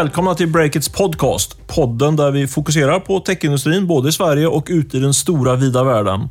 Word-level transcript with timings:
Välkomna 0.00 0.34
till 0.34 0.48
Breakits 0.48 0.88
podcast. 0.88 1.66
Podden 1.66 2.16
där 2.16 2.30
vi 2.30 2.46
fokuserar 2.46 3.00
på 3.00 3.20
techindustrin 3.20 3.86
både 3.86 4.08
i 4.08 4.12
Sverige 4.12 4.46
och 4.46 4.66
ute 4.70 4.96
i 4.96 5.00
den 5.00 5.14
stora 5.14 5.56
vida 5.56 5.84
världen. 5.84 6.28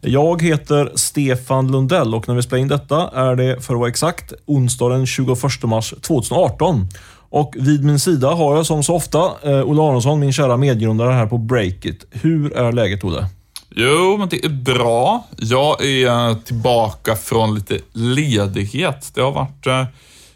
Jag 0.00 0.42
heter 0.42 0.92
Stefan 0.94 1.72
Lundell 1.72 2.14
och 2.14 2.28
när 2.28 2.34
vi 2.34 2.42
spelar 2.42 2.62
in 2.62 2.68
detta 2.68 3.10
är 3.14 3.36
det, 3.36 3.60
för 3.60 3.74
att 3.74 3.80
vara 3.80 3.88
exakt, 3.88 4.32
onsdag 4.46 4.88
den 4.88 5.06
21 5.06 5.62
mars 5.62 5.94
2018. 6.02 6.88
Och 7.30 7.54
vid 7.58 7.84
min 7.84 7.98
sida 7.98 8.30
har 8.30 8.56
jag 8.56 8.66
som 8.66 8.82
så 8.82 8.94
ofta 8.94 9.18
eh, 9.42 9.70
Olle 9.70 9.82
Aronsson, 9.82 10.20
min 10.20 10.32
kära 10.32 10.56
medgrundare 10.56 11.12
här 11.12 11.26
på 11.26 11.38
Breakit. 11.38 12.04
Hur 12.10 12.56
är 12.56 12.72
läget 12.72 13.04
Olle? 13.04 13.26
Jo, 13.70 14.16
men 14.18 14.28
det 14.28 14.44
är 14.44 14.48
bra. 14.48 15.26
Jag 15.36 15.84
är 15.84 16.34
tillbaka 16.34 17.16
från 17.16 17.54
lite 17.54 17.78
ledighet. 17.92 19.10
Det 19.14 19.20
har 19.20 19.32
varit 19.32 19.66
eh, 19.66 19.84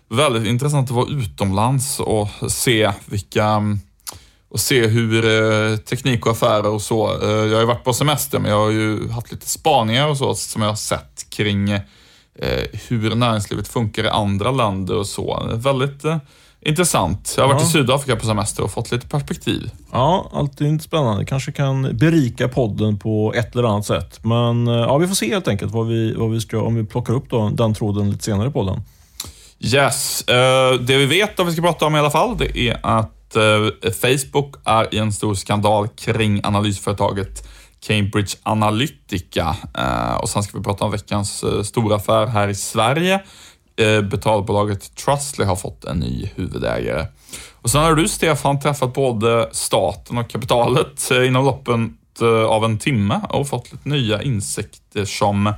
väldigt 0.09 0.47
intressant 0.47 0.91
att 0.91 0.97
vara 0.97 1.11
utomlands 1.11 2.01
och 2.01 2.29
se 2.49 2.93
vilka 3.07 3.61
och 4.55 4.61
se 4.61 4.87
hur 4.87 5.25
eh, 5.25 5.77
teknik 5.77 6.27
och 6.27 6.33
affärer 6.33 6.69
och 6.69 6.83
så. 6.83 7.23
Eh, 7.23 7.29
jag 7.29 7.53
har 7.53 7.61
ju 7.61 7.67
varit 7.67 7.85
på 7.85 7.93
semester, 7.93 8.39
men 8.39 8.51
jag 8.51 8.59
har 8.59 8.71
ju 8.71 9.09
haft 9.11 9.33
lite 9.33 9.49
spaningar 9.49 10.09
och 10.09 10.17
så 10.17 10.35
som 10.35 10.63
jag 10.63 10.69
har 10.69 10.77
sett 10.77 11.31
kring 11.31 11.71
eh, 11.71 11.83
hur 12.89 13.15
näringslivet 13.15 13.69
funkar 13.69 14.05
i 14.05 14.09
andra 14.09 14.51
länder 14.51 14.97
och 14.97 15.07
så. 15.07 15.51
Väldigt 15.55 16.05
intressant. 16.61 17.35
Jag 17.37 17.45
har 17.45 17.55
varit 17.55 17.63
ja. 17.63 17.69
i 17.69 17.71
Sydafrika 17.71 18.17
på 18.17 18.27
semester 18.27 18.63
och 18.63 18.71
fått 18.71 18.93
lite 18.93 19.07
perspektiv. 19.07 19.71
Ja, 19.93 20.31
alltid 20.33 20.83
spännande. 20.83 21.25
Kanske 21.25 21.53
kan 21.53 21.97
berika 21.97 22.49
podden 22.49 22.99
på 22.99 23.33
ett 23.37 23.55
eller 23.55 23.69
annat 23.69 23.87
sätt. 23.87 24.25
Men 24.25 24.67
ja, 24.67 24.99
vi 24.99 25.07
får 25.07 25.15
se 25.15 25.29
helt 25.29 25.49
enkelt 25.49 25.73
vad 25.73 25.87
vi, 25.87 26.15
vad 26.15 26.31
vi 26.31 26.41
ska, 26.41 26.63
om 26.63 26.75
vi 26.75 26.85
plockar 26.85 27.13
upp 27.13 27.31
då, 27.31 27.49
den 27.49 27.75
tråden 27.75 28.11
lite 28.11 28.25
senare 28.25 28.49
i 28.49 28.53
podden. 28.53 28.83
Yes. 29.65 30.25
Uh, 30.31 30.81
det 30.81 30.97
vi 30.97 31.07
vet 31.07 31.41
om 31.41 31.47
vi 31.47 31.53
ska 31.53 31.63
prata 31.63 31.87
om 31.87 31.97
i 31.97 31.99
alla 31.99 32.11
fall, 32.11 32.37
det 32.39 32.59
är 32.59 32.79
att 32.83 33.37
uh, 33.37 33.93
Facebook 33.93 34.55
är 34.65 34.95
i 34.95 34.99
en 34.99 35.13
stor 35.13 35.35
skandal 35.35 35.89
kring 35.89 36.41
analysföretaget 36.45 37.49
Cambridge 37.87 38.37
Analytica. 38.43 39.57
Uh, 39.79 40.15
och 40.15 40.29
sen 40.29 40.43
ska 40.43 40.59
vi 40.59 40.65
prata 40.65 40.85
om 40.85 40.91
veckans 40.91 41.45
stora 41.63 41.97
affär 41.97 42.27
här 42.27 42.49
i 42.49 42.55
Sverige. 42.55 43.21
betalbolaget 44.11 44.97
Trustly 44.97 45.45
har 45.45 45.57
fått 45.57 45.85
en 45.85 45.99
ny 45.99 46.31
huvudägare. 46.35 47.07
Och 47.53 47.71
sen 47.71 47.83
har 47.83 47.95
du, 47.95 48.09
Stefan, 48.09 48.61
träffat 48.61 48.95
både 48.95 49.49
staten 49.53 50.19
och 50.19 50.31
kapitalet 50.31 51.11
inom 51.27 51.45
loppen 51.45 51.97
av 52.49 52.65
en 52.65 52.79
timme 52.79 53.21
och 53.29 53.49
fått 53.49 53.73
lite 53.73 53.89
nya 53.89 54.23
insikter 54.23 55.05
som 55.05 55.55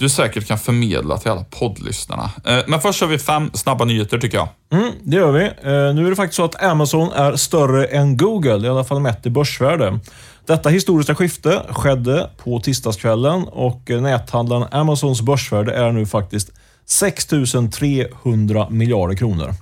du 0.00 0.08
säkert 0.08 0.46
kan 0.46 0.58
förmedla 0.58 1.18
till 1.18 1.30
alla 1.30 1.44
poddlyssnarna. 1.44 2.30
Eh, 2.44 2.58
men 2.66 2.80
först 2.80 3.00
har 3.00 3.08
vi 3.08 3.18
fem 3.18 3.50
snabba 3.54 3.84
nyheter 3.84 4.18
tycker 4.18 4.38
jag. 4.38 4.48
Mm, 4.72 4.92
det 5.02 5.16
gör 5.16 5.32
vi. 5.32 5.44
Eh, 5.44 5.94
nu 5.94 6.06
är 6.06 6.10
det 6.10 6.16
faktiskt 6.16 6.36
så 6.36 6.44
att 6.44 6.62
Amazon 6.62 7.12
är 7.12 7.36
större 7.36 7.86
än 7.86 8.16
Google, 8.16 8.66
i 8.66 8.70
alla 8.70 8.84
fall 8.84 9.00
mätt 9.00 9.26
i 9.26 9.30
börsvärde. 9.30 9.98
Detta 10.46 10.68
historiska 10.68 11.14
skifte 11.14 11.62
skedde 11.70 12.30
på 12.36 12.60
tisdagskvällen 12.60 13.42
och 13.42 13.90
näthandlaren 13.90 14.68
Amazons 14.70 15.22
börsvärde 15.22 15.72
är 15.72 15.92
nu 15.92 16.06
faktiskt 16.06 16.50
6 16.86 17.26
300 17.72 18.70
miljarder 18.70 19.14
kronor. 19.14 19.54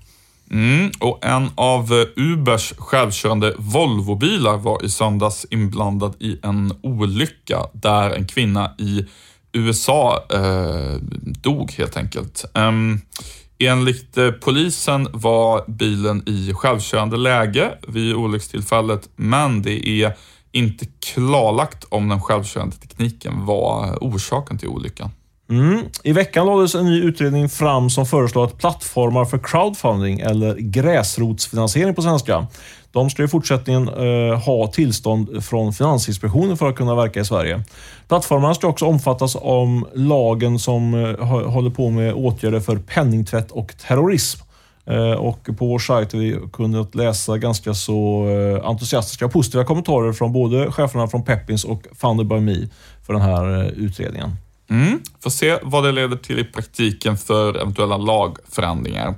Mm, 0.51 0.91
och 1.01 1.25
en 1.25 1.51
av 1.55 2.07
Ubers 2.17 2.73
självkörande 2.79 3.55
Volvobilar 3.59 4.57
var 4.57 4.85
i 4.85 4.91
söndags 4.91 5.47
inblandad 5.51 6.15
i 6.21 6.39
en 6.43 6.73
olycka 6.83 7.59
där 7.73 8.11
en 8.11 8.27
kvinna 8.27 8.75
i 8.79 9.07
USA 9.53 10.25
eh, 10.33 10.95
dog 11.43 11.73
helt 11.73 11.97
enkelt. 11.97 12.45
Um, 12.55 13.01
enligt 13.59 14.19
eh, 14.19 14.31
polisen 14.31 15.09
var 15.13 15.65
bilen 15.71 16.23
i 16.27 16.53
självkörande 16.55 17.17
läge 17.17 17.73
vid 17.89 18.15
olyckstillfället, 18.15 19.09
men 19.17 19.63
det 19.63 19.89
är 19.89 20.13
inte 20.53 20.87
klarlagt 21.15 21.85
om 21.89 22.09
den 22.09 22.21
självkörande 22.21 22.77
tekniken 22.77 23.47
var 23.47 23.99
orsaken 24.01 24.59
till 24.59 24.69
olyckan. 24.69 25.11
Mm. 25.51 25.83
I 26.03 26.13
veckan 26.13 26.47
lades 26.47 26.75
en 26.75 26.87
ny 26.87 27.03
utredning 27.03 27.49
fram 27.49 27.91
som 27.91 28.07
föreslår 28.07 28.45
att 28.45 28.59
plattformar 28.59 29.25
för 29.25 29.39
crowdfunding, 29.39 30.21
eller 30.21 30.57
gräsrotsfinansiering 30.57 31.95
på 31.95 32.03
svenska, 32.03 32.47
de 32.99 33.11
ska 33.11 33.25
i 33.25 33.29
fortsättningen 33.29 33.89
eh, 33.89 34.39
ha 34.39 34.67
tillstånd 34.67 35.45
från 35.45 35.73
Finansinspektionen 35.73 36.57
för 36.57 36.69
att 36.69 36.77
kunna 36.77 36.95
verka 36.95 37.21
i 37.21 37.25
Sverige. 37.25 37.63
Plattformarna 38.09 38.55
ska 38.55 38.67
också 38.67 38.85
omfattas 38.85 39.37
av 39.37 39.89
lagen 39.95 40.59
som 40.59 40.95
eh, 40.95 41.27
håller 41.27 41.71
på 41.71 41.91
med 41.91 42.15
åtgärder 42.15 42.61
för 42.61 42.77
penningtvätt 42.77 43.51
och 43.51 43.75
terrorism. 43.89 44.41
Eh, 44.87 45.13
och 45.13 45.49
på 45.59 45.67
vår 45.67 45.79
sajt 45.79 46.13
har 46.13 46.21
vi 46.21 46.39
kunnat 46.53 46.95
läsa 46.95 47.39
ganska 47.39 47.75
så 47.75 48.29
eh, 48.29 48.69
entusiastiska 48.69 49.27
och 49.27 49.33
positiva 49.33 49.65
kommentarer 49.65 50.13
från 50.13 50.33
både 50.33 50.73
cheferna 50.73 51.09
från 51.09 51.25
Peppins 51.25 51.65
och 51.65 51.87
Funded 51.93 52.27
by 52.27 52.41
Me 52.41 52.69
för 53.07 53.13
den 53.13 53.23
här 53.23 53.61
eh, 53.61 53.67
utredningen. 53.67 54.31
Mm. 54.71 55.01
Får 55.21 55.31
se 55.31 55.59
vad 55.63 55.85
det 55.85 55.93
leder 55.93 56.17
till 56.17 56.39
i 56.39 56.45
praktiken 56.45 57.17
för 57.17 57.55
eventuella 57.55 57.97
lagförändringar. 57.97 59.15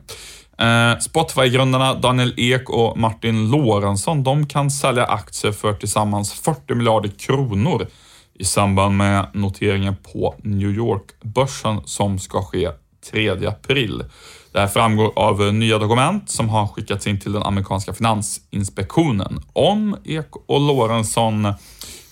Eh, 0.61 0.99
Spotify-grundarna 0.99 1.95
Daniel 1.95 2.35
Ek 2.37 2.71
och 2.71 2.99
Martin 2.99 3.51
Lorentzon, 3.51 4.23
de 4.23 4.47
kan 4.47 4.71
sälja 4.71 5.05
aktier 5.05 5.53
för 5.53 5.73
tillsammans 5.73 6.33
40 6.33 6.75
miljarder 6.75 7.09
kronor 7.09 7.87
i 8.35 8.45
samband 8.45 8.97
med 8.97 9.27
noteringen 9.35 9.97
på 10.13 10.35
New 10.43 10.71
York-börsen 10.71 11.81
som 11.85 12.19
ska 12.19 12.43
ske 12.43 12.71
3 13.11 13.47
april. 13.47 14.05
Det 14.53 14.61
här 14.61 14.67
framgår 14.67 15.13
av 15.17 15.55
nya 15.55 15.79
dokument 15.79 16.31
som 16.31 16.49
har 16.49 16.67
skickats 16.67 17.07
in 17.07 17.21
till 17.21 17.33
den 17.33 17.43
amerikanska 17.43 17.93
finansinspektionen. 17.93 19.43
Om 19.53 19.97
Ek 20.05 20.29
och 20.47 20.61
Lorentzon 20.61 21.53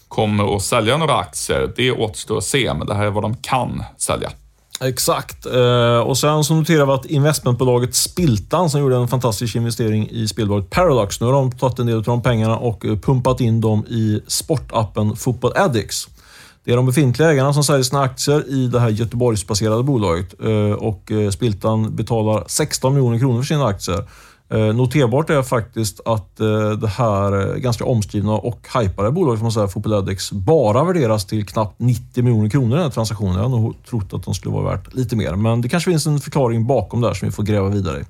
kommer 0.08 0.56
att 0.56 0.62
sälja 0.62 0.96
några 0.96 1.16
aktier, 1.16 1.72
det 1.76 1.92
återstår 1.92 2.38
att 2.38 2.44
se, 2.44 2.74
men 2.74 2.86
det 2.86 2.94
här 2.94 3.06
är 3.06 3.10
vad 3.10 3.24
de 3.24 3.36
kan 3.36 3.84
sälja. 3.96 4.30
Exakt. 4.80 5.46
Eh, 5.46 5.98
och 5.98 6.18
sen 6.18 6.44
så 6.44 6.54
noterar 6.54 6.86
vi 6.86 6.92
att 6.92 7.06
investmentbolaget 7.06 7.94
Spiltan, 7.94 8.70
som 8.70 8.80
gjorde 8.80 8.96
en 8.96 9.08
fantastisk 9.08 9.56
investering 9.56 10.08
i 10.10 10.28
spelbolaget 10.28 10.70
Paradox, 10.70 11.20
nu 11.20 11.26
har 11.26 11.32
de 11.32 11.52
tagit 11.52 11.78
en 11.78 11.86
del 11.86 11.96
av 11.96 12.02
de 12.02 12.22
pengarna 12.22 12.56
och 12.56 12.84
eh, 12.84 12.98
pumpat 12.98 13.40
in 13.40 13.60
dem 13.60 13.84
i 13.86 14.22
sportappen 14.26 15.16
Football 15.16 15.52
Addicts. 15.56 16.08
Det 16.64 16.72
är 16.72 16.76
de 16.76 16.86
befintliga 16.86 17.30
ägarna 17.30 17.52
som 17.52 17.64
säljer 17.64 17.82
sina 17.82 18.02
aktier 18.02 18.48
i 18.48 18.66
det 18.66 18.80
här 18.80 18.88
Göteborgsbaserade 18.88 19.82
bolaget 19.82 20.34
eh, 20.42 20.72
och 20.72 21.12
Spiltan 21.32 21.96
betalar 21.96 22.44
16 22.46 22.94
miljoner 22.94 23.18
kronor 23.18 23.42
för 23.42 23.46
sina 23.46 23.66
aktier. 23.66 24.04
Eh, 24.50 24.74
noterbart 24.74 25.30
är 25.30 25.42
faktiskt 25.42 26.00
att 26.04 26.40
eh, 26.40 26.70
det 26.70 26.88
här 26.88 27.50
eh, 27.50 27.56
ganska 27.56 27.84
omskrivna 27.84 28.32
och 28.32 28.68
hypade 28.74 29.10
bolaget, 29.10 29.42
man 29.42 29.52
säga, 29.52 29.68
Fopoledex, 29.68 30.32
bara 30.32 30.84
värderas 30.84 31.24
till 31.24 31.46
knappt 31.46 31.80
90 31.80 32.24
miljoner 32.24 32.50
kronor 32.50 32.68
i 32.68 32.74
den 32.74 32.82
här 32.82 32.90
transaktionen. 32.90 33.34
Jag 33.34 33.42
har 33.42 33.48
nog 33.48 33.74
trott 33.90 34.14
att 34.14 34.24
de 34.24 34.34
skulle 34.34 34.54
vara 34.54 34.76
värt 34.76 34.94
lite 34.94 35.16
mer, 35.16 35.36
men 35.36 35.60
det 35.60 35.68
kanske 35.68 35.90
finns 35.90 36.06
en 36.06 36.20
förklaring 36.20 36.66
bakom 36.66 37.00
där 37.00 37.14
som 37.14 37.28
vi 37.28 37.32
får 37.32 37.42
gräva 37.42 37.68
vidare 37.68 38.00
i. 38.00 38.04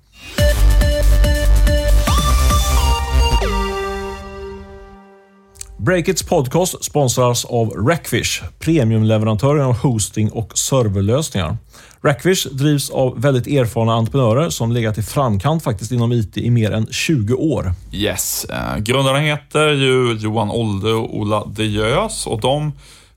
Breakits 5.80 6.22
podcast 6.22 6.84
sponsras 6.84 7.44
av 7.44 7.70
Rackfish, 7.70 8.42
premiumleverantören 8.58 9.64
av 9.64 9.76
hosting 9.76 10.30
och 10.30 10.58
serverlösningar. 10.58 11.56
Rackfish 12.02 12.46
drivs 12.52 12.90
av 12.90 13.20
väldigt 13.20 13.46
erfarna 13.46 13.94
entreprenörer 13.94 14.50
som 14.50 14.72
legat 14.72 14.98
i 14.98 15.02
framkant 15.02 15.64
faktiskt 15.64 15.92
inom 15.92 16.12
IT 16.12 16.36
i 16.36 16.50
mer 16.50 16.70
än 16.70 16.86
20 16.86 17.34
år. 17.34 17.72
Yes. 17.92 18.44
Eh, 18.44 18.56
grundaren 18.56 18.84
grundarna 18.84 19.18
heter 19.18 19.68
ju 19.68 20.12
Johan 20.12 20.50
Olde 20.50 20.92
och 20.92 21.16
Ola 21.16 21.44
De 21.46 21.64
Jös 21.64 22.26
och 22.26 22.40
de 22.40 22.72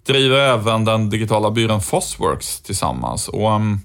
driver 0.08 0.38
även 0.38 0.86
den 0.86 1.10
digitala 1.10 1.52
byrån 1.52 1.82
Fosworks 1.82 2.62
tillsammans. 2.62 3.28
Och, 3.28 3.52
ehm, 3.52 3.80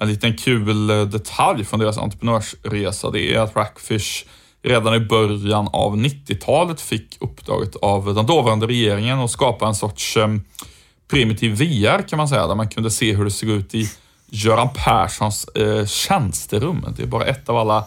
en 0.00 0.08
liten 0.08 0.36
kul 0.36 0.90
eh, 0.90 1.02
detalj 1.02 1.64
från 1.64 1.80
deras 1.80 1.98
entreprenörsresa 1.98 3.10
det 3.10 3.34
är 3.34 3.40
att 3.40 3.56
Rackfish 3.56 4.24
redan 4.62 4.94
i 4.94 5.00
början 5.00 5.68
av 5.72 5.96
90-talet 5.96 6.80
fick 6.80 7.16
uppdraget 7.20 7.76
av 7.76 8.14
den 8.14 8.26
dåvarande 8.26 8.66
regeringen 8.66 9.18
att 9.18 9.30
skapa 9.30 9.66
en 9.66 9.74
sorts 9.74 10.16
ehm, 10.16 10.44
primitiv 11.10 11.52
VR 11.52 12.08
kan 12.08 12.16
man 12.16 12.28
säga, 12.28 12.46
där 12.46 12.54
man 12.54 12.68
kunde 12.68 12.90
se 12.90 13.14
hur 13.14 13.24
det 13.24 13.30
såg 13.30 13.48
ut 13.48 13.74
i 13.74 13.90
Göran 14.30 14.68
Perssons 14.74 15.44
eh, 15.44 15.86
tjänsterum. 15.86 16.86
Det 16.96 17.02
är 17.02 17.06
bara 17.06 17.24
ett 17.24 17.48
av 17.48 17.56
alla 17.56 17.84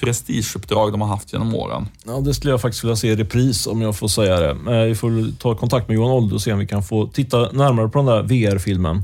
prestigeuppdrag 0.00 0.92
de 0.92 1.00
har 1.00 1.08
haft 1.08 1.32
genom 1.32 1.54
åren. 1.54 1.88
Ja, 2.06 2.12
det 2.12 2.34
skulle 2.34 2.52
jag 2.52 2.60
faktiskt 2.60 2.84
vilja 2.84 2.96
se 2.96 3.08
i 3.08 3.16
repris 3.16 3.66
om 3.66 3.82
jag 3.82 3.96
får 3.96 4.08
säga 4.08 4.40
det. 4.40 4.50
Eh, 4.50 4.84
vi 4.84 4.94
får 4.94 5.38
ta 5.38 5.54
kontakt 5.54 5.88
med 5.88 5.94
Johan 5.94 6.10
Olde 6.10 6.34
och 6.34 6.42
se 6.42 6.52
om 6.52 6.58
vi 6.58 6.66
kan 6.66 6.82
få 6.82 7.06
titta 7.06 7.52
närmare 7.52 7.88
på 7.88 7.98
den 7.98 8.06
där 8.06 8.22
VR-filmen. 8.22 9.02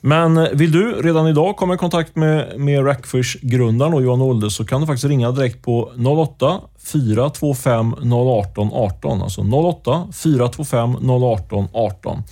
Men 0.00 0.36
eh, 0.36 0.48
vill 0.52 0.72
du 0.72 1.02
redan 1.02 1.28
idag 1.28 1.56
komma 1.56 1.74
i 1.74 1.78
kontakt 1.78 2.16
med, 2.16 2.60
med 2.60 2.86
Rackfish-grundaren 2.86 3.94
och 3.94 4.02
Johan 4.02 4.22
Olde 4.22 4.50
så 4.50 4.64
kan 4.64 4.80
du 4.80 4.86
faktiskt 4.86 5.04
ringa 5.04 5.30
direkt 5.30 5.62
på 5.62 5.92
08 6.38 6.60
425 6.92 7.94
018 8.12 8.70
18. 8.72 9.22
Alltså 9.22 9.40
08 9.40 10.08
425 10.12 11.10
018 11.10 11.68
18. 11.72 12.22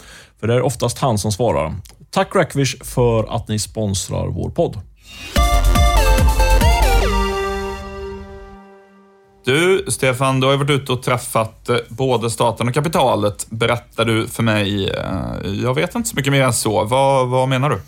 För 0.40 0.46
det 0.46 0.54
är 0.54 0.62
oftast 0.62 0.98
han 0.98 1.18
som 1.18 1.32
svarar. 1.32 1.74
Tack 2.10 2.34
Rackfish 2.34 2.84
för 2.84 3.36
att 3.36 3.48
ni 3.48 3.58
sponsrar 3.58 4.28
vår 4.28 4.50
podd. 4.50 4.78
Du, 9.44 9.84
Stefan, 9.88 10.40
du 10.40 10.46
har 10.46 10.52
ju 10.52 10.58
varit 10.58 10.70
ute 10.70 10.92
och 10.92 11.02
träffat 11.02 11.68
eh, 11.68 11.76
både 11.88 12.30
staten 12.30 12.68
och 12.68 12.74
kapitalet, 12.74 13.46
berättar 13.50 14.04
du 14.04 14.26
för 14.26 14.42
mig. 14.42 14.88
Eh, 14.88 15.62
jag 15.62 15.74
vet 15.74 15.94
inte 15.94 16.08
så 16.08 16.16
mycket 16.16 16.32
mer 16.32 16.42
än 16.42 16.52
så. 16.52 16.84
Vad, 16.84 17.28
vad 17.28 17.48
menar 17.48 17.70
du? 17.70 17.80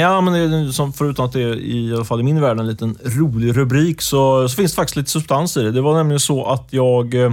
Ja, 0.00 0.20
men 0.20 0.32
det 0.32 0.38
är, 0.38 0.72
som, 0.72 0.92
förutom 0.92 1.26
att 1.26 1.32
det 1.32 1.42
är 1.42 1.60
i 1.60 1.94
alla 1.94 2.04
fall 2.04 2.20
i 2.20 2.22
min 2.22 2.40
värld 2.40 2.60
en 2.60 2.66
liten 2.66 2.98
rolig 3.04 3.56
rubrik 3.56 4.02
så, 4.02 4.48
så 4.48 4.56
finns 4.56 4.72
det 4.72 4.76
faktiskt 4.76 4.96
lite 4.96 5.10
substans 5.10 5.56
i 5.56 5.62
det. 5.62 5.70
Det 5.70 5.80
var 5.80 5.94
nämligen 5.94 6.20
så 6.20 6.46
att 6.46 6.66
jag, 6.70 7.14
eh, 7.14 7.32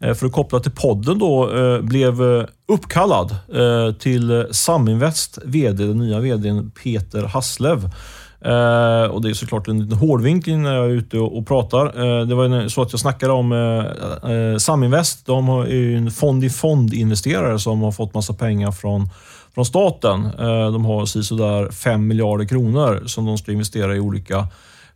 för 0.00 0.26
att 0.26 0.32
koppla 0.32 0.60
till 0.60 0.72
podden 0.72 1.18
då, 1.18 1.50
blev 1.82 2.22
uppkallad 2.68 3.36
till 3.98 4.46
Saminvest 4.50 5.38
VD, 5.44 5.84
den 5.84 5.98
nya 5.98 6.20
VDn 6.20 6.70
Peter 6.82 7.22
Hasslev. 7.22 7.90
Eh, 8.44 9.10
och 9.10 9.22
Det 9.22 9.30
är 9.30 9.34
såklart 9.34 9.68
en 9.68 9.80
liten 9.80 9.98
hårdvinkling 9.98 10.62
när 10.62 10.74
jag 10.74 10.84
är 10.84 10.90
ute 10.90 11.18
och, 11.18 11.38
och 11.38 11.46
pratar. 11.46 11.86
Eh, 11.86 12.26
det 12.26 12.34
var 12.34 12.68
så 12.68 12.82
att 12.82 12.92
jag 12.92 13.00
snackade 13.00 13.32
om 13.32 13.52
eh, 13.52 14.30
eh 14.32 14.56
Saminvest. 14.56 15.26
De 15.26 15.48
är 15.48 15.66
ju 15.66 15.96
en 15.96 16.10
fond-i-fond-investerare 16.10 17.58
som 17.58 17.82
har 17.82 17.92
fått 17.92 18.14
massa 18.14 18.32
pengar 18.32 18.72
från, 18.72 19.08
från 19.54 19.64
staten. 19.64 20.24
Eh, 20.24 20.72
de 20.72 20.84
har 20.84 21.06
sådär 21.06 21.70
5 21.70 22.06
miljarder 22.06 22.44
kronor 22.44 23.02
som 23.06 23.26
de 23.26 23.38
ska 23.38 23.52
investera 23.52 23.96
i 23.96 24.00
olika 24.00 24.48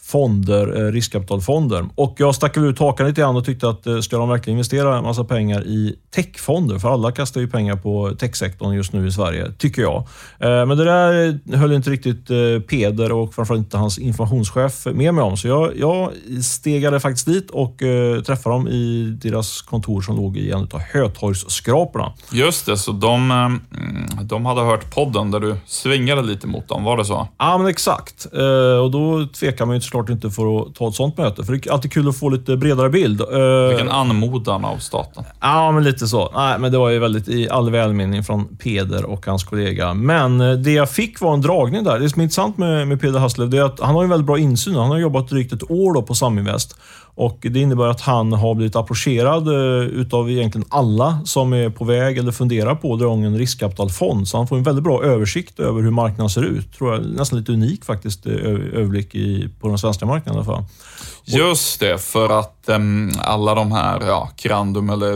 fonder, 0.07 0.87
eh, 0.87 0.93
riskkapitalfonder. 0.93 1.85
Och 1.95 2.15
jag 2.19 2.35
stack 2.35 2.57
ut 2.57 2.79
hakan 2.79 3.07
lite 3.07 3.21
grann 3.21 3.37
och 3.37 3.45
tyckte 3.45 3.69
att 3.69 3.87
eh, 3.87 4.01
ska 4.01 4.19
de 4.19 4.29
verkligen 4.29 4.55
investera 4.55 4.97
en 4.97 5.05
massa 5.05 5.25
pengar 5.25 5.67
i 5.67 5.95
techfonder? 6.15 6.79
För 6.79 6.89
alla 6.89 7.13
kastar 7.13 7.41
ju 7.41 7.49
pengar 7.49 7.77
på 7.77 8.11
techsektorn 8.19 8.75
just 8.75 8.93
nu 8.93 9.07
i 9.07 9.13
Sverige, 9.13 9.53
tycker 9.59 9.83
jag. 9.83 9.97
Eh, 10.39 10.67
men 10.67 10.69
det 10.69 10.85
där 10.85 11.57
höll 11.57 11.73
inte 11.73 11.91
riktigt 11.91 12.27
Peder 12.67 13.13
och 13.13 13.35
framförallt 13.35 13.65
inte 13.65 13.77
hans 13.77 13.99
informationschef 13.99 14.87
med 14.87 15.15
mig 15.15 15.25
om. 15.25 15.37
Så 15.37 15.49
jag, 15.49 15.79
jag 15.79 16.13
stegade 16.45 17.01
faktiskt 17.01 17.27
dit 17.27 17.51
och 17.51 17.79
träffade 18.27 18.55
dem 18.55 18.69
i 18.69 19.17
deras 19.23 19.63
kontor 19.63 20.01
som 20.01 20.17
låg 20.17 20.37
i 20.37 20.51
en 20.51 20.69
av 20.73 20.81
Hötorgsskraporna. 20.93 22.13
Just 22.33 22.67
det, 22.67 22.77
så 22.77 22.93
de, 22.93 23.61
de 24.23 24.47
hade 24.47 24.61
hört 24.61 24.95
podden 24.95 25.31
där 25.31 25.41
du 25.41 25.57
svingade 25.67 26.23
lite 26.23 26.47
mot 26.47 26.69
dem, 26.69 26.85
var 26.85 26.97
det 26.97 27.05
så? 27.05 27.29
Ja, 27.39 27.59
men 27.59 27.67
exakt. 27.67 28.25
Och 28.83 28.91
då 28.91 29.27
tvekar 29.27 29.67
man 29.67 29.75
ju 29.75 29.77
inte 29.77 29.87
såklart 29.97 30.11
inte 30.11 30.31
för 30.31 30.61
att 30.61 30.75
ta 30.75 30.89
ett 30.89 30.95
sånt 30.95 31.19
möte. 31.19 31.45
För 31.45 31.53
det 31.53 31.67
är 31.67 31.73
alltid 31.73 31.93
kul 31.93 32.09
att 32.09 32.17
få 32.17 32.29
lite 32.29 32.57
bredare 32.57 32.91
bild. 32.91 33.21
Eh, 33.21 33.69
Vilken 33.69 33.89
anmodan 33.89 34.65
av 34.65 34.77
staten. 34.77 35.25
Ja, 35.41 35.73
men 35.73 35.85
lite 35.85 36.07
så. 36.07 36.31
Nej, 36.35 36.59
men 36.59 36.73
det 36.73 36.79
var 36.79 36.91
ju 36.91 36.99
väldigt 36.99 37.29
i 37.29 37.49
all 37.51 37.71
välmening 37.71 38.25
från 38.25 38.57
Peder 38.57 39.05
och 39.05 39.27
hans 39.27 39.45
kollega. 39.45 39.95
Men 39.95 40.41
eh, 40.41 40.53
det 40.53 40.73
jag 40.73 40.91
fick 40.91 41.21
var 41.21 41.35
en 41.35 41.41
dragning 41.41 41.85
där. 41.85 41.99
Det 42.01 42.11
som 42.11 42.21
är 42.21 42.23
intressant 42.25 42.59
med, 42.59 42.89
med 42.89 43.01
Peder 43.01 43.21
Hasslev, 43.21 43.51
det 43.51 43.59
är 43.59 43.63
att 43.63 43.81
han 43.81 43.95
har 43.95 44.03
en 44.05 44.11
väldigt 44.11 44.27
bra 44.27 44.39
insyn. 44.39 44.75
Han 44.75 44.91
har 44.91 44.99
jobbat 44.99 45.29
drygt 45.29 45.53
ett 45.53 45.71
år 45.71 46.03
på 46.03 46.15
Saminvest. 46.15 46.77
Och 47.17 47.39
Det 47.41 47.61
innebär 47.61 47.87
att 47.87 48.01
han 48.01 48.33
har 48.33 48.55
blivit 48.55 48.77
approcherad 48.77 49.49
eh, 49.49 49.89
utav 49.89 50.31
egentligen 50.31 50.67
alla 50.71 51.21
som 51.25 51.53
är 51.53 51.71
på 51.71 51.85
väg 51.85 52.19
eller 52.19 52.33
funderar 52.33 52.75
på 52.75 52.93
att 52.93 52.99
dra 52.99 53.07
igång 53.07 53.25
en 53.25 53.39
riskkapitalfond. 53.39 54.29
Så 54.29 54.37
han 54.37 54.47
får 54.47 54.57
en 54.57 54.63
väldigt 54.63 54.85
bra 54.85 55.05
översikt 55.05 55.61
över 55.61 55.83
hur 55.83 55.91
marknaden 55.91 56.31
ser 56.31 56.43
ut. 56.43 56.73
Tror 56.73 56.95
jag, 56.95 57.07
nästan 57.07 57.39
lite 57.39 57.53
unik 57.53 57.85
faktiskt, 57.85 58.27
eh, 58.27 58.33
överblick 58.33 59.15
i, 59.15 59.49
på 59.61 59.69
den 59.69 59.79
svenska 59.79 60.07
marknaden 60.07 60.35
i 60.35 60.47
alla 60.47 60.57
fall. 60.57 60.65
Just 61.25 61.81
det, 61.81 61.99
för 61.99 62.39
att 62.39 62.65
um, 62.67 63.13
alla 63.19 63.55
de 63.55 63.73
här, 63.73 64.01
ja, 64.07 64.31
Crandum 64.37 64.91
eller 64.91 65.13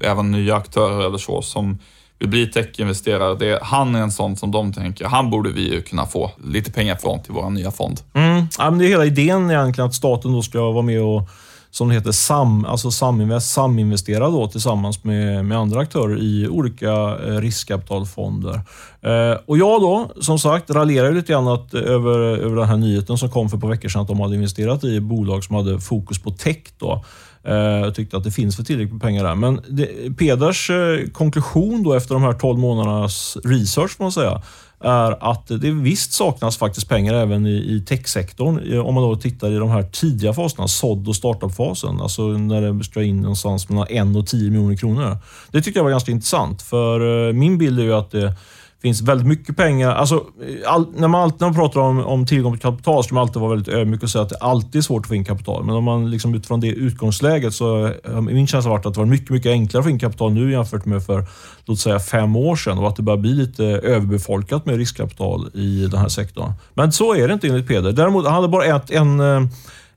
även 0.00 0.32
nya 0.32 0.56
aktörer 0.56 1.06
eller 1.06 1.18
så 1.18 1.42
som 1.42 1.78
vill 2.18 2.28
bli 2.28 2.46
techinvesterare, 2.46 3.34
det, 3.34 3.58
han 3.62 3.94
är 3.94 4.00
en 4.00 4.12
sån 4.12 4.36
som 4.36 4.50
de 4.50 4.72
tänker, 4.72 5.04
han 5.04 5.30
borde 5.30 5.50
vi 5.50 5.72
ju 5.72 5.82
kunna 5.82 6.06
få 6.06 6.30
lite 6.44 6.72
pengar 6.72 6.96
från 6.96 7.22
till 7.22 7.32
vår 7.32 7.50
nya 7.50 7.70
fond. 7.70 8.00
Mm. 8.12 8.46
Ja, 8.58 8.70
men 8.70 8.78
det 8.78 8.86
är 8.86 8.88
hela 8.88 9.04
idén 9.04 9.50
egentligen 9.50 9.88
att 9.88 9.94
staten 9.94 10.32
då 10.32 10.42
ska 10.42 10.70
vara 10.70 10.82
med 10.82 11.02
och 11.02 11.28
som 11.76 11.88
det 11.88 11.94
heter, 11.94 12.12
sam, 12.12 12.64
alltså 12.64 12.90
saminvest, 12.90 13.52
saminvestera 13.52 14.28
då 14.28 14.48
tillsammans 14.48 15.04
med, 15.04 15.44
med 15.44 15.58
andra 15.58 15.80
aktörer 15.80 16.18
i 16.22 16.48
olika 16.48 16.92
eh, 16.92 17.40
riskkapitalfonder. 17.40 18.60
Eh, 19.02 19.38
och 19.46 19.58
jag 19.58 19.80
då, 19.80 20.10
som 20.20 20.38
sagt, 20.38 20.70
raljerar 20.70 21.12
lite 21.12 21.32
grann 21.32 21.48
att, 21.48 21.74
eh, 21.74 21.80
över, 21.80 22.18
över 22.18 22.56
den 22.56 22.68
här 22.68 22.76
nyheten 22.76 23.18
som 23.18 23.30
kom 23.30 23.48
för 23.48 23.56
ett 23.56 23.60
par 23.60 23.68
veckor 23.68 23.88
sedan, 23.88 24.02
att 24.02 24.08
de 24.08 24.20
hade 24.20 24.34
investerat 24.34 24.84
i 24.84 25.00
bolag 25.00 25.44
som 25.44 25.56
hade 25.56 25.80
fokus 25.80 26.22
på 26.22 26.30
tech. 26.30 26.62
Då. 26.78 27.04
Eh, 27.46 27.54
jag 27.54 27.94
tyckte 27.94 28.16
att 28.16 28.24
det 28.24 28.30
finns 28.30 28.56
för 28.56 28.62
tillräckligt 28.62 28.92
med 28.92 29.02
pengar 29.02 29.24
där. 29.24 29.34
Men 29.34 29.60
det, 29.68 30.16
Peders 30.18 30.70
eh, 30.70 31.06
konklusion 31.12 31.82
då 31.82 31.94
efter 31.94 32.14
de 32.14 32.22
här 32.22 32.32
12 32.32 32.58
månadernas 32.58 33.36
research, 33.44 33.90
får 33.90 34.04
man 34.04 34.12
säga, 34.12 34.42
är 34.80 35.30
att 35.30 35.46
det 35.48 35.70
visst 35.70 36.12
saknas 36.12 36.56
faktiskt 36.56 36.88
pengar 36.88 37.14
även 37.14 37.46
i, 37.46 37.74
i 37.76 37.84
techsektorn. 37.88 38.72
Eh, 38.72 38.86
om 38.86 38.94
man 38.94 39.02
då 39.02 39.16
tittar 39.16 39.50
i 39.50 39.56
de 39.56 39.70
här 39.70 39.82
tidiga 39.82 40.32
faserna, 40.32 40.68
sådd 40.68 41.08
och 41.08 41.16
startup-fasen. 41.16 42.00
alltså 42.00 42.22
när 42.22 42.60
det 42.60 42.84
ska 42.84 43.02
in 43.02 43.20
någonstans 43.20 43.68
mellan 43.68 43.86
1 43.90 44.16
och 44.16 44.26
10 44.26 44.50
miljoner 44.50 44.76
kronor. 44.76 45.18
Det 45.50 45.62
tyckte 45.62 45.78
jag 45.78 45.84
var 45.84 45.90
ganska 45.90 46.12
intressant, 46.12 46.62
för 46.62 47.32
min 47.32 47.58
bild 47.58 47.80
är 47.80 47.84
ju 47.84 47.94
att 47.94 48.10
det 48.10 48.34
finns 48.82 49.02
väldigt 49.02 49.26
mycket 49.26 49.56
pengar. 49.56 49.90
Alltså, 49.90 50.24
all, 50.66 50.86
när, 50.96 51.08
man 51.08 51.22
alltid, 51.22 51.40
när 51.40 51.48
man 51.48 51.54
pratar 51.54 51.80
om, 51.80 51.98
om 51.98 52.26
tillgång 52.26 52.52
till 52.52 52.62
kapital 52.62 53.04
ska 53.04 53.14
man 53.14 53.22
alltid 53.22 53.42
vara 53.42 53.50
väldigt 53.50 53.74
ödmjuk 53.74 54.02
och 54.02 54.10
säga 54.10 54.22
att 54.22 54.28
det 54.28 54.36
alltid 54.36 54.76
är 54.76 54.82
svårt 54.82 55.02
att 55.02 55.08
få 55.08 55.14
in 55.14 55.24
kapital. 55.24 55.64
Men 55.64 55.74
om 55.74 55.84
man 55.84 56.10
liksom 56.10 56.34
utifrån 56.34 56.60
det 56.60 56.68
utgångsläget 56.68 57.54
så 57.54 57.82
har 58.04 58.20
min 58.20 58.46
känsla 58.46 58.70
varit 58.70 58.86
att 58.86 58.94
det 58.94 59.00
var 59.00 59.06
mycket, 59.06 59.30
mycket 59.30 59.50
enklare 59.50 59.80
att 59.80 59.84
få 59.84 59.90
in 59.90 59.98
kapital 59.98 60.32
nu 60.32 60.52
jämfört 60.52 60.84
med 60.84 61.02
för 61.02 61.26
låt 61.64 61.78
säga 61.78 61.98
fem 62.00 62.36
år 62.36 62.56
sedan 62.56 62.78
och 62.78 62.88
att 62.88 62.96
det 62.96 63.02
börjar 63.02 63.18
bli 63.18 63.34
lite 63.34 63.64
överbefolkat 63.64 64.66
med 64.66 64.76
riskkapital 64.76 65.50
i 65.54 65.86
den 65.86 66.00
här 66.00 66.08
sektorn. 66.08 66.52
Men 66.74 66.92
så 66.92 67.14
är 67.14 67.28
det 67.28 67.34
inte 67.34 67.48
enligt 67.48 67.68
Peder. 67.68 67.92
Däremot, 67.92 68.24
han 68.24 68.34
hade 68.34 68.48
bara 68.48 68.64
ett, 68.64 68.90
en 68.90 69.20
eh, 69.20 69.40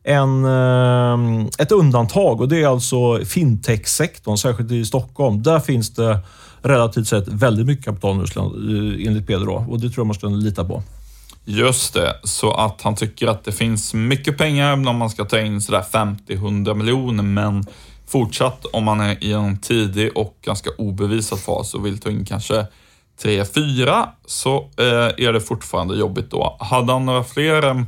en, 0.03 0.45
eh, 0.45 1.45
ett 1.57 1.71
undantag 1.71 2.41
och 2.41 2.49
det 2.49 2.61
är 2.61 2.67
alltså 2.67 3.25
fintech-sektorn, 3.25 4.37
särskilt 4.37 4.71
i 4.71 4.85
Stockholm. 4.85 5.43
Där 5.43 5.59
finns 5.59 5.93
det 5.93 6.19
relativt 6.61 7.07
sett 7.07 7.27
väldigt 7.27 7.65
mycket 7.65 7.85
kapital 7.85 8.17
nu 8.17 8.23
eh, 8.23 9.07
enligt 9.07 9.27
Peder 9.27 9.49
och 9.49 9.79
det 9.79 9.89
tror 9.89 9.97
jag 9.97 10.07
man 10.07 10.15
ska 10.15 10.27
lita 10.27 10.65
på. 10.65 10.83
Just 11.45 11.93
det, 11.93 12.15
så 12.23 12.51
att 12.51 12.81
han 12.81 12.95
tycker 12.95 13.27
att 13.27 13.43
det 13.43 13.51
finns 13.51 13.93
mycket 13.93 14.37
pengar 14.37 14.73
om 14.73 14.97
man 14.97 15.09
ska 15.09 15.25
ta 15.25 15.39
in 15.39 15.61
sådär 15.61 15.85
50-100 15.91 16.73
miljoner, 16.73 17.23
men 17.23 17.65
fortsatt 18.07 18.65
om 18.65 18.83
man 18.83 18.99
är 18.99 19.23
i 19.23 19.33
en 19.33 19.59
tidig 19.59 20.17
och 20.17 20.37
ganska 20.41 20.69
obevisad 20.77 21.39
fas 21.39 21.73
och 21.73 21.85
vill 21.85 21.99
ta 21.99 22.09
in 22.09 22.25
kanske 22.25 22.65
3-4 23.23 24.07
så 24.25 24.57
eh, 24.57 25.25
är 25.27 25.33
det 25.33 25.41
fortfarande 25.41 25.95
jobbigt 25.95 26.31
då. 26.31 26.57
Hade 26.59 26.93
han 26.93 27.05
några 27.05 27.23
fler 27.23 27.67
eh, 27.67 27.81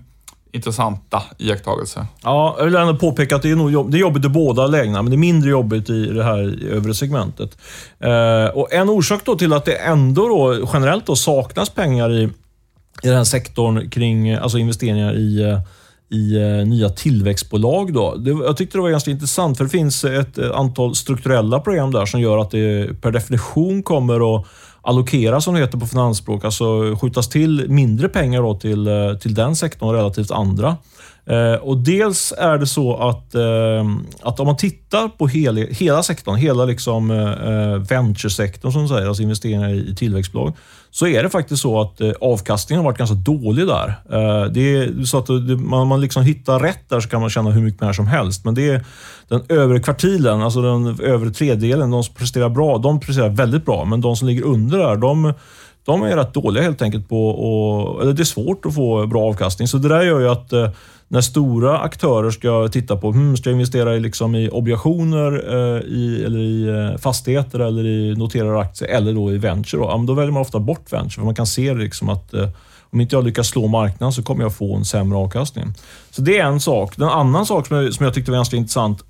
intressanta 0.52 1.24
iakttagelser. 1.38 2.06
Ja, 2.24 2.56
jag 2.58 2.66
vill 2.66 2.76
ändå 2.76 2.96
påpeka 2.96 3.36
att 3.36 3.42
det 3.42 3.52
är, 3.52 3.56
nog 3.56 3.72
jobb, 3.72 3.92
det 3.92 3.98
är 3.98 4.00
jobbigt 4.00 4.26
i 4.26 4.30
båda 4.30 4.68
lägena, 4.68 5.02
men 5.02 5.12
det 5.12 5.16
är 5.16 5.18
mindre 5.18 5.50
jobbigt 5.50 5.90
i 5.90 6.06
det 6.06 6.24
här 6.24 6.60
övre 6.72 6.94
segmentet. 6.94 7.58
Eh, 8.00 8.58
och 8.58 8.74
En 8.74 8.90
orsak 8.90 9.22
då 9.26 9.36
till 9.36 9.54
att 9.54 9.66
det 9.66 9.76
ändå 9.76 10.28
då, 10.28 10.70
generellt 10.74 11.06
då 11.06 11.16
saknas 11.16 11.70
pengar 11.70 12.12
i, 12.12 12.24
i 13.04 13.08
den 13.08 13.18
här 13.18 13.24
sektorn 13.24 13.90
kring 13.90 14.34
alltså 14.34 14.58
investeringar 14.58 15.14
i 15.14 15.42
eh, 15.44 15.60
i 16.12 16.36
eh, 16.36 16.68
nya 16.68 16.90
tillväxtbolag. 16.90 17.94
Då. 17.94 18.16
Det, 18.16 18.32
jag 18.32 18.58
tyckte 18.58 18.78
det 18.78 18.82
var 18.82 18.90
ganska 18.90 19.12
intressant, 19.12 19.58
för 19.58 19.64
det 19.64 19.70
finns 19.70 20.04
ett 20.04 20.38
eh, 20.38 20.52
antal 20.52 20.96
strukturella 20.96 21.60
program 21.60 21.92
där 21.92 22.06
som 22.06 22.22
gör 22.22 22.38
att 22.38 22.52
det 22.52 23.02
per 23.02 23.12
definition 23.12 23.84
kommer 23.84 24.36
att 24.36 24.46
allokera, 24.82 25.42
som 25.42 25.54
det 25.54 25.60
heter 25.60 25.78
på 25.78 25.88
finansspråk, 25.88 26.46
alltså 26.46 26.96
skjutas 27.02 27.30
till 27.30 27.66
mindre 27.70 28.10
pengar 28.10 28.42
då 28.42 28.56
till, 28.56 28.88
eh, 28.88 29.14
till 29.22 29.34
den 29.34 29.56
sektorn 29.56 29.96
relativt 29.96 30.32
andra. 30.32 30.78
Eh, 31.26 31.54
och 31.54 31.78
Dels 31.78 32.34
är 32.38 32.58
det 32.58 32.68
så 32.68 32.98
att, 32.98 33.36
eh, 33.36 33.90
att 34.22 34.40
om 34.40 34.46
man 34.46 34.58
tittar 34.58 35.08
på 35.08 35.28
hela, 35.28 35.62
hela 35.62 36.04
sektorn, 36.04 36.36
hela 36.36 36.66
liksom, 36.66 37.12
eh, 37.12 37.32
eh 37.32 37.78
venture-sektorn, 37.78 38.72
som 38.72 38.88
säger, 38.88 39.08
alltså 39.08 39.24
investeringar 39.24 39.70
i, 39.70 39.90
i 39.92 39.96
tillväxtbolag, 39.96 40.54
så 40.92 41.08
är 41.08 41.24
det 41.24 41.30
faktiskt 41.30 41.62
så 41.62 41.82
att 41.82 42.02
eh, 42.02 42.12
avkastningen 42.22 42.84
har 42.84 42.92
varit 42.92 42.98
ganska 42.98 43.16
dålig 43.16 43.68
där. 43.68 43.88
Eh, 43.88 44.46
det 44.52 44.76
är 44.76 45.06
så 45.06 45.18
att 45.18 45.28
det, 45.28 45.58
man, 45.58 45.88
man 45.88 46.02
liksom 46.02 46.24
hittar 46.24 46.60
rätt 46.60 46.90
där 46.90 47.00
så 47.00 47.10
kan 47.10 47.22
man 47.22 47.30
tjäna 47.30 47.50
hur 47.52 47.62
mycket 47.62 47.80
pengar 47.80 47.94
som 47.94 48.08
helst. 48.08 48.46
Men 48.46 48.54
det 48.54 48.70
är 48.70 48.86
den 49.28 49.42
övre 49.50 49.80
kvartilen, 49.80 50.42
alltså 50.42 50.62
den 50.62 51.00
övre 51.00 51.30
tredjedelen, 51.30 51.92
de 51.92 52.04
som 52.04 52.16
presterar 52.16 52.50
bra, 52.50 52.78
de 52.78 53.00
presterar 53.00 53.30
väldigt 53.30 53.66
bra. 53.66 53.86
Men 53.86 54.02
de 54.02 54.16
som 54.16 54.28
ligger 54.28 54.44
under 54.44 54.78
där, 54.78 54.96
de 54.96 55.34
de 55.86 56.04
är 56.04 56.16
rätt 56.16 56.34
dåliga 56.34 56.64
helt 56.64 56.82
enkelt 56.82 57.10
på 57.10 57.30
och, 57.30 58.02
eller 58.02 58.14
det 58.14 58.24
är 58.24 58.26
svårt 58.26 58.66
att 58.66 58.76
få 58.76 59.08
bra 59.08 59.30
avkastning. 59.30 59.68
Så 59.68 59.78
det 59.78 59.90
där 59.90 60.02
gör 60.02 60.20
ju 60.20 60.30
att 60.30 60.54
eh, 60.54 60.70
när 61.08 61.22
stora 61.22 61.80
aktörer 61.80 62.32
ska 62.32 62.68
titta 62.68 62.98
på, 62.98 63.12
hmm, 63.12 63.38
ska 63.38 63.50
jag 63.50 63.56
investera 63.56 63.96
i, 63.96 64.00
liksom 64.00 64.36
i 64.36 64.50
obligationer, 64.50 65.32
eh, 65.34 65.82
i, 65.82 66.24
eller 66.26 66.40
i 66.40 66.68
eh, 66.68 66.98
fastigheter 66.98 67.60
eller 67.60 67.86
i 67.86 68.16
noterade 68.16 68.60
aktier 68.60 68.90
eller 68.90 69.14
då 69.14 69.32
i 69.32 69.38
venture. 69.38 69.82
Då, 69.82 69.88
ja, 69.88 70.04
då 70.08 70.14
väljer 70.14 70.32
man 70.32 70.42
ofta 70.42 70.60
bort 70.60 70.94
venture 70.94 71.16
för 71.16 71.22
man 71.22 71.36
kan 71.36 71.48
se 71.48 71.74
liksom 71.74 72.10
att 72.10 72.34
eh, 72.34 72.50
om 72.90 73.02
inte 73.02 73.16
jag 73.16 73.26
lyckas 73.26 73.48
slå 73.48 73.68
marknaden 73.68 74.14
så 74.14 74.24
kommer 74.24 74.44
jag 74.44 74.56
få 74.56 74.76
en 74.76 74.86
sämre 74.86 75.18
avkastning. 75.18 75.66
Så 76.12 76.22
det 76.22 76.38
är 76.38 76.46
en 76.46 76.60
sak. 76.60 76.98
En 76.98 77.04
annan 77.04 77.46
sak 77.46 77.68
som 77.68 77.78
jag, 77.78 77.94
som 77.94 78.04
jag 78.04 78.14
tyckte 78.14 78.32
var 78.32 78.38
ganska 78.38 78.58
intressant 78.58 79.04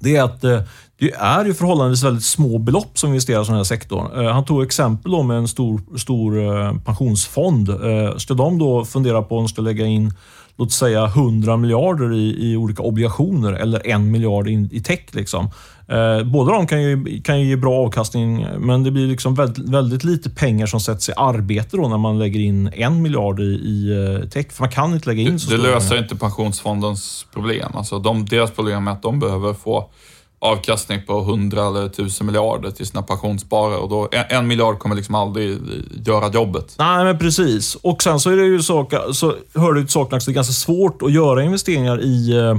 det 0.00 0.16
är 0.16 0.22
att 0.22 0.44
eh, 0.44 0.60
det 0.98 1.12
är 1.12 1.44
ju 1.44 1.54
förhållandevis 1.54 2.04
väldigt 2.04 2.24
små 2.24 2.58
belopp 2.58 2.98
som 2.98 3.08
investeras 3.08 3.48
i 3.48 3.50
den 3.50 3.56
här 3.56 3.64
sektorn. 3.64 4.24
Eh, 4.26 4.32
han 4.32 4.44
tog 4.44 4.62
exempel 4.62 5.12
då 5.12 5.22
med 5.22 5.36
en 5.36 5.48
stor, 5.48 5.98
stor 5.98 6.38
eh, 6.38 6.74
pensionsfond. 6.78 7.70
Ska 8.16 8.34
de 8.34 8.58
då 8.58 8.84
fundera 8.84 9.22
på 9.22 9.36
om 9.36 9.42
de 9.44 9.48
ska 9.48 9.62
lägga 9.62 9.86
in 9.86 10.12
låt 10.58 10.72
säga 10.72 11.04
100 11.04 11.56
miljarder 11.56 12.14
i, 12.14 12.50
i 12.50 12.56
olika 12.56 12.82
obligationer 12.82 13.52
eller 13.52 13.86
en 13.86 14.10
miljard 14.10 14.48
in, 14.48 14.68
i 14.72 14.80
tech. 14.80 15.00
Liksom. 15.10 15.50
Eh, 15.88 16.24
båda 16.24 16.52
de 16.52 16.66
kan 16.66 16.82
ju, 16.82 17.22
kan 17.22 17.40
ju 17.40 17.48
ge 17.48 17.56
bra 17.56 17.74
avkastning, 17.86 18.46
men 18.58 18.82
det 18.82 18.90
blir 18.90 19.06
liksom 19.06 19.34
väldigt, 19.34 19.68
väldigt 19.68 20.04
lite 20.04 20.30
pengar 20.30 20.66
som 20.66 20.80
sätts 20.80 21.08
i 21.08 21.12
arbete 21.16 21.76
då 21.76 21.88
när 21.88 21.98
man 21.98 22.18
lägger 22.18 22.40
in 22.40 22.70
en 22.72 23.02
miljard 23.02 23.40
i, 23.40 23.42
i 23.44 23.90
eh, 24.22 24.28
tech. 24.28 24.52
För 24.52 24.62
man 24.62 24.70
kan 24.70 24.94
inte 24.94 25.08
lägga 25.08 25.22
in 25.22 25.40
så 25.40 25.50
Det, 25.50 25.56
det 25.56 25.62
löser 25.62 25.88
pengar. 25.88 26.02
inte 26.02 26.16
pensionsfondens 26.16 27.26
problem. 27.34 27.70
Alltså 27.74 27.98
de, 27.98 28.26
deras 28.26 28.50
problem 28.50 28.88
är 28.88 28.92
att 28.92 29.02
de 29.02 29.20
behöver 29.20 29.54
få 29.54 29.90
avkastning 30.38 31.02
på 31.06 31.20
100 31.20 31.66
eller 31.66 31.86
1000 31.86 32.26
miljarder 32.26 32.70
till 32.70 32.86
sina 32.86 33.02
pensionssparare 33.02 33.76
och 33.76 33.88
då, 33.88 34.08
en, 34.12 34.24
en 34.38 34.46
miljard 34.46 34.78
kommer 34.78 34.96
liksom 34.96 35.14
aldrig 35.14 35.58
göra 36.06 36.30
jobbet. 36.30 36.74
Nej, 36.78 37.04
men 37.04 37.18
precis. 37.18 37.74
Och 37.74 38.02
sen 38.02 38.20
så 38.20 38.30
är 38.30 38.36
det 38.36 38.46
ju 38.46 38.62
så, 38.62 38.88
så 39.12 39.34
hör 39.54 39.72
det 39.72 39.80
till 39.80 39.90
saken 39.90 40.18
att 40.18 40.24
det 40.24 40.32
är 40.32 40.34
ganska 40.34 40.52
svårt 40.52 41.02
att 41.02 41.12
göra 41.12 41.42
investeringar 41.42 42.00
i, 42.00 42.36
eh, 42.36 42.56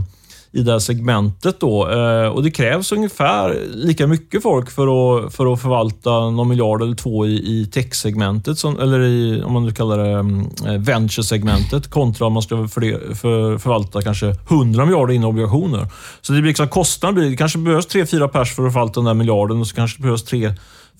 i 0.51 0.61
det 0.61 0.71
här 0.71 0.79
segmentet. 0.79 1.59
Då. 1.59 1.89
Eh, 1.89 2.27
och 2.27 2.43
Det 2.43 2.51
krävs 2.51 2.91
ungefär 2.91 3.61
lika 3.73 4.07
mycket 4.07 4.43
folk 4.43 4.71
för 4.71 4.83
att, 5.25 5.35
för 5.35 5.53
att 5.53 5.61
förvalta 5.61 6.09
någon 6.29 6.47
miljard 6.47 6.81
eller 6.81 6.95
två 6.95 7.27
i, 7.27 7.31
i 7.31 7.65
tech-segmentet, 7.65 8.57
som- 8.57 8.79
eller 8.79 8.99
i, 8.99 9.41
om 9.45 9.53
man 9.53 9.65
nu 9.65 9.71
kallar 9.71 9.97
det 9.97 10.09
mm, 10.09 10.39
eh, 10.65 10.73
venture-segmentet, 10.73 11.89
kontra 11.89 12.27
om 12.27 12.33
man 12.33 12.41
ska 12.43 12.67
för, 12.67 13.15
för, 13.15 13.57
förvalta 13.57 14.01
kanske 14.01 14.35
100 14.49 14.85
miljarder 14.85 15.13
in 15.13 15.23
i 15.23 15.25
obligationer. 15.25 15.87
Så 16.21 16.33
det 16.33 16.41
blir 16.41 16.49
liksom 16.49 16.67
kostnaden 16.67 17.15
blir, 17.15 17.29
det 17.29 17.37
kanske 17.37 17.59
behövs 17.59 17.87
3-4 17.87 18.27
pers 18.27 18.55
för 18.55 18.65
att 18.67 18.73
förvalta 18.73 18.99
den 18.99 19.05
där 19.05 19.13
miljarden 19.13 19.59
och 19.59 19.67
så 19.67 19.75
kanske 19.75 19.97
det 19.97 20.01
behövs 20.01 20.23
3 20.23 20.53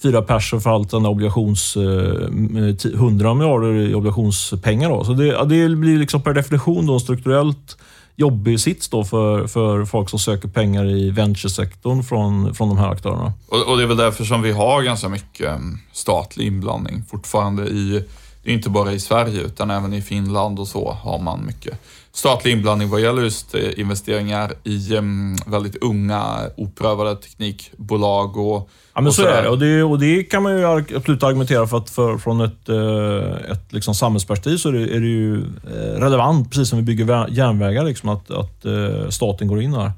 fyra 0.04 0.22
pers 0.22 0.50
för 0.50 0.70
allt 0.70 0.92
den 0.92 1.04
där 1.04 1.10
obligations... 1.10 1.78
Eh, 1.78 2.26
mm, 2.28 2.78
100 2.94 3.34
miljarder 3.34 3.74
i 3.74 3.94
obligationspengar. 3.94 4.90
Då. 4.90 5.04
Så 5.04 5.14
det, 5.14 5.32
det 5.46 5.76
blir 5.76 5.98
liksom 6.00 6.22
per 6.22 6.34
definition 6.34 6.86
då 6.86 6.94
en 6.94 7.00
strukturellt 7.00 7.78
jobbig 8.20 8.60
sits 8.60 8.90
då 8.90 9.04
för, 9.04 9.48
för 9.48 9.86
folk 9.86 10.10
som 10.10 10.20
söker 10.20 10.48
pengar 10.48 10.86
i 10.86 11.10
venturesektorn 11.10 12.04
från, 12.04 12.56
från 12.56 12.70
de 12.70 12.78
här 12.78 12.90
aktörerna. 12.90 13.34
Och, 13.48 13.68
och 13.68 13.78
det 13.78 13.84
är 13.84 13.88
väl 13.88 13.98
därför 13.98 14.24
som 14.24 14.42
vi 14.42 14.52
har 14.52 14.84
ganska 14.84 15.10
mycket 15.10 15.48
mm, 15.48 15.78
statlig 15.92 16.48
inblandning 16.48 17.04
fortfarande 17.10 17.64
i, 17.64 18.06
det 18.44 18.50
är 18.50 18.54
inte 18.54 18.70
bara 18.70 18.92
i 18.92 19.00
Sverige 19.00 19.42
utan 19.42 19.72
även 19.72 19.94
i 19.94 20.02
Finland 20.02 20.60
och 20.60 20.68
så 20.68 20.92
har 20.92 21.20
man 21.20 21.46
mycket 21.46 21.80
statlig 22.20 22.52
inblandning 22.52 22.90
vad 22.90 23.02
gäller 23.02 23.22
just 23.22 23.56
eh, 23.56 23.80
investeringar 23.80 24.54
i 24.64 24.96
em, 24.96 25.36
väldigt 25.48 25.76
unga 25.84 26.40
oprövade 26.58 27.16
teknikbolag 27.16 28.38
och 28.38 28.70
Ja, 28.94 29.02
men 29.02 29.08
och 29.08 29.14
så 29.16 29.22
sådär. 29.22 29.38
är 29.38 29.44
det. 29.44 29.50
Och 29.50 29.60
det. 29.60 29.84
Och 29.84 30.00
det 30.00 30.24
kan 30.24 30.44
man 30.44 30.58
ju 30.58 30.66
absolut 30.96 31.24
argumentera 31.24 31.68
för 31.68 31.78
att 31.78 31.90
för, 31.90 32.18
från 32.18 32.42
ett, 32.42 32.70
eh, 32.70 33.52
ett 33.52 33.74
liksom 33.74 33.96
samhällsperspektiv 33.96 34.58
så 34.58 34.70
är 34.70 34.74
det, 34.74 34.96
är 34.96 35.00
det 35.00 35.08
ju 35.08 35.38
eh, 35.42 36.00
relevant, 36.00 36.50
precis 36.52 36.70
som 36.70 36.78
vi 36.80 36.84
bygger 36.84 37.06
vä- 37.06 37.28
järnvägar, 37.32 37.84
liksom, 37.84 38.10
att, 38.10 38.32
att 38.32 38.66
staten 39.10 39.48
går 39.48 39.62
in 39.62 39.74
här. 39.74 39.92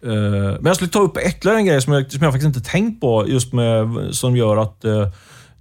Men 0.00 0.64
jag 0.66 0.76
skulle 0.76 0.90
ta 0.90 1.00
upp 1.00 1.18
ytterligare 1.26 1.58
en 1.58 1.66
grej 1.66 1.82
som 1.82 1.92
jag, 1.92 2.12
som 2.12 2.22
jag 2.22 2.32
faktiskt 2.32 2.56
inte 2.56 2.70
tänkt 2.70 3.00
på, 3.00 3.28
just 3.28 3.52
med, 3.52 3.88
som 4.10 4.36
gör 4.36 4.56
att 4.56 4.84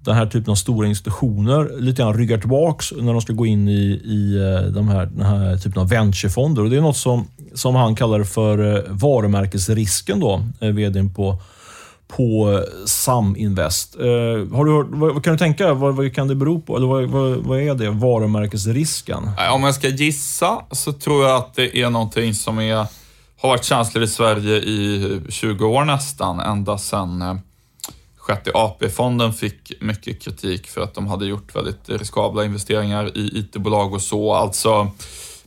den 0.07 0.15
här 0.15 0.25
typen 0.25 0.51
av 0.51 0.55
stora 0.55 0.87
institutioner 0.87 1.79
lite 1.79 2.01
grann 2.01 2.13
ryggar 2.13 2.37
tillbaks 2.37 2.93
när 2.97 3.13
de 3.13 3.21
ska 3.21 3.33
gå 3.33 3.45
in 3.45 3.67
i, 3.67 4.01
i 4.03 4.37
eh, 4.37 4.71
de 4.71 4.87
här, 4.87 5.05
den 5.05 5.25
här 5.25 5.57
typen 5.57 5.81
av 5.81 5.89
venturefonder. 5.89 6.63
Och 6.63 6.69
det 6.69 6.77
är 6.77 6.81
något 6.81 6.97
som, 6.97 7.27
som 7.53 7.75
han 7.75 7.95
kallar 7.95 8.23
för 8.23 8.75
eh, 8.75 8.83
varumärkesrisken, 8.87 10.19
då, 10.19 10.41
eh, 10.59 10.69
vdn 10.69 11.13
på 11.13 11.41
på 12.07 12.63
Saminvest. 12.85 13.95
Eh, 13.99 14.55
har 14.55 14.65
du 14.65 14.71
hört, 14.71 14.87
vad, 14.89 15.13
vad 15.13 15.23
kan 15.23 15.33
du 15.33 15.39
tänka? 15.39 15.73
Vad, 15.73 15.95
vad 15.95 16.15
kan 16.15 16.27
det 16.27 16.35
bero 16.35 16.61
på? 16.61 16.77
Eller 16.77 16.87
vad, 16.87 17.03
vad, 17.03 17.37
vad 17.37 17.59
är 17.59 17.75
det? 17.75 17.89
Varumärkesrisken? 17.89 19.29
Om 19.51 19.63
jag 19.63 19.75
ska 19.75 19.87
gissa 19.87 20.61
så 20.71 20.93
tror 20.93 21.25
jag 21.25 21.35
att 21.35 21.55
det 21.55 21.81
är 21.81 21.89
någonting 21.89 22.33
som 22.33 22.59
är, 22.59 22.75
har 23.41 23.49
varit 23.49 23.63
känsligt 23.63 24.09
i 24.09 24.13
Sverige 24.13 24.55
i 24.55 25.21
20 25.29 25.65
år 25.65 25.85
nästan, 25.85 26.39
ända 26.39 26.77
sedan 26.77 27.21
eh, 27.21 27.35
Sjätte 28.27 28.51
AP-fonden 28.53 29.33
fick 29.33 29.81
mycket 29.81 30.21
kritik 30.21 30.67
för 30.67 30.81
att 30.81 30.93
de 30.93 31.07
hade 31.07 31.25
gjort 31.25 31.55
väldigt 31.55 31.89
riskabla 31.89 32.45
investeringar 32.45 33.17
i 33.17 33.39
IT-bolag 33.39 33.93
och 33.93 34.01
så. 34.01 34.33
Alltså 34.33 34.91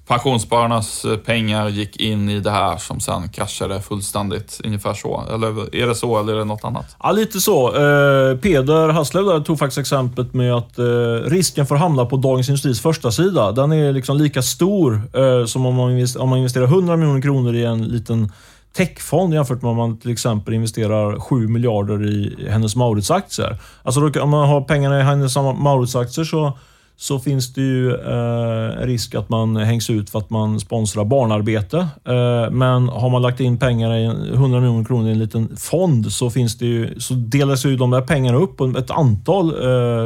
pensionsspararnas 0.07 1.05
eh, 1.05 1.17
pengar 1.17 1.69
gick 1.69 1.97
in 1.97 2.29
i 2.29 2.41
det 2.41 2.51
här 2.51 2.77
som 2.77 3.01
sen 3.01 3.29
kraschade 3.29 3.81
fullständigt. 3.81 4.61
Ungefär 4.65 4.95
så. 4.95 5.25
Eller 5.35 5.75
är 5.77 5.87
det 5.87 5.95
så 5.95 6.21
eller 6.21 6.33
är 6.33 6.39
det 6.39 6.45
något 6.45 6.65
annat? 6.65 6.97
Ja, 7.03 7.13
lite 7.13 7.41
så. 7.41 7.69
Eh, 7.69 8.37
Peder 8.37 8.89
Hasslev 8.89 9.25
där 9.25 9.41
tog 9.41 9.59
faktiskt 9.59 9.79
exemplet 9.79 10.35
med 10.35 10.55
att 10.55 10.79
eh, 10.79 10.85
risken 11.25 11.67
för 11.67 11.75
att 11.75 11.81
hamna 11.81 12.07
på 12.07 12.17
Dagens 12.17 12.49
Industris 12.49 12.81
första 12.81 13.11
sida 13.13 13.53
den 13.53 13.73
är 13.73 13.93
liksom 13.93 14.17
lika 14.17 14.43
stor 14.43 15.03
eh, 15.15 15.45
som 15.47 15.67
om 15.67 15.75
man, 15.75 16.07
om 16.19 16.29
man 16.29 16.39
investerar 16.39 16.65
100 16.65 16.97
miljoner 16.97 17.23
kronor 17.23 17.55
i 17.55 17.65
en 17.65 17.85
liten 17.85 18.33
techfond 18.77 19.35
jämfört 19.35 19.63
med 19.63 19.71
om 19.71 19.77
man 19.77 19.99
till 19.99 20.11
exempel 20.13 20.55
investerar 20.55 21.21
7 21.21 21.49
miljarder 21.49 22.07
i 22.11 22.47
Hennes 22.51 22.77
Mauritz-aktier. 22.77 23.57
Alltså 23.83 24.21
om 24.21 24.31
man 24.31 24.49
har 24.49 24.61
pengarna 24.61 25.01
i 25.01 25.03
Hennes 25.03 25.37
Mauritz-aktier 25.37 26.25
så 26.25 26.59
så 26.97 27.19
finns 27.19 27.53
det 27.55 27.61
ju 27.61 27.91
eh, 27.95 28.87
risk 28.87 29.15
att 29.15 29.29
man 29.29 29.57
hängs 29.57 29.91
ut 29.91 30.11
för 30.11 30.19
att 30.19 30.31
man 30.31 30.61
sponsrar 30.61 31.05
barnarbete. 31.05 31.79
Eh, 32.05 32.51
men 32.51 32.89
har 32.89 33.11
man 33.11 33.23
lagt 33.23 33.41
in 33.41 33.59
pengar 33.59 33.95
i 33.97 34.05
100 34.33 34.61
miljoner 34.61 34.85
kronor 34.85 35.09
i 35.09 35.13
en 35.13 35.19
liten 35.19 35.57
fond 35.57 36.13
så, 36.13 36.31
finns 36.31 36.59
det 36.59 36.67
ju, 36.67 37.01
så 37.01 37.15
delas 37.15 37.65
ju 37.67 37.77
de 37.77 37.91
där 37.91 38.01
pengarna 38.01 38.39
upp 38.39 38.57
på 38.57 38.65
ett 38.79 38.91
antal 38.91 39.49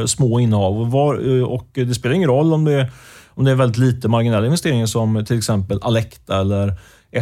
eh, 0.00 0.06
små 0.06 0.40
innehav. 0.40 0.80
Och, 0.80 0.90
var, 0.90 1.36
eh, 1.38 1.44
och 1.44 1.68
det 1.72 1.94
spelar 1.94 2.14
ingen 2.16 2.28
roll 2.30 2.52
om 2.52 2.64
det, 2.64 2.72
är- 2.72 2.92
om 3.36 3.44
det 3.44 3.50
är 3.50 3.54
väldigt 3.54 3.78
lite 3.78 4.08
marginella 4.08 4.46
investeringar 4.46 4.86
som 4.86 5.24
till 5.24 5.38
exempel 5.38 5.78
Alecta 5.82 6.40
eller 6.40 6.72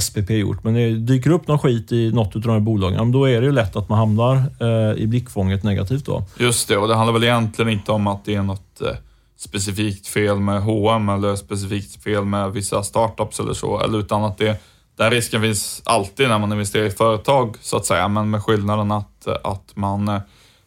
SPP 0.01 0.31
gjort. 0.31 0.65
Men 0.65 0.75
det 0.75 0.91
dyker 0.91 1.31
upp 1.31 1.49
någon 1.49 1.59
skit 1.59 1.93
i 1.93 2.13
något 2.13 2.37
av 2.37 2.43
de 2.43 2.51
här 2.51 2.61
bolagen, 2.61 2.97
ja, 2.97 3.05
men 3.05 3.13
då 3.13 3.29
är 3.29 3.41
det 3.41 3.47
ju 3.47 3.53
lätt 3.53 3.77
att 3.77 3.89
man 3.89 3.99
hamnar 3.99 4.37
eh, 4.61 5.03
i 5.03 5.07
blickfånget 5.07 5.63
negativt. 5.63 6.07
då. 6.07 6.25
Just 6.39 6.69
det, 6.69 6.77
och 6.77 6.89
det 6.89 6.95
handlar 6.95 7.13
väl 7.13 7.25
egentligen 7.25 7.71
inte 7.71 7.93
om 7.93 8.07
att 8.07 8.25
det 8.25 8.35
är 8.35 8.43
något 8.43 8.81
eh, 8.81 8.97
specifikt 9.37 10.07
fel 10.07 10.41
med 10.41 10.63
H&M 10.63 11.09
eller 11.09 11.37
specifikt 11.37 12.03
fel 12.05 12.25
med 12.25 12.53
vissa 12.53 12.83
startups 12.83 13.41
eller 13.41 13.55
så, 13.55 13.81
eller 13.81 13.99
utan 13.99 14.25
att 14.25 14.39
det, 14.39 14.61
den 14.97 15.11
risken 15.11 15.43
finns 15.43 15.83
alltid 15.85 16.29
när 16.29 16.39
man 16.39 16.53
investerar 16.53 16.85
i 16.85 16.91
företag, 16.91 17.57
så 17.61 17.77
att 17.77 17.87
säga, 17.87 18.09
men 18.09 18.31
med 18.31 18.43
skillnaden 18.43 18.93
att, 18.93 19.27
att 19.45 19.73
man 19.75 20.09
eh, 20.09 20.21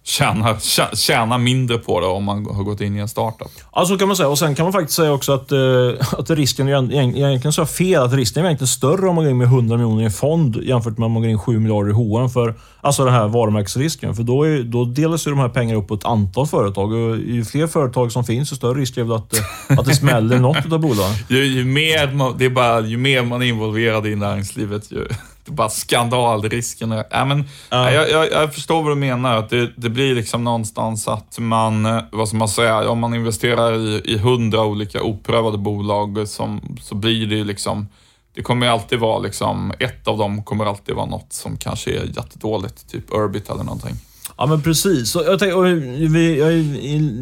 eh, 0.06 0.10
tjänar, 0.10 0.54
tjä- 0.54 0.96
tjänar 0.96 1.38
mindre 1.38 1.78
på 1.78 2.00
det 2.00 2.08
om 2.08 2.24
man 2.24 2.46
har 2.46 2.64
gått 2.64 2.82
in 2.82 2.96
i 2.96 3.00
en 3.00 3.08
startup. 3.10 3.48
Ja, 3.76 3.86
så 3.86 3.98
kan 3.98 4.08
man 4.08 4.18
säga. 4.18 4.30
Och 4.30 4.40
Sen 4.40 4.56
kan 4.56 4.66
man 4.66 4.74
faktiskt 4.74 4.96
säga 4.96 5.12
också 5.12 5.34
att, 5.34 5.52
eh, 5.52 6.20
att 6.20 6.30
risken, 6.30 6.70
egentligen 6.70 7.54
så 7.54 7.62
är 7.62 7.66
fel, 7.66 8.04
att 8.04 8.14
risken 8.14 8.44
är 8.44 8.48
egentligen 8.48 8.68
större 8.68 9.10
om 9.10 9.16
man 9.16 9.24
går 9.24 9.32
in 9.32 9.38
med 9.38 9.48
100 9.48 9.78
miljoner 9.78 10.02
i 10.02 10.06
en 10.06 10.12
fond 10.12 10.56
jämfört 10.64 10.98
med 10.98 11.06
om 11.06 11.12
man 11.12 11.22
går 11.22 11.32
in 11.32 11.40
7 11.40 11.60
miljarder 11.60 11.90
i 11.90 11.94
H&M 11.94 12.30
för 12.30 12.54
Alltså 12.82 13.06
den 13.06 13.14
här 13.14 13.28
varumärkesrisken. 13.28 14.16
För 14.16 14.24
då, 14.24 14.44
är, 14.44 14.64
då 14.64 14.86
delas 14.86 15.28
ju 15.28 15.32
de 15.32 15.40
här 15.40 15.50
pengarna 15.50 15.80
upp 15.80 15.88
på 15.88 15.94
ett 15.94 16.06
antal 16.06 16.48
företag. 16.48 16.92
Och 16.94 17.18
ju 17.18 17.46
fler 17.46 17.68
företag 17.68 18.12
som 18.12 18.24
finns, 18.24 18.52
ju 18.52 18.56
större 18.56 18.80
risk 18.80 18.98
är 18.98 19.04
väl 19.04 19.14
att, 19.14 19.34
eh, 19.34 19.80
att 19.80 19.86
det 19.86 19.96
smäller 19.96 20.40
något 20.40 20.72
av 20.74 20.80
bolagen. 20.80 21.16
Ju, 21.30 21.46
ju, 21.46 21.66
mer 21.66 22.12
man, 22.14 22.36
det 22.38 22.46
är 22.46 22.50
bara, 22.50 22.80
ju 22.80 22.98
mer 22.98 23.24
man 23.24 23.42
är 23.42 23.46
involverad 23.46 24.08
i 24.08 24.16
näringslivet, 24.16 24.92
ju, 24.92 25.08
det 25.46 25.52
är 25.52 25.56
bara 25.56 25.70
skandalrisken. 25.70 27.04
Ja, 27.12 27.26
men, 27.26 27.44
Ja. 27.70 27.92
jag, 27.92 28.10
jag, 28.10 28.32
jag 28.32 28.54
förstår 28.54 28.84
vad 28.84 28.92
du 28.92 28.96
menar. 28.96 29.38
Att 29.38 29.50
det, 29.50 29.72
det 29.76 29.90
blir 29.90 30.16
liksom 30.16 30.44
någonstans 30.44 31.08
att 31.08 31.40
man, 31.40 32.02
vad 32.12 32.28
ska 32.28 32.38
man 32.38 32.48
säga, 32.50 32.90
om 32.90 33.00
man 33.00 33.14
investerar 33.14 33.78
i, 33.78 34.02
i 34.06 34.18
hundra 34.18 34.64
olika 34.66 35.04
oprövade 35.04 35.58
bolag 35.58 36.28
som, 36.28 36.78
så 36.82 36.96
blir 36.96 37.28
det 37.28 37.36
ju 37.36 37.44
liksom, 37.44 37.88
det 38.36 38.42
kommer 38.42 38.68
alltid 38.68 39.00
vara 39.00 39.20
liksom, 39.20 39.74
ett 39.80 40.08
av 40.08 40.18
dem 40.18 40.44
kommer 40.44 40.66
alltid 40.66 40.96
vara 40.96 41.06
något 41.06 41.34
som 41.34 41.58
kanske 41.58 41.92
är 41.92 42.04
jättedåligt, 42.06 42.90
typ 42.90 43.04
Urbit 43.12 43.50
eller 43.50 43.64
någonting. 43.64 43.96
Ja, 44.38 44.46
men 44.46 44.62
precis. 44.62 45.16
Jag, 45.16 45.40
tänkte, 45.40 45.62
vi, 46.08 46.40
jag, 46.40 46.54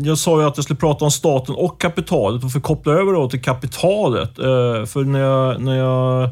jag 0.08 0.18
sa 0.18 0.42
ju 0.42 0.48
att 0.48 0.58
jag 0.58 0.64
skulle 0.64 0.80
prata 0.80 1.06
om 1.06 1.12
staten 1.12 1.56
och 1.56 1.82
kapitalet 1.82 2.44
och 2.44 2.52
för 2.52 2.60
att 2.60 2.66
koppla 2.66 2.94
över 2.94 3.14
då 3.14 3.30
till 3.30 3.42
kapitalet. 3.42 4.40
Eh, 4.40 4.86
för 4.86 5.04
när 5.04 5.20
jag, 5.20 5.62
när 5.62 5.78
jag 5.78 6.30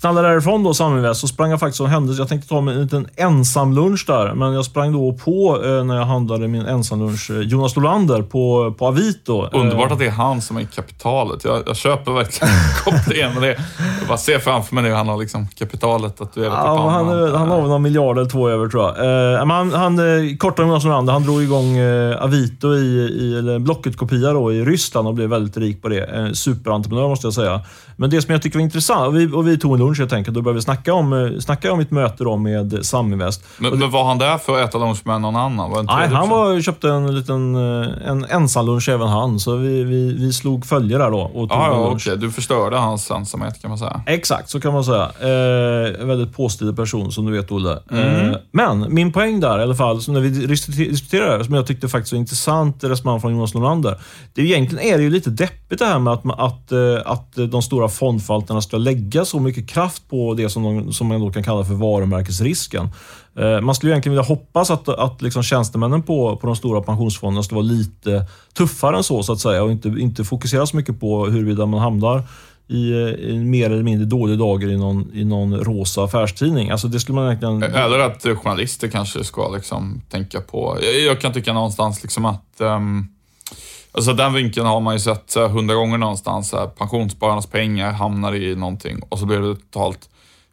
knallade 0.00 0.28
därifrån 0.28 0.64
då, 0.64 0.74
Saminvest, 0.74 1.20
så 1.20 1.26
sprang 1.28 1.50
jag 1.50 1.60
faktiskt 1.60 1.80
och 1.80 1.88
hände. 1.88 2.12
Jag 2.12 2.28
tänkte 2.28 2.48
ta 2.48 2.60
mig 2.60 2.74
en 2.74 2.82
liten 2.82 3.08
ensamlunch 3.16 4.04
där, 4.06 4.34
men 4.34 4.52
jag 4.52 4.64
sprang 4.64 4.92
då 4.92 5.12
på 5.12 5.62
eh, 5.64 5.84
när 5.84 5.96
jag 5.96 6.04
handlade 6.04 6.48
min 6.48 6.66
ensamlunch 6.66 7.30
eh, 7.30 7.40
Jonas 7.40 7.76
Lolander 7.76 8.22
på, 8.22 8.74
på 8.78 8.86
Avito. 8.86 9.42
Eh, 9.44 9.60
Underbart 9.60 9.92
att 9.92 9.98
det 9.98 10.06
är 10.06 10.10
han 10.10 10.42
som 10.42 10.56
är 10.56 10.64
kapitalet. 10.64 11.44
Jag, 11.44 11.62
jag 11.66 11.76
köper 11.76 12.12
verkligen 12.12 12.54
kopplingen 12.84 13.32
med 13.34 13.42
det. 13.42 13.48
Jag 13.98 14.08
bara 14.08 14.18
ser 14.18 14.38
framför 14.38 14.74
mig 14.74 14.84
nu 14.84 14.92
han 14.92 15.08
har 15.08 15.16
liksom 15.18 15.48
kapitalet 15.58 16.16
tatuerat 16.16 16.52
i 16.52 16.56
Ja, 16.56 16.76
pannan. 16.76 16.92
han, 17.06 17.08
är- 17.18 17.36
han 17.36 17.48
har 17.48 17.60
väl 17.60 17.68
någon 17.70 17.82
miljard 17.82 18.18
eller 18.18 18.30
två 18.30 18.48
över 18.48 18.68
tror 18.68 18.82
jag. 18.84 18.96
Eh, 19.34 19.46
men 19.46 19.50
han, 19.56 19.72
han, 19.72 19.98
eh, 19.98 20.04
än 20.04 20.68
Jonas 20.68 20.84
Lolander, 20.84 21.12
han 21.12 21.22
drog 21.22 21.42
igång 21.42 21.76
eh, 21.76 22.22
Avito 22.24 22.74
i, 22.74 22.78
i 23.20 23.38
eller 23.38 23.58
Blocket-kopia 23.58 24.32
då, 24.32 24.52
i 24.52 24.64
Ryssland 24.64 25.08
och 25.08 25.14
blev 25.14 25.28
väldigt 25.30 25.56
rik 25.56 25.82
på 25.82 25.88
det. 25.88 26.04
Eh, 26.04 26.32
superentreprenör 26.32 27.08
måste 27.08 27.26
jag 27.26 27.34
säga. 27.34 27.60
Men 27.96 28.10
det 28.10 28.22
som 28.22 28.32
jag 28.32 28.42
tycker 28.42 28.58
var 28.58 28.64
intressant, 28.64 29.06
och 29.06 29.16
vi, 29.16 29.26
och 29.32 29.46
vi 29.48 29.58
tog 29.58 29.74
en 29.74 29.82
lunch 29.86 29.98
helt 29.98 30.12
enkelt. 30.12 30.34
Då 30.34 30.42
började 30.42 30.58
vi 30.58 30.62
snacka 30.62 30.94
om, 30.94 31.12
eh, 31.12 31.38
snacka 31.38 31.72
om 31.72 31.78
mitt 31.78 31.90
möte 31.90 32.24
då 32.24 32.36
med 32.36 32.78
Saminvest. 32.82 33.44
Men, 33.58 33.78
men 33.78 33.90
var 33.90 34.04
han 34.04 34.18
där 34.18 34.38
för 34.38 34.62
att 34.62 34.68
äta 34.68 34.78
lunch 34.78 35.06
med 35.06 35.20
någon 35.20 35.36
annan? 35.36 35.70
Var 35.70 35.76
det 35.82 35.82
Nej, 35.82 36.08
det 36.08 36.16
han 36.16 36.28
var, 36.28 36.60
köpte 36.60 36.88
en 36.88 37.14
liten 37.14 37.54
eh, 37.54 38.08
en 38.08 38.24
ensamlunch 38.24 38.88
även 38.88 39.08
han, 39.08 39.40
så 39.40 39.56
vi, 39.56 39.84
vi, 39.84 40.12
vi 40.12 40.32
slog 40.32 40.66
följe 40.66 40.98
där 40.98 41.10
då 41.10 41.20
och 41.20 41.48
tog 41.48 41.58
en 41.58 41.64
ja, 41.64 41.88
lunch. 41.88 42.06
okej. 42.08 42.18
Du 42.18 42.30
förstörde 42.30 42.76
hans 42.76 43.10
ensamhet 43.10 43.62
kan 43.62 43.68
man 43.70 43.78
säga. 43.78 44.00
Exakt, 44.06 44.50
så 44.50 44.60
kan 44.60 44.72
man 44.72 44.84
säga. 44.84 45.10
Eh, 45.20 46.00
en 46.00 46.08
väldigt 46.08 46.36
påstridig 46.36 46.76
person 46.76 47.12
som 47.12 47.26
du 47.26 47.32
vet, 47.32 47.50
Olle. 47.52 47.78
Mm. 47.90 48.30
Eh, 48.30 48.36
men 48.52 48.94
min 48.94 49.12
poäng 49.12 49.40
där 49.40 49.58
i 49.58 49.62
alla 49.62 49.74
fall, 49.74 50.02
som 50.02 50.14
när 50.14 50.20
vi 50.20 50.28
diskuter- 50.28 50.90
diskuterade 50.90 51.38
det 51.38 51.44
som 51.44 51.54
jag 51.54 51.66
tyckte 51.66 51.88
faktiskt 51.88 52.12
var 52.12 52.18
intressant 52.18 52.84
resonemang 52.84 53.20
från 53.20 53.32
Jonas 53.32 53.54
Norlander. 53.54 53.98
Det 54.34 54.40
är, 54.40 54.44
egentligen 54.44 54.84
är 54.84 54.96
det 54.98 55.02
ju 55.04 55.10
lite 55.10 55.30
deppigt 55.30 55.78
det 55.78 55.84
här 55.86 55.98
med 55.98 56.12
att, 56.12 56.24
att, 56.38 56.72
eh, 56.72 56.78
att 57.12 57.32
de 57.50 57.62
stora 57.62 57.88
fondförvaltarna 57.88 58.62
ska 58.62 58.76
lägga 58.76 59.24
så 59.24 59.40
mycket 59.40 59.68
kraft 59.76 60.08
på 60.08 60.34
det 60.34 60.50
som, 60.50 60.62
de, 60.62 60.92
som 60.92 61.06
man 61.06 61.20
då 61.20 61.32
kan 61.32 61.42
kalla 61.42 61.64
för 61.64 61.74
varumärkesrisken. 61.74 62.88
Eh, 63.38 63.60
man 63.60 63.74
skulle 63.74 63.92
egentligen 63.92 64.12
vilja 64.16 64.28
hoppas 64.28 64.70
att, 64.70 64.88
att 64.88 65.22
liksom 65.22 65.42
tjänstemännen 65.42 66.02
på, 66.02 66.36
på 66.36 66.46
de 66.46 66.56
stora 66.56 66.80
pensionsfonderna 66.82 67.42
skulle 67.42 67.56
vara 67.56 67.66
lite 67.66 68.26
tuffare 68.54 68.96
än 68.96 69.04
så, 69.04 69.22
så 69.22 69.32
att 69.32 69.40
säga, 69.40 69.62
och 69.62 69.70
inte, 69.70 69.88
inte 69.88 70.24
fokusera 70.24 70.66
så 70.66 70.76
mycket 70.76 71.00
på 71.00 71.26
huruvida 71.26 71.66
man 71.66 71.80
hamnar 71.80 72.22
i, 72.68 72.90
eh, 72.90 73.30
i 73.30 73.38
mer 73.38 73.70
eller 73.70 73.82
mindre 73.82 74.06
dåliga 74.06 74.36
dagar 74.36 74.68
i 74.68 74.76
någon, 74.76 75.10
i 75.14 75.24
någon 75.24 75.56
rosa 75.56 76.04
affärstidning. 76.04 76.70
Alltså 76.70 76.88
det 76.88 77.00
skulle 77.00 77.16
man 77.16 77.26
egentligen... 77.26 77.62
Eller 77.62 77.98
att 77.98 78.22
journalister 78.22 78.88
kanske 78.88 79.24
ska 79.24 79.48
liksom 79.48 80.02
tänka 80.10 80.40
på. 80.40 80.78
Jag, 80.82 81.00
jag 81.00 81.20
kan 81.20 81.32
tycka 81.32 81.52
någonstans 81.52 82.02
liksom 82.02 82.24
att 82.24 82.60
um, 82.60 83.08
Alltså 83.92 84.12
den 84.12 84.32
vinkeln 84.32 84.66
har 84.66 84.80
man 84.80 84.94
ju 84.94 85.00
sett 85.00 85.34
hundra 85.34 85.74
gånger 85.74 85.98
någonstans. 85.98 86.52
Här, 86.52 86.66
pensionsspararnas 86.66 87.46
pengar 87.46 87.92
hamnar 87.92 88.34
i 88.34 88.56
någonting 88.56 89.02
och 89.08 89.18
så 89.18 89.26
blir 89.26 89.38
det 89.38 89.52
ett 89.52 89.70
totalt 89.70 90.08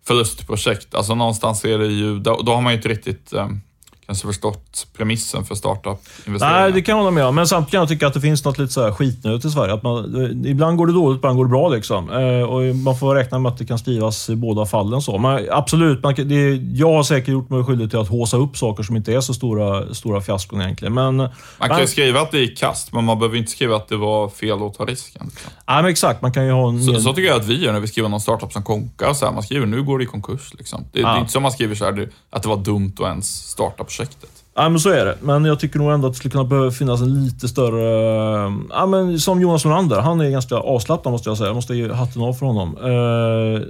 förlustprojekt. 0.05 0.95
Alltså 0.95 1.15
någonstans 1.15 1.65
är 1.65 1.77
det 1.77 1.88
ju, 1.88 2.19
då, 2.19 2.41
då 2.41 2.53
har 2.53 2.62
man 2.62 2.73
ju 2.73 2.77
inte 2.77 2.89
riktigt 2.89 3.33
ehm, 3.33 3.62
kanske 4.05 4.27
förstått 4.27 4.88
premissen 4.98 5.45
för 5.45 5.55
startup-investeringar. 5.55 6.62
Nej, 6.62 6.72
det 6.72 6.81
kan 6.81 6.93
jag 6.95 7.00
hålla 7.03 7.12
med 7.12 7.25
om. 7.25 7.36
Men 7.36 7.48
samtidigt 7.48 7.72
kan 7.72 7.79
jag 7.79 7.89
tycka 7.89 8.07
att 8.07 8.13
det 8.13 8.22
finns 8.22 8.45
något 8.45 8.57
lite 8.57 8.74
så 8.74 8.83
här 8.83 8.91
skitnödigt 8.91 9.45
i 9.45 9.50
Sverige. 9.50 9.74
Att 9.74 9.83
man, 9.83 10.22
eh, 10.45 10.51
ibland 10.51 10.77
går 10.77 10.88
det 10.88 10.93
dåligt, 10.93 11.17
ibland 11.17 11.38
går 11.38 11.45
det 11.45 11.50
bra. 11.50 11.69
Liksom. 11.69 12.10
Eh, 12.10 12.43
och 12.50 12.75
man 12.75 12.98
får 13.00 13.15
räkna 13.15 13.39
med 13.39 13.51
att 13.51 13.57
det 13.57 13.65
kan 13.65 13.79
skrivas 13.79 14.29
i 14.29 14.36
båda 14.36 14.65
fallen. 14.65 15.01
Så. 15.01 15.17
Men 15.17 15.48
absolut, 15.51 16.03
man, 16.03 16.13
det, 16.15 16.55
jag 16.55 16.93
har 16.93 17.03
säkert 17.03 17.27
gjort 17.29 17.50
mig 17.50 17.63
skyldig 17.63 17.89
till 17.89 18.00
att 18.00 18.07
håsa 18.10 18.38
upp 18.38 18.57
saker 18.57 18.83
som 18.83 18.95
inte 18.95 19.13
är 19.13 19.22
så 19.22 19.33
stora, 19.33 19.93
stora 19.93 20.22
fiaskon 20.22 20.62
egentligen. 20.62 20.93
Men, 20.93 21.15
Man 21.17 21.29
kan 21.60 21.69
ju 21.69 21.75
men- 21.77 21.88
skriva 21.88 22.22
att 22.22 22.31
det 22.31 22.39
gick 22.39 22.57
kast, 22.57 22.93
men 22.93 23.03
man 23.03 23.19
behöver 23.19 23.38
inte 23.38 23.51
skriva 23.51 23.75
att 23.75 23.88
det 23.88 23.98
var 23.98 24.29
fel 24.29 24.63
att 24.63 24.74
ta 24.74 24.86
risken. 24.86 25.25
Liksom. 25.25 25.51
nej, 25.67 25.81
men 25.83 25.91
exakt, 25.91 26.22
man 26.22 26.33
kan 26.33 26.45
ju 26.45 26.51
ha 26.51 26.69
en... 26.69 26.83
Så, 26.83 27.01
så 27.01 27.13
tycker 27.13 27.29
jag 27.29 27.39
att 27.41 27.48
vi 27.48 27.63
gör 27.65 27.74
när 27.74 27.79
vi 27.79 27.88
skriver 27.88 28.10
någon 28.10 28.22
startup 28.22 28.53
som 28.53 28.63
konkar. 28.63 29.13
Så 29.13 29.25
här, 29.25 29.33
man 29.33 29.43
skriver 29.43 29.65
nu 29.65 29.83
går 29.83 29.98
det 29.98 30.03
i 30.03 30.07
konkurs. 30.07 30.53
Liksom. 30.57 30.86
Det, 30.91 31.00
det 31.00 31.01
Ja. 31.01 31.15
är 31.15 31.19
inte 31.19 31.31
som 31.31 31.43
man 31.43 31.51
skriver 31.51 31.75
så 31.75 31.86
här, 31.86 31.91
det- 31.91 32.10
att 32.29 32.43
det 32.43 32.50
var 32.50 32.57
dumt 32.57 32.93
att 33.00 33.05
ens 33.07 33.27
starta 33.50 33.83
projektet. 33.97 34.29
Ja, 34.55 34.69
men 34.69 34.79
så 34.79 34.89
är 34.89 35.05
det. 35.05 35.17
Men 35.21 35.45
jag 35.45 35.59
tycker 35.59 35.79
nog 35.79 35.91
ändå 35.91 36.07
att 36.07 36.13
det 36.13 36.17
skulle 36.17 36.31
kunna 36.31 36.43
behöva 36.43 36.71
finnas 36.71 37.01
en 37.01 37.25
lite 37.25 37.47
större... 37.47 38.45
Eh, 38.45 38.53
ja, 38.69 38.85
men 38.85 39.19
som 39.19 39.41
Jonas 39.41 39.65
Norander, 39.65 40.00
Han 40.00 40.21
är 40.21 40.29
ganska 40.29 40.55
avslappnad 40.55 41.12
måste 41.12 41.29
jag 41.29 41.38
säga. 41.38 41.47
Jag 41.47 41.55
måste 41.55 41.75
ge 41.75 41.93
hatten 41.93 42.21
av 42.21 42.33
för 42.33 42.45
honom. 42.45 42.77
Uh, 42.77 43.62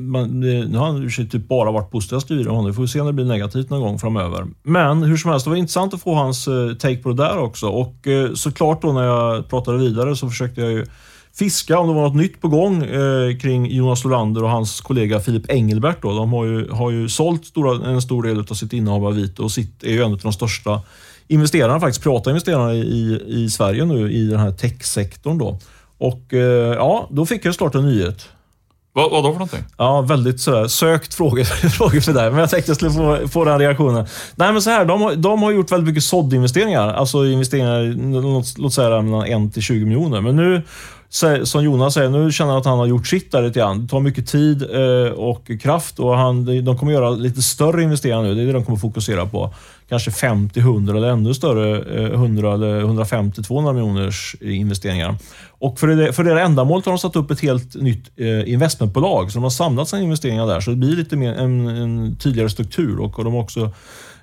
men, 0.00 0.40
nu 0.40 0.78
har 0.78 0.86
han 0.86 0.96
i 0.96 1.00
och 1.00 1.02
för 1.02 1.10
sig 1.10 1.28
typ 1.28 1.48
bara 1.48 1.70
varit 1.70 1.90
positiva 1.90 2.20
skrivit 2.20 2.46
om 2.46 2.54
honom. 2.54 2.70
Vi 2.70 2.76
får 2.76 2.86
se 2.86 3.00
om 3.00 3.06
det 3.06 3.12
blir 3.12 3.24
negativt 3.24 3.70
någon 3.70 3.80
gång 3.80 3.98
framöver. 3.98 4.46
Men 4.62 5.02
hur 5.02 5.16
som 5.16 5.30
helst, 5.30 5.46
det 5.46 5.50
var 5.50 5.56
intressant 5.56 5.94
att 5.94 6.02
få 6.02 6.14
hans 6.14 6.48
take 6.78 6.96
på 6.96 7.08
det 7.08 7.22
där 7.24 7.38
också. 7.38 7.68
Och 7.68 7.94
såklart 8.34 8.82
då 8.82 8.92
när 8.92 9.04
jag 9.04 9.48
pratade 9.48 9.78
vidare 9.78 10.16
så 10.16 10.28
försökte 10.28 10.60
jag 10.60 10.70
ju 10.70 10.86
fiska 11.38 11.78
om 11.78 11.88
det 11.88 11.94
var 11.94 12.02
något 12.02 12.14
nytt 12.14 12.40
på 12.40 12.48
gång 12.48 12.82
eh, 12.82 13.36
kring 13.36 13.66
Jonas 13.70 14.04
Norlander 14.04 14.44
och 14.44 14.50
hans 14.50 14.80
kollega 14.80 15.20
Filip 15.20 15.50
Engelbert. 15.50 16.02
Då. 16.02 16.12
De 16.12 16.32
har 16.32 16.44
ju, 16.44 16.70
har 16.70 16.90
ju 16.90 17.08
sålt 17.08 17.46
stora, 17.46 17.90
en 17.90 18.02
stor 18.02 18.22
del 18.22 18.38
av 18.38 18.54
sitt 18.54 18.72
innehav 18.72 19.06
av 19.06 19.14
Vito 19.14 19.42
och 19.42 19.52
sitt, 19.52 19.82
är 19.82 19.90
ju 19.90 20.02
en 20.02 20.12
av 20.12 20.18
de 20.18 20.32
största 20.32 20.80
investerarna, 21.28 21.80
faktiskt 21.80 22.02
privata 22.02 22.30
investerarna 22.30 22.74
i, 22.74 23.22
i, 23.26 23.50
Sverige 23.50 23.84
nu 23.84 24.12
i 24.12 24.26
den 24.26 24.40
här 24.40 24.52
techsektorn. 24.52 25.38
Då. 25.38 25.58
Och 25.98 26.34
eh, 26.34 26.74
ja, 26.74 27.08
då 27.10 27.26
fick 27.26 27.44
jag 27.44 27.54
såklart 27.54 27.74
en 27.74 27.86
nyhet. 27.86 28.28
Vad, 28.92 29.10
vad 29.10 29.24
då 29.24 29.28
för 29.28 29.38
någonting? 29.38 29.64
Ja, 29.76 30.00
väldigt 30.00 30.40
sådär, 30.40 30.68
sökt 30.68 31.14
fråga, 31.14 31.44
fråga 31.78 32.00
för 32.00 32.12
dig, 32.12 32.30
men 32.30 32.40
jag 32.40 32.50
tänkte 32.50 32.70
jag 32.70 32.76
skulle 32.76 32.90
få, 32.90 33.28
få 33.28 33.44
den 33.44 33.58
reaktionen. 33.58 34.06
Nej, 34.36 34.52
men 34.52 34.62
så 34.62 34.70
här, 34.70 34.84
de, 34.84 35.02
har, 35.02 35.14
de 35.14 35.42
har 35.42 35.52
gjort 35.52 35.72
väldigt 35.72 35.88
mycket 35.88 36.04
såddinvesteringar. 36.04 36.88
Alltså 36.88 37.26
investeringar, 37.26 37.82
låt, 38.22 38.58
låt 38.58 38.74
säga 38.74 39.02
mellan 39.02 39.46
1 39.46 39.54
till 39.54 39.62
20 39.62 39.84
miljoner. 39.84 40.20
Men 40.20 40.36
nu, 40.36 40.62
som 41.44 41.64
Jonas 41.64 41.94
säger, 41.94 42.08
nu 42.08 42.32
känner 42.32 42.50
han 42.50 42.60
att 42.60 42.66
han 42.66 42.78
har 42.78 42.86
gjort 42.86 43.06
sitt 43.06 43.32
där 43.32 43.42
lite 43.42 43.58
grann. 43.58 43.82
Det 43.82 43.88
tar 43.88 44.00
mycket 44.00 44.26
tid 44.26 44.62
eh, 44.62 45.12
och 45.12 45.50
kraft 45.60 45.98
och 45.98 46.16
han, 46.16 46.64
de 46.64 46.78
kommer 46.78 46.92
göra 46.92 47.10
lite 47.10 47.42
större 47.42 47.82
investeringar 47.82 48.22
nu. 48.22 48.34
Det 48.34 48.42
är 48.42 48.46
det 48.46 48.52
de 48.52 48.64
kommer 48.64 48.78
fokusera 48.78 49.26
på. 49.26 49.54
Kanske 49.88 50.10
50, 50.10 50.60
100 50.60 50.96
eller 50.96 51.08
ännu 51.08 51.34
större, 51.34 51.98
eh, 52.00 52.12
100 52.12 52.54
eller 52.54 52.80
150, 52.80 53.42
200 53.42 53.72
miljoners 53.72 54.36
investeringar. 54.40 55.16
Och 55.58 55.80
för 55.80 55.86
det, 55.86 56.12
för 56.12 56.24
det 56.24 56.42
ändamålet 56.42 56.84
har 56.84 56.92
de 56.92 56.98
satt 56.98 57.16
upp 57.16 57.30
ett 57.30 57.40
helt 57.40 57.74
nytt 57.74 58.10
eh, 58.16 58.52
investmentbolag. 58.52 59.32
Så 59.32 59.36
de 59.36 59.42
har 59.42 59.50
samlat 59.50 59.88
sina 59.88 60.02
investeringar 60.02 60.46
där. 60.46 60.60
Så 60.60 60.70
det 60.70 60.76
blir 60.76 60.96
lite 60.96 61.16
mer 61.16 61.32
en, 61.32 61.68
en 61.68 62.16
tydligare 62.16 62.50
struktur. 62.50 63.00
Och, 63.00 63.18
och 63.18 63.24
de 63.24 63.34
har 63.34 63.40
också 63.40 63.60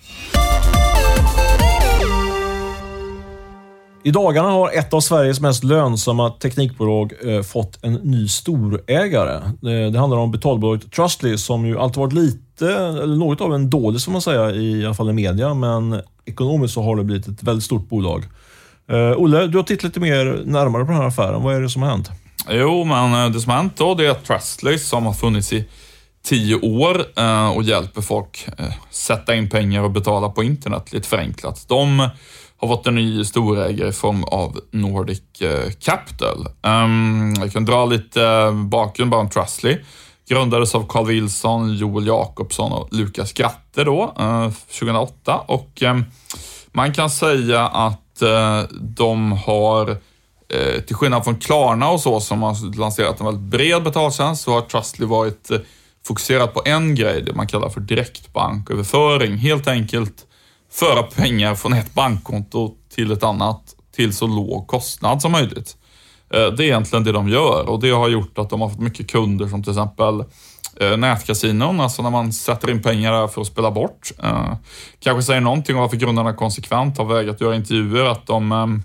I 4.06 4.12
dagarna 4.12 4.50
har 4.50 4.72
ett 4.72 4.94
av 4.94 5.02
Sveriges 5.02 5.40
mest 5.40 5.64
lönsamma 5.64 6.30
teknikbolag 6.30 7.14
eh, 7.26 7.42
fått 7.42 7.84
en 7.84 7.94
ny 7.94 8.28
storägare. 8.28 9.36
Eh, 9.36 9.92
det, 9.92 10.00
handlar 10.00 10.18
om 10.18 10.32
betalbolaget 10.32 10.92
Trustly 10.92 11.38
som 11.38 11.66
ju 11.66 11.80
alltid 11.80 11.98
varit 11.98 12.14
lite, 12.14 12.74
eller 12.76 13.16
något 13.16 13.42
av 13.42 13.56
en 13.56 13.70
dålig 13.70 14.02
som 14.02 14.14
man 14.14 14.22
säga 14.22 14.52
i 14.52 14.86
alla 14.86 14.94
fall 14.94 15.10
i 15.10 15.14
media, 15.14 15.54
men 15.54 16.02
ekonomiskt 16.26 16.74
så 16.74 16.82
har 16.82 16.96
det 16.96 17.04
blivit 17.04 17.28
ett 17.28 17.44
väldigt 17.44 17.64
stort 17.64 17.90
bolag. 17.90 18.24
Eh, 18.92 19.12
Olle, 19.18 19.48
du 19.48 19.58
har 19.58 19.64
tittat 19.64 19.84
lite 19.84 20.00
mer 20.00 20.42
närmare 20.46 20.86
på 20.86 20.92
den 20.92 21.02
här 21.02 21.08
affären. 21.08 21.44
Vad 21.44 21.56
är 21.56 21.62
det 21.62 21.70
som 21.70 21.82
har 21.82 21.90
hänt? 21.90 22.12
Jo, 22.50 22.84
men 22.84 23.32
det 23.32 23.40
som 23.40 23.50
har 23.50 23.58
hänt 23.58 23.78
då, 23.78 23.96
det 23.96 24.06
är 24.06 24.12
att 24.12 24.26
Trustly 24.26 24.78
som 24.78 25.06
har 25.06 25.14
funnits 25.14 25.54
i 25.54 25.66
tio 26.26 26.56
år 26.56 27.06
och 27.56 27.64
hjälper 27.64 28.02
folk 28.02 28.48
sätta 28.90 29.36
in 29.36 29.50
pengar 29.50 29.84
och 29.84 29.92
betala 29.92 30.30
på 30.30 30.44
internet, 30.44 30.94
lite 30.94 31.08
förenklat. 31.08 31.66
De 31.68 32.10
har 32.68 32.76
fått 32.76 32.88
en 32.88 32.96
ny 32.96 33.26
storägare 33.26 33.90
i 33.90 33.92
form 33.92 34.24
av 34.24 34.60
Nordic 34.72 35.42
eh, 35.42 35.72
Capital. 35.80 36.48
Um, 36.62 37.36
jag 37.40 37.52
kan 37.54 37.66
dra 37.66 37.86
lite 37.86 38.24
eh, 38.24 38.54
bakgrund 38.54 39.12
bara 39.12 39.22
om 39.22 39.30
Trustly. 39.30 39.78
Grundades 40.30 40.76
av 40.76 40.88
Carl 40.90 41.08
Wilson, 41.08 41.76
Joel 41.76 42.08
Jakobsson 42.08 42.72
och 42.72 42.88
Lukas 42.92 43.34
Gratte 43.34 43.84
då, 43.84 44.14
eh, 44.20 44.50
2008. 44.52 45.38
Och 45.48 45.84
ehm, 45.84 46.06
man 46.72 46.94
kan 46.94 47.10
säga 47.10 47.68
att 47.68 48.00
de 48.72 49.32
har 49.32 49.98
till 50.88 50.96
skillnad 50.96 51.24
från 51.24 51.36
Klarna 51.36 51.90
och 51.90 52.00
så 52.00 52.20
som 52.20 52.42
har 52.42 52.78
lanserat 52.78 53.20
en 53.20 53.26
väldigt 53.26 53.44
bred 53.44 53.84
betaltjänst 53.84 54.44
så 54.44 54.52
har 54.52 54.62
Trustly 54.62 55.06
varit 55.06 55.52
fokuserat 56.06 56.54
på 56.54 56.62
en 56.66 56.96
grej, 56.96 57.22
det 57.22 57.34
man 57.34 57.48
kallar 57.48 57.70
för 57.70 57.80
direktbanköverföring. 57.80 59.38
Helt 59.38 59.68
enkelt 59.68 60.26
föra 60.74 61.04
pengar 61.04 61.56
från 61.56 61.74
ett 61.74 61.94
bankkonto 61.94 62.74
till 62.96 63.12
ett 63.12 63.24
annat 63.24 63.76
till 63.96 64.14
så 64.14 64.28
låg 64.28 64.68
kostnad 64.68 65.22
som 65.22 65.32
möjligt. 65.32 65.78
Eh, 66.34 66.48
det 66.48 66.64
är 66.64 66.66
egentligen 66.66 67.04
det 67.04 67.12
de 67.12 67.30
gör 67.30 67.70
och 67.70 67.80
det 67.80 67.90
har 67.90 68.10
gjort 68.10 68.38
att 68.38 68.50
de 68.50 68.62
har 68.62 68.70
fått 68.70 68.80
mycket 68.80 69.12
kunder 69.12 69.48
som 69.48 69.64
till 69.64 69.72
exempel 69.72 70.24
eh, 70.80 70.98
nätkasinon, 70.98 71.80
alltså 71.80 72.02
när 72.02 72.10
man 72.10 72.34
sätter 72.34 72.70
in 72.70 72.82
pengar 72.82 73.14
där 73.14 73.28
för 73.28 73.42
att 73.42 73.48
spela 73.48 73.72
bort. 73.72 74.12
Eh, 74.24 74.54
kanske 75.00 75.24
säger 75.24 75.42
någonting 75.42 75.76
om 75.76 75.82
varför 75.82 75.98
grundarna 75.98 76.34
konsekvent 76.34 76.98
har 76.98 77.06
vägrat 77.06 77.42
göra 77.42 77.56
intervjuer, 77.56 78.06
att 78.06 78.28
de 78.28 78.84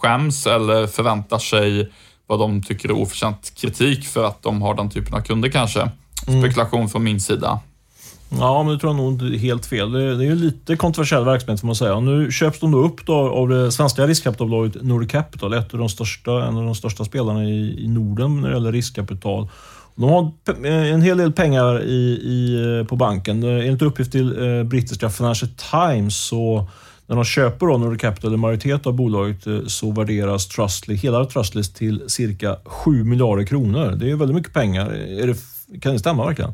skäms 0.00 0.46
eller 0.46 0.86
förväntar 0.86 1.38
sig 1.38 1.92
vad 2.26 2.38
de 2.38 2.62
tycker 2.62 2.88
är 2.88 2.92
oförtjänt 2.92 3.52
kritik 3.56 4.06
för 4.06 4.24
att 4.24 4.42
de 4.42 4.62
har 4.62 4.74
den 4.74 4.90
typen 4.90 5.14
av 5.14 5.20
kunder 5.20 5.48
kanske. 5.48 5.80
Mm. 6.26 6.42
Spekulation 6.42 6.88
från 6.88 7.04
min 7.04 7.20
sida. 7.20 7.60
Ja, 8.38 8.62
men 8.62 8.72
det 8.72 8.78
tror 8.78 8.92
jag 8.92 8.96
nog 8.96 9.12
inte 9.12 9.24
är 9.24 9.38
helt 9.38 9.66
fel. 9.66 9.92
Det 9.92 10.02
är, 10.02 10.14
det 10.14 10.24
är 10.24 10.28
ju 10.28 10.34
lite 10.34 10.76
kontroversiell 10.76 11.24
verksamhet 11.24 11.60
får 11.60 11.66
man 11.66 11.76
säga. 11.76 12.00
Nu 12.00 12.32
köps 12.32 12.60
de 12.60 12.70
då 12.70 12.78
upp 12.78 13.06
då 13.06 13.14
av 13.14 13.48
det 13.48 13.72
svenska 13.72 14.06
riskkapitalbolaget 14.06 14.82
Nordic 14.82 15.10
Capital, 15.10 15.52
ett 15.52 15.74
av 15.74 15.80
de 15.80 15.88
största, 15.88 16.46
en 16.46 16.56
av 16.56 16.64
de 16.64 16.74
största 16.74 17.04
spelarna 17.04 17.44
i, 17.44 17.84
i 17.84 17.88
Norden 17.88 18.40
när 18.40 18.48
det 18.48 18.54
gäller 18.54 18.72
riskkapital. 18.72 19.48
De 19.94 20.04
har 20.04 20.32
eh, 20.64 20.92
en 20.92 21.02
hel 21.02 21.18
del 21.18 21.32
pengar 21.32 21.82
i, 21.82 22.20
i, 22.22 22.64
eh, 22.80 22.86
på 22.86 22.96
banken. 22.96 23.42
Enligt 23.42 23.82
uppgift 23.82 24.12
till 24.12 24.58
eh, 24.58 24.64
brittiska 24.64 25.10
Financial 25.10 25.50
Times 25.70 26.16
så 26.16 26.68
när 27.06 27.16
de 27.16 27.24
köper 27.24 27.66
då 27.66 27.78
Nordic 27.78 28.00
Capital, 28.00 28.34
en 28.34 28.40
majoritet 28.40 28.86
av 28.86 28.92
bolaget, 28.92 29.46
eh, 29.46 29.58
så 29.66 29.90
värderas 29.90 30.48
Trustly, 30.48 30.94
hela 30.94 31.24
Trustly 31.24 31.62
till 31.64 32.02
cirka 32.06 32.56
7 32.64 33.04
miljarder 33.04 33.44
kronor. 33.44 33.96
Det 33.96 34.10
är 34.10 34.16
väldigt 34.16 34.34
mycket 34.34 34.52
pengar. 34.52 34.90
Är 34.92 35.26
det, 35.26 35.34
kan 35.80 35.92
det 35.92 35.98
stämma 35.98 36.26
verkligen? 36.26 36.52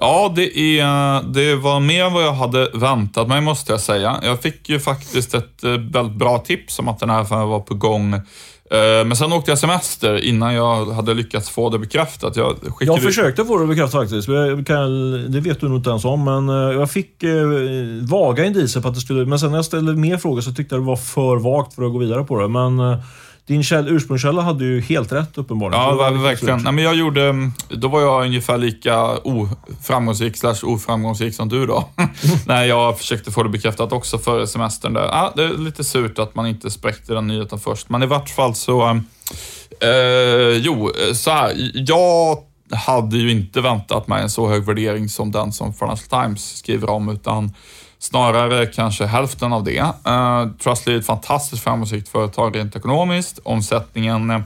Ja, 0.00 0.32
det, 0.36 0.58
är, 0.58 1.22
det 1.22 1.56
var 1.56 1.80
mer 1.80 2.04
än 2.04 2.12
vad 2.12 2.24
jag 2.24 2.32
hade 2.32 2.70
väntat 2.74 3.28
mig 3.28 3.40
måste 3.40 3.72
jag 3.72 3.80
säga. 3.80 4.20
Jag 4.22 4.42
fick 4.42 4.68
ju 4.68 4.80
faktiskt 4.80 5.34
ett 5.34 5.64
eh, 5.64 5.70
väldigt 5.70 6.16
bra 6.16 6.38
tips 6.38 6.78
om 6.78 6.88
att 6.88 6.98
den 6.98 7.10
här 7.10 7.20
affären 7.20 7.48
var 7.48 7.60
på 7.60 7.74
gång 7.74 8.14
Eh, 8.70 9.06
men 9.06 9.16
sen 9.16 9.32
åkte 9.32 9.50
jag 9.50 9.58
semester 9.58 10.24
innan 10.24 10.54
jag 10.54 10.86
hade 10.86 11.14
lyckats 11.14 11.50
få 11.50 11.70
det 11.70 11.78
bekräftat. 11.78 12.36
Jag, 12.36 12.56
jag 12.80 13.02
försökte 13.02 13.44
få 13.44 13.58
det 13.58 13.66
bekräftat 13.66 14.00
faktiskt. 14.00 14.28
det 15.28 15.40
vet 15.40 15.60
du 15.60 15.68
nog 15.68 15.78
inte 15.78 15.90
ens 15.90 16.04
om, 16.04 16.24
men 16.24 16.48
eh, 16.48 16.78
jag 16.78 16.90
fick 16.90 17.24
vaga 18.02 18.44
indicier 18.44 18.82
på 18.82 18.88
att 18.88 18.94
det 18.94 19.00
skulle... 19.00 19.26
Men 19.26 19.38
sen 19.38 19.50
när 19.50 19.58
jag 19.58 19.64
ställde 19.64 19.92
mer 19.92 20.16
frågor 20.16 20.40
så 20.40 20.52
tyckte 20.52 20.74
jag 20.74 20.82
det 20.82 20.86
var 20.86 20.96
för 20.96 21.36
vagt 21.36 21.74
för 21.74 21.82
att 21.82 21.92
gå 21.92 21.98
vidare 21.98 22.24
på 22.24 22.40
det. 22.40 22.48
Men 22.48 22.80
din 23.46 23.62
käll, 23.62 23.88
ursprungskälla 23.88 24.42
hade 24.42 24.64
ju 24.64 24.80
helt 24.80 25.12
rätt 25.12 25.38
uppenbarligen. 25.38 25.82
Ja, 25.82 26.10
verkligen. 26.10 26.62
Nej, 26.62 26.72
men 26.72 26.84
jag 26.84 26.94
gjorde, 26.94 27.50
då 27.68 27.88
var 27.88 28.00
jag 28.00 28.24
ungefär 28.24 28.58
lika 28.58 29.16
oframgångsrik 29.16 30.36
slash 30.36 30.56
oframgångsrik 30.62 31.34
som 31.34 31.48
du 31.48 31.66
då. 31.66 31.88
När 32.46 32.64
jag 32.64 32.98
försökte 32.98 33.30
få 33.30 33.42
det 33.42 33.48
bekräftat 33.48 33.92
också 33.92 34.18
före 34.18 34.46
semestern. 34.46 34.92
Där. 34.92 35.02
Ja, 35.02 35.32
det 35.36 35.44
är 35.44 35.58
lite 35.58 35.84
surt 35.84 36.18
att 36.18 36.34
man 36.34 36.46
inte 36.46 36.70
spräckte 36.70 37.14
den 37.14 37.26
nyheten 37.26 37.60
först, 37.60 37.88
men 37.88 38.02
i 38.02 38.06
vart 38.06 38.28
fall 38.28 38.54
så... 38.54 39.00
Eh, 39.80 40.56
jo, 40.56 40.92
så 41.14 41.30
här. 41.30 41.52
Jag 41.74 42.38
hade 42.70 43.18
ju 43.18 43.30
inte 43.30 43.60
väntat 43.60 44.08
mig 44.08 44.22
en 44.22 44.30
så 44.30 44.48
hög 44.48 44.64
värdering 44.64 45.08
som 45.08 45.32
den 45.32 45.52
som 45.52 45.74
Financial 45.74 46.22
Times 46.22 46.56
skriver 46.56 46.90
om, 46.90 47.08
utan 47.08 47.52
Snarare 48.04 48.66
kanske 48.66 49.06
hälften 49.06 49.52
av 49.52 49.64
det. 49.64 49.78
Eh, 49.78 50.12
uh, 50.12 50.48
Trustly 50.62 50.94
är 50.94 50.98
ett 50.98 51.06
fantastiskt 51.06 51.62
framgångsrikt 51.62 52.08
företag 52.08 52.56
rent 52.56 52.76
ekonomiskt. 52.76 53.38
Omsättningen 53.44 54.30
eh, 54.30 54.40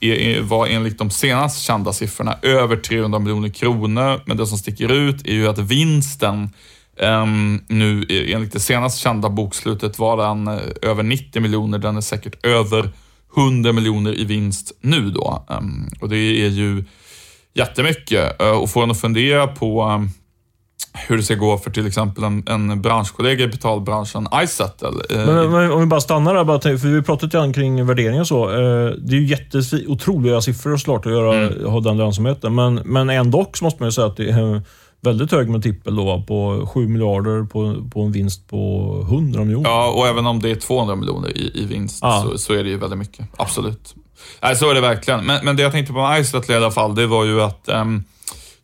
är, 0.00 0.40
var 0.40 0.66
enligt 0.66 0.98
de 0.98 1.10
senast 1.10 1.62
kända 1.62 1.92
siffrorna 1.92 2.38
över 2.42 2.76
300 2.76 3.18
miljoner 3.18 3.48
kronor, 3.48 4.20
men 4.26 4.36
det 4.36 4.46
som 4.46 4.58
sticker 4.58 4.92
ut 4.92 5.26
är 5.26 5.32
ju 5.32 5.48
att 5.48 5.58
vinsten 5.58 6.50
um, 7.00 7.64
nu 7.68 8.06
eh, 8.08 8.34
enligt 8.34 8.52
det 8.52 8.60
senast 8.60 8.98
kända 8.98 9.28
bokslutet 9.28 9.98
var 9.98 10.16
den 10.16 10.48
uh, 10.48 10.60
över 10.82 11.02
90 11.02 11.42
miljoner. 11.42 11.78
Den 11.78 11.96
är 11.96 12.00
säkert 12.00 12.46
över 12.46 12.90
100 13.36 13.72
miljoner 13.72 14.20
i 14.20 14.24
vinst 14.24 14.72
nu 14.80 15.10
då. 15.10 15.44
Um, 15.48 15.90
och 16.00 16.08
det 16.08 16.16
är 16.16 16.48
ju 16.48 16.84
jättemycket 17.54 18.42
uh, 18.42 18.48
och 18.48 18.70
får 18.70 18.82
en 18.82 18.90
att 18.90 19.00
fundera 19.00 19.46
på 19.46 19.84
um, 19.84 20.10
hur 20.92 21.16
det 21.16 21.22
ska 21.22 21.34
gå 21.34 21.58
för 21.58 21.70
till 21.70 21.86
exempel 21.86 22.24
en, 22.24 22.44
en 22.48 22.82
branschkollega 22.82 23.44
i 23.44 23.48
betalbranschen, 23.48 24.28
iSettle. 24.44 24.88
Eh, 25.10 25.26
men, 25.26 25.50
men, 25.50 25.70
om 25.70 25.80
vi 25.80 25.86
bara 25.86 26.00
stannar 26.00 26.34
där, 26.34 26.44
bara, 26.44 26.60
för 26.60 26.88
vi 26.88 27.02
pratat 27.02 27.34
lite 27.34 27.52
kring 27.54 27.86
värdering 27.86 28.20
och 28.20 28.26
så. 28.26 28.50
Eh, 28.50 28.90
det 28.98 29.16
är 29.16 29.20
ju 29.20 29.26
jätteotroliga 29.26 30.40
siffror 30.40 30.76
såklart 30.76 31.06
att 31.06 31.12
göra, 31.12 31.34
mm. 31.34 31.70
ha 31.70 31.80
den 31.80 31.96
lönsamheten, 31.96 32.54
men, 32.54 32.74
men 32.74 33.10
ändå 33.10 33.50
så 33.54 33.64
måste 33.64 33.82
man 33.82 33.88
ju 33.88 33.92
säga 33.92 34.06
att 34.06 34.16
det 34.16 34.30
är 34.30 34.62
väldigt 35.04 35.32
hög 35.32 35.48
multipel 35.48 35.96
då, 35.96 36.24
på 36.28 36.68
7 36.74 36.88
miljarder 36.88 37.44
på, 37.44 37.88
på 37.90 38.02
en 38.02 38.12
vinst 38.12 38.48
på 38.48 39.00
100 39.02 39.44
miljoner. 39.44 39.70
Ja, 39.70 39.90
och 39.90 40.06
även 40.06 40.26
om 40.26 40.42
det 40.42 40.50
är 40.50 40.54
200 40.54 40.96
miljoner 40.96 41.36
i, 41.36 41.62
i 41.62 41.66
vinst 41.66 41.98
ja. 42.02 42.26
så, 42.26 42.38
så, 42.38 42.52
är 42.54 42.64
det 42.64 42.70
ju 42.70 42.78
väldigt 42.78 42.98
mycket. 42.98 43.26
Absolut. 43.36 43.94
Nej, 44.42 44.56
så 44.56 44.70
är 44.70 44.74
det 44.74 44.80
verkligen. 44.80 45.26
Men, 45.26 45.44
men 45.44 45.56
det 45.56 45.62
jag 45.62 45.72
tänkte 45.72 45.92
på 45.92 46.16
iSettle 46.20 46.54
i 46.54 46.56
alla 46.56 46.70
fall, 46.70 46.94
det 46.94 47.06
var 47.06 47.24
ju 47.24 47.42
att 47.42 47.68
um, 47.68 48.04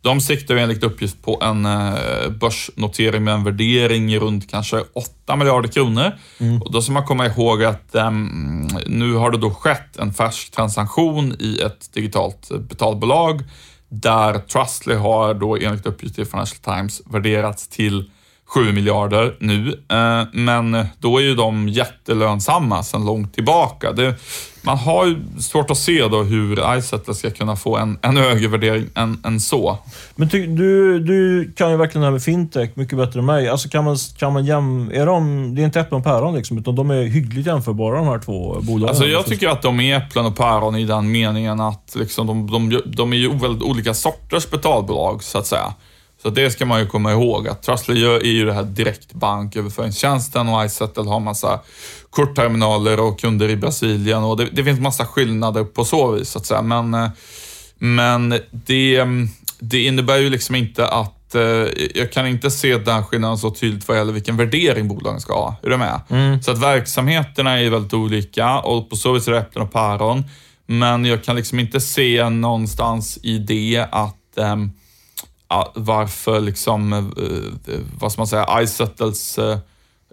de 0.02 0.20
siktar 0.20 0.56
enligt 0.56 0.82
uppgift 0.82 1.22
på 1.22 1.38
en 1.42 1.66
eh, 1.66 2.28
börsnotering 2.40 3.24
med 3.24 3.34
en 3.34 3.44
värdering 3.44 4.18
runt 4.18 4.50
kanske 4.50 4.84
8 4.92 5.36
miljarder 5.36 5.68
kronor. 5.68 6.12
Mm. 6.38 6.62
Och 6.62 6.72
då 6.72 6.82
ska 6.82 6.92
man 6.92 7.06
komma 7.06 7.26
ihåg 7.26 7.64
att 7.64 7.88
um, 7.92 8.68
nu 8.86 9.14
har 9.14 9.30
det 9.30 9.38
då 9.38 9.50
skett 9.50 9.96
en 9.96 10.14
färsk 10.14 10.50
transaktion 10.50 11.36
i 11.38 11.60
ett 11.60 11.92
digitalt 11.92 12.50
betalbolag 12.68 13.42
där 13.88 14.38
Trustly 14.38 14.94
har 14.94 15.34
då 15.34 15.56
enligt 15.56 15.86
uppgift 15.86 16.14
till 16.14 16.26
Financial 16.26 16.76
Times 16.76 17.02
värderats 17.06 17.68
till 17.68 18.10
7 18.54 18.72
miljarder 18.72 19.36
nu, 19.40 19.68
eh, 19.88 20.24
men 20.32 20.86
då 20.98 21.18
är 21.18 21.22
ju 21.22 21.34
de 21.34 21.68
jättelönsamma 21.68 22.82
sedan 22.82 23.04
långt 23.04 23.34
tillbaka. 23.34 23.92
Det, 23.92 24.14
man 24.62 24.78
har 24.78 25.06
ju 25.06 25.16
svårt 25.40 25.70
att 25.70 25.78
se 25.78 26.08
då 26.08 26.22
hur 26.22 26.76
Izettle 26.76 27.14
ska 27.14 27.30
kunna 27.30 27.56
få 27.56 27.76
en, 27.76 27.98
en 28.02 28.16
högre 28.16 28.48
värdering 28.48 28.86
än, 28.94 29.22
än 29.24 29.40
så. 29.40 29.78
Men 30.16 30.28
ty, 30.28 30.46
du, 30.46 31.00
du 31.00 31.52
kan 31.56 31.70
ju 31.70 31.76
verkligen 31.76 32.00
det 32.00 32.06
här 32.06 32.12
med 32.12 32.22
fintech 32.22 32.70
mycket 32.74 32.98
bättre 32.98 33.20
än 33.20 33.26
mig. 33.26 33.48
Alltså 33.48 33.68
kan 33.68 33.84
man, 33.84 33.96
kan 34.18 34.32
man 34.32 34.44
jäm, 34.44 34.90
är 34.94 35.06
de, 35.06 35.54
det 35.54 35.62
är 35.62 35.64
inte 35.64 35.80
äpplen 35.80 35.98
och 35.98 36.04
päron 36.04 36.34
liksom, 36.34 36.58
utan 36.58 36.74
de 36.74 36.90
är 36.90 37.02
hyggligt 37.02 37.46
jämförbara 37.46 37.96
de 37.96 38.06
här 38.06 38.18
två 38.18 38.60
bolagen. 38.60 38.88
Alltså 38.88 39.06
jag 39.06 39.26
tycker 39.26 39.48
att 39.48 39.62
de 39.62 39.80
är 39.80 39.96
äpplen 39.96 40.26
och 40.26 40.36
päron 40.36 40.76
i 40.76 40.84
den 40.84 41.10
meningen 41.10 41.60
att 41.60 41.92
liksom 41.94 42.26
de, 42.26 42.50
de, 42.50 42.82
de 42.86 43.12
är 43.12 43.16
ju 43.16 43.38
väldigt 43.38 43.62
olika 43.62 43.94
sorters 43.94 44.50
betalbolag, 44.50 45.22
så 45.22 45.38
att 45.38 45.46
säga. 45.46 45.74
Så 46.22 46.30
det 46.30 46.50
ska 46.50 46.66
man 46.66 46.80
ju 46.80 46.87
komma 46.87 47.12
ihåg 47.12 47.48
att 47.48 47.62
Trustly 47.62 48.04
är 48.04 48.24
ju 48.24 48.44
det 48.44 48.52
här 48.52 48.62
direktbanköverföringstjänsten 48.62 50.48
och 50.48 50.64
iSettle 50.64 51.02
har 51.02 51.20
massa 51.20 51.61
kortterminaler 52.11 53.00
och 53.00 53.20
kunder 53.20 53.48
i 53.48 53.56
Brasilien 53.56 54.24
och 54.24 54.37
det, 54.37 54.48
det 54.52 54.64
finns 54.64 54.80
massa 54.80 55.06
skillnader 55.06 55.64
på 55.64 55.85
så 55.85 56.11
vis 56.11 56.28
så 56.28 56.38
att 56.38 56.46
säga. 56.46 56.62
Men, 56.62 56.94
eh, 56.94 57.09
men 57.78 58.35
det, 58.50 59.04
det 59.59 59.85
innebär 59.85 60.16
ju 60.18 60.30
liksom 60.30 60.54
inte 60.54 60.87
att 60.87 61.35
eh, 61.35 61.42
jag 61.94 62.12
kan 62.12 62.26
inte 62.26 62.50
se 62.50 62.78
den 62.78 63.04
skillnaden 63.04 63.38
så 63.38 63.50
tydligt 63.50 63.88
vad 63.88 63.96
gäller 63.96 64.12
vilken 64.12 64.37
värdering 64.37 64.88
bolagen 64.88 65.20
ska 65.20 65.33
ha. 65.35 65.56
Är 65.62 65.70
du 65.70 65.76
med? 65.76 66.00
Mm. 66.09 66.42
Så 66.42 66.50
att 66.50 66.59
verksamheterna 66.59 67.61
är 67.61 67.70
väldigt 67.70 67.94
olika 67.94 68.59
och 68.59 68.90
på 68.90 68.96
så 68.96 69.12
vis 69.12 69.28
är 69.28 69.33
det 69.33 69.38
äpplen 69.38 69.64
och 69.64 69.72
päron. 69.72 70.24
Men 70.66 71.04
jag 71.04 71.24
kan 71.24 71.37
liksom 71.37 71.59
inte 71.59 71.80
se 71.80 72.28
någonstans 72.28 73.18
i 73.22 73.38
det 73.38 73.87
att 73.90 74.16
um, 74.35 74.72
varför 75.74 76.40
liksom, 76.40 76.92
eh, 76.92 77.74
vad 78.00 78.12
ska 78.12 78.20
man 78.20 78.26
säga, 78.26 78.62
iSettles 78.62 79.38
eh, 79.38 79.58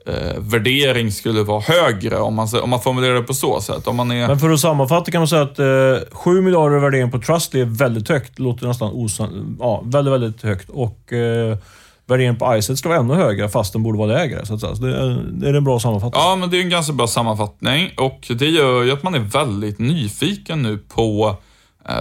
eh, 0.06 0.40
värdering 0.40 1.12
skulle 1.12 1.44
vara 1.44 1.62
högre 1.62 2.20
om 2.20 2.36
man, 2.36 2.48
om 2.64 2.70
man 2.70 2.82
formulerar 2.82 3.16
det 3.16 3.24
på 3.24 3.34
så 3.34 3.62
sätt. 3.62 3.88
Om 3.88 3.96
man 3.96 4.12
är... 4.12 4.28
Men 4.28 4.40
för 4.40 4.50
att 4.50 4.60
sammanfatta 4.60 5.12
kan 5.12 5.22
man 5.22 5.28
säga 5.28 5.42
att 5.42 5.60
eh, 5.60 6.18
7 6.18 6.42
miljarder 6.42 6.80
värdering 6.80 7.12
på 7.12 7.20
Trustly 7.20 7.62
är 7.62 7.66
väldigt 7.66 8.10
högt. 8.10 8.40
Låter 8.40 8.68
nästan 8.68 8.92
osan... 8.94 9.58
Ja, 9.60 9.82
väldigt, 9.86 10.14
väldigt 10.14 10.42
högt. 10.44 10.70
Och 10.70 11.14
eh, 11.14 11.58
värderingen 12.06 12.38
på 12.38 12.58
iSet 12.58 12.78
ska 12.78 12.90
vara 12.90 13.00
ännu 13.00 13.14
högre, 13.14 13.50
fast 13.50 13.74
den 13.74 13.84
borde 13.84 13.98
vara 13.98 14.08
lägre. 14.08 14.46
Så. 14.46 14.60
Så 14.60 14.68
det, 14.74 14.98
är, 14.98 15.24
det 15.32 15.50
är 15.50 15.54
en 15.54 15.64
bra 15.64 15.80
sammanfattning. 15.80 16.22
Ja, 16.24 16.36
men 16.36 16.50
det 16.50 16.58
är 16.58 16.62
en 16.62 16.70
ganska 16.70 16.94
bra 16.94 17.08
sammanfattning 17.08 17.92
och 17.98 18.28
det 18.30 18.50
gör 18.50 18.84
ju 18.84 18.92
att 18.92 19.04
man 19.04 19.16
är 19.16 19.20
väldigt 19.20 19.80
nyfiken 19.80 20.64
nu 20.64 20.78
på 20.78 21.38
Eh, 21.38 21.47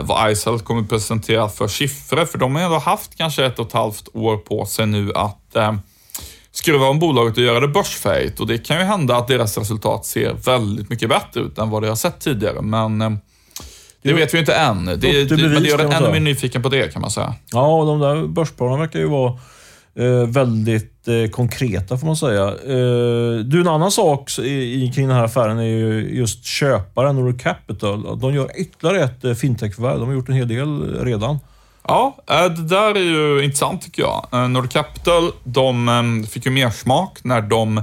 vad 0.02 0.32
Icehealth 0.32 0.64
kommer 0.64 0.82
presentera 0.82 1.48
för 1.48 1.68
siffror, 1.68 2.24
för 2.24 2.38
de 2.38 2.54
har 2.54 2.62
ändå 2.62 2.78
haft 2.78 3.16
kanske 3.16 3.46
ett 3.46 3.58
och 3.58 3.66
ett 3.66 3.72
halvt 3.72 4.08
år 4.12 4.36
på 4.36 4.66
sig 4.66 4.86
nu 4.86 5.12
att 5.14 5.56
eh, 5.56 5.74
skruva 6.52 6.86
om 6.86 6.98
bolaget 6.98 7.36
och 7.36 7.42
göra 7.42 7.60
det 7.60 7.68
börsfähigt 7.68 8.40
och 8.40 8.46
det 8.46 8.58
kan 8.58 8.78
ju 8.78 8.84
hända 8.84 9.16
att 9.16 9.28
deras 9.28 9.58
resultat 9.58 10.06
ser 10.06 10.32
väldigt 10.32 10.90
mycket 10.90 11.08
bättre 11.08 11.40
ut 11.40 11.58
än 11.58 11.70
vad 11.70 11.82
det 11.82 11.88
har 11.88 11.96
sett 11.96 12.20
tidigare, 12.20 12.62
men 12.62 13.02
eh, 13.02 13.10
Det 14.02 14.12
vet 14.12 14.34
vi 14.34 14.38
inte 14.38 14.54
än. 14.54 14.84
Det, 14.84 14.96
det, 14.96 15.36
men 15.36 15.62
det 15.62 15.68
gör 15.68 15.78
en 15.78 15.92
ännu 15.92 16.12
mer 16.12 16.20
nyfiken 16.20 16.62
på 16.62 16.68
det, 16.68 16.92
kan 16.92 17.02
man 17.02 17.10
säga. 17.10 17.34
Ja, 17.52 17.66
och 17.66 17.86
de 17.86 18.00
där 18.00 18.26
börsplanerna 18.26 18.78
verkar 18.78 18.98
ju 18.98 19.08
vara 19.08 19.38
eh, 19.98 20.28
väldigt 20.28 21.08
eh, 21.08 21.30
konkreta 21.30 21.98
får 21.98 22.06
man 22.06 22.16
säga. 22.16 22.48
Eh, 22.48 23.38
du, 23.44 23.60
en 23.60 23.68
annan 23.68 23.90
sak 23.90 24.38
i, 24.38 24.84
i, 24.84 24.92
kring 24.94 25.08
den 25.08 25.16
här 25.16 25.24
affären 25.24 25.58
är 25.58 25.62
ju 25.62 26.16
just 26.16 26.44
köparen, 26.44 27.16
Nordic 27.16 27.42
Capital. 27.42 28.20
De 28.20 28.34
gör 28.34 28.50
ytterligare 28.60 29.04
ett 29.04 29.24
eh, 29.24 29.34
fintech-förvärv. 29.34 29.98
De 29.98 30.08
har 30.08 30.14
gjort 30.14 30.28
en 30.28 30.34
hel 30.34 30.48
del 30.48 31.04
redan. 31.04 31.38
Ja, 31.88 32.16
eh, 32.30 32.44
det 32.44 32.68
där 32.68 32.94
är 32.94 33.00
ju 33.00 33.44
intressant 33.44 33.82
tycker 33.82 34.02
jag. 34.02 34.26
Eh, 34.32 34.48
Nordic 34.48 34.72
Capital, 34.72 35.32
de 35.44 35.88
eh, 35.88 36.28
fick 36.28 36.46
ju 36.46 36.52
mer 36.52 36.70
smak 36.70 37.18
när 37.24 37.42
de 37.42 37.82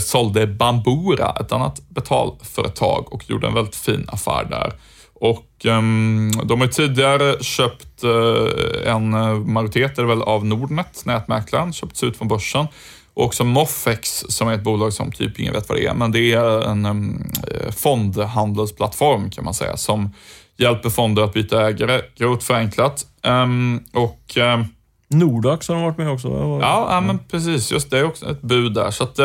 sålde 0.00 0.46
Bambura, 0.46 1.36
ett 1.40 1.52
annat 1.52 1.80
betalföretag 1.88 3.12
och 3.12 3.30
gjorde 3.30 3.46
en 3.46 3.54
väldigt 3.54 3.76
fin 3.76 4.06
affär 4.08 4.44
där. 4.50 4.72
Och 5.20 5.66
ehm, 5.66 6.30
de 6.44 6.60
har 6.60 6.68
tidigare 6.68 7.42
köpt 7.42 8.04
eh, 8.04 8.92
en 8.92 9.14
eh, 9.14 9.34
majoritet 9.34 9.98
är 9.98 10.02
det 10.02 10.08
väl, 10.08 10.22
av 10.22 10.44
Nordnet, 10.46 11.02
nätmäklaren, 11.04 11.72
köpts 11.72 12.02
ut 12.02 12.16
från 12.16 12.28
börsen. 12.28 12.66
Och 13.14 13.24
också 13.24 13.44
Moffex 13.44 14.24
som 14.28 14.48
är 14.48 14.54
ett 14.54 14.62
bolag 14.62 14.92
som 14.92 15.12
typ 15.12 15.38
ingen 15.38 15.52
vet 15.52 15.68
vad 15.68 15.78
det 15.78 15.86
är, 15.86 15.94
men 15.94 16.12
det 16.12 16.32
är 16.32 16.68
en 16.70 16.86
um, 16.86 17.32
fondhandelsplattform 17.76 19.30
kan 19.30 19.44
man 19.44 19.54
säga 19.54 19.76
som 19.76 20.14
hjälper 20.56 20.90
fonder 20.90 21.22
att 21.22 21.32
byta 21.32 21.68
ägare, 21.68 22.00
grovt 22.16 22.42
förenklat. 22.42 23.06
Ehm, 23.22 23.80
och 23.92 24.36
ehm, 24.36 24.64
Nordax 25.08 25.68
har 25.68 25.74
de 25.74 25.84
varit 25.84 25.98
med 25.98 26.10
också. 26.10 26.28
Ja, 26.62 26.86
ja 26.90 27.00
men 27.00 27.18
precis. 27.18 27.72
Just 27.72 27.90
det 27.90 27.98
är 27.98 28.04
också 28.04 28.30
ett 28.30 28.42
bud 28.42 28.74
där. 28.74 28.90
Så 28.90 29.04
att, 29.04 29.18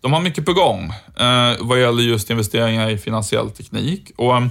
de 0.00 0.12
har 0.12 0.20
mycket 0.20 0.44
på 0.44 0.52
gång 0.52 0.92
eh, 1.20 1.56
vad 1.60 1.80
gäller 1.80 2.02
just 2.02 2.30
investeringar 2.30 2.90
i 2.90 2.98
finansiell 2.98 3.50
teknik. 3.50 4.10
Och 4.16 4.36
eh, 4.36 4.46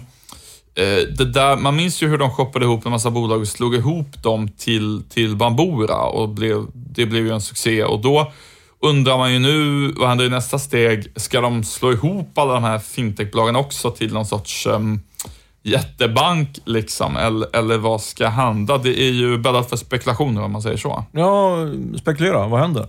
det 1.17 1.25
där, 1.25 1.57
Man 1.57 1.75
minns 1.75 2.03
ju 2.03 2.07
hur 2.07 2.17
de 2.17 2.29
shoppade 2.29 2.65
ihop 2.65 2.85
en 2.85 2.91
massa 2.91 3.11
bolag 3.11 3.41
och 3.41 3.47
slog 3.47 3.75
ihop 3.75 4.23
dem 4.23 4.47
till, 4.47 5.03
till 5.09 5.35
Bambora 5.35 6.01
och 6.01 6.29
blev, 6.29 6.65
det 6.73 7.05
blev 7.05 7.25
ju 7.25 7.33
en 7.33 7.41
succé. 7.41 7.83
Och 7.83 7.99
då 7.99 8.31
undrar 8.81 9.17
man 9.17 9.33
ju 9.33 9.39
nu, 9.39 9.87
vad 9.97 10.09
händer 10.09 10.25
i 10.25 10.29
nästa 10.29 10.59
steg? 10.59 11.11
Ska 11.15 11.41
de 11.41 11.63
slå 11.63 11.91
ihop 11.91 12.37
alla 12.37 12.53
de 12.53 12.63
här 12.63 12.79
fintechbolagen 12.79 13.55
också 13.55 13.91
till 13.91 14.13
någon 14.13 14.25
sorts 14.25 14.65
um, 14.65 15.01
jättebank 15.63 16.49
liksom? 16.65 17.17
Eller, 17.17 17.55
eller 17.55 17.77
vad 17.77 18.01
ska 18.01 18.27
hända? 18.27 18.77
Det 18.77 18.99
är 18.99 19.11
ju 19.11 19.37
bäddat 19.37 19.69
för 19.69 19.77
spekulationer 19.77 20.43
om 20.43 20.51
man 20.51 20.61
säger 20.61 20.77
så. 20.77 21.03
Ja, 21.11 21.57
spekulera. 22.01 22.47
Vad 22.47 22.59
händer? 22.59 22.87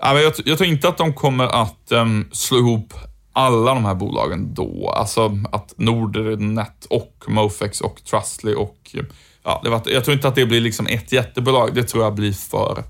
Jag, 0.00 0.32
jag 0.44 0.58
tror 0.58 0.64
inte 0.64 0.88
att 0.88 0.98
de 0.98 1.12
kommer 1.12 1.44
att 1.44 1.92
um, 1.92 2.28
slå 2.32 2.58
ihop 2.58 2.94
alla 3.36 3.74
de 3.74 3.84
här 3.84 3.94
bolagen 3.94 4.54
då. 4.54 4.90
Alltså 4.96 5.38
att 5.52 5.74
Nordnet 5.76 6.86
och 6.90 7.24
Mofex 7.26 7.80
och 7.80 8.04
Trustly 8.04 8.54
och... 8.54 8.96
Ja, 9.42 9.60
det 9.64 9.70
var, 9.70 9.82
jag 9.86 10.04
tror 10.04 10.14
inte 10.14 10.28
att 10.28 10.34
det 10.34 10.46
blir 10.46 10.60
liksom 10.60 10.86
ett 10.86 11.12
jättebolag. 11.12 11.74
Det 11.74 11.82
tror 11.82 12.04
jag 12.04 12.14
blir 12.14 12.32
för, 12.32 12.84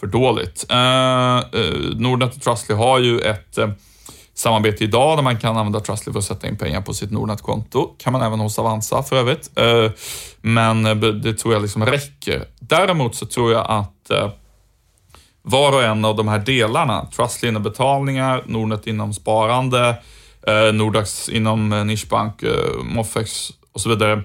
för 0.00 0.06
dåligt. 0.06 0.66
Eh, 0.70 1.38
eh 1.38 1.96
Nordnet 1.96 2.36
och 2.36 2.42
Trustly 2.42 2.74
har 2.74 2.98
ju 2.98 3.20
ett 3.20 3.58
eh, 3.58 3.70
samarbete 4.34 4.84
idag 4.84 5.18
där 5.18 5.22
man 5.22 5.38
kan 5.38 5.56
använda 5.56 5.80
Trustly 5.80 6.12
för 6.12 6.18
att 6.18 6.24
sätta 6.24 6.48
in 6.48 6.56
pengar 6.56 6.80
på 6.80 6.94
sitt 6.94 7.10
Nordnet-konto. 7.10 7.94
kan 7.98 8.12
man 8.12 8.22
även 8.22 8.40
hos 8.40 8.58
Avanza 8.58 9.02
för 9.02 9.16
övrigt. 9.16 9.58
Eh, 9.58 9.90
men 10.40 10.86
eh, 10.86 10.94
det 10.94 11.34
tror 11.34 11.54
jag 11.54 11.62
liksom 11.62 11.86
räcker. 11.86 12.44
Däremot 12.60 13.14
så 13.14 13.26
tror 13.26 13.52
jag 13.52 13.66
att 13.68 14.10
var 15.50 15.72
och 15.72 15.82
en 15.82 16.04
av 16.04 16.16
de 16.16 16.28
här 16.28 16.38
delarna, 16.38 17.06
Trustly 17.16 17.48
inom 17.48 17.62
betalningar, 17.62 18.42
Nordnet 18.46 18.86
inom 18.86 19.14
sparande, 19.14 19.96
eh, 20.46 20.72
Nordax 20.72 21.28
inom 21.28 21.72
eh, 21.72 21.84
nischbank, 21.84 22.42
eh, 22.42 22.82
Moffex 22.82 23.50
och 23.72 23.80
så 23.80 23.88
vidare. 23.88 24.22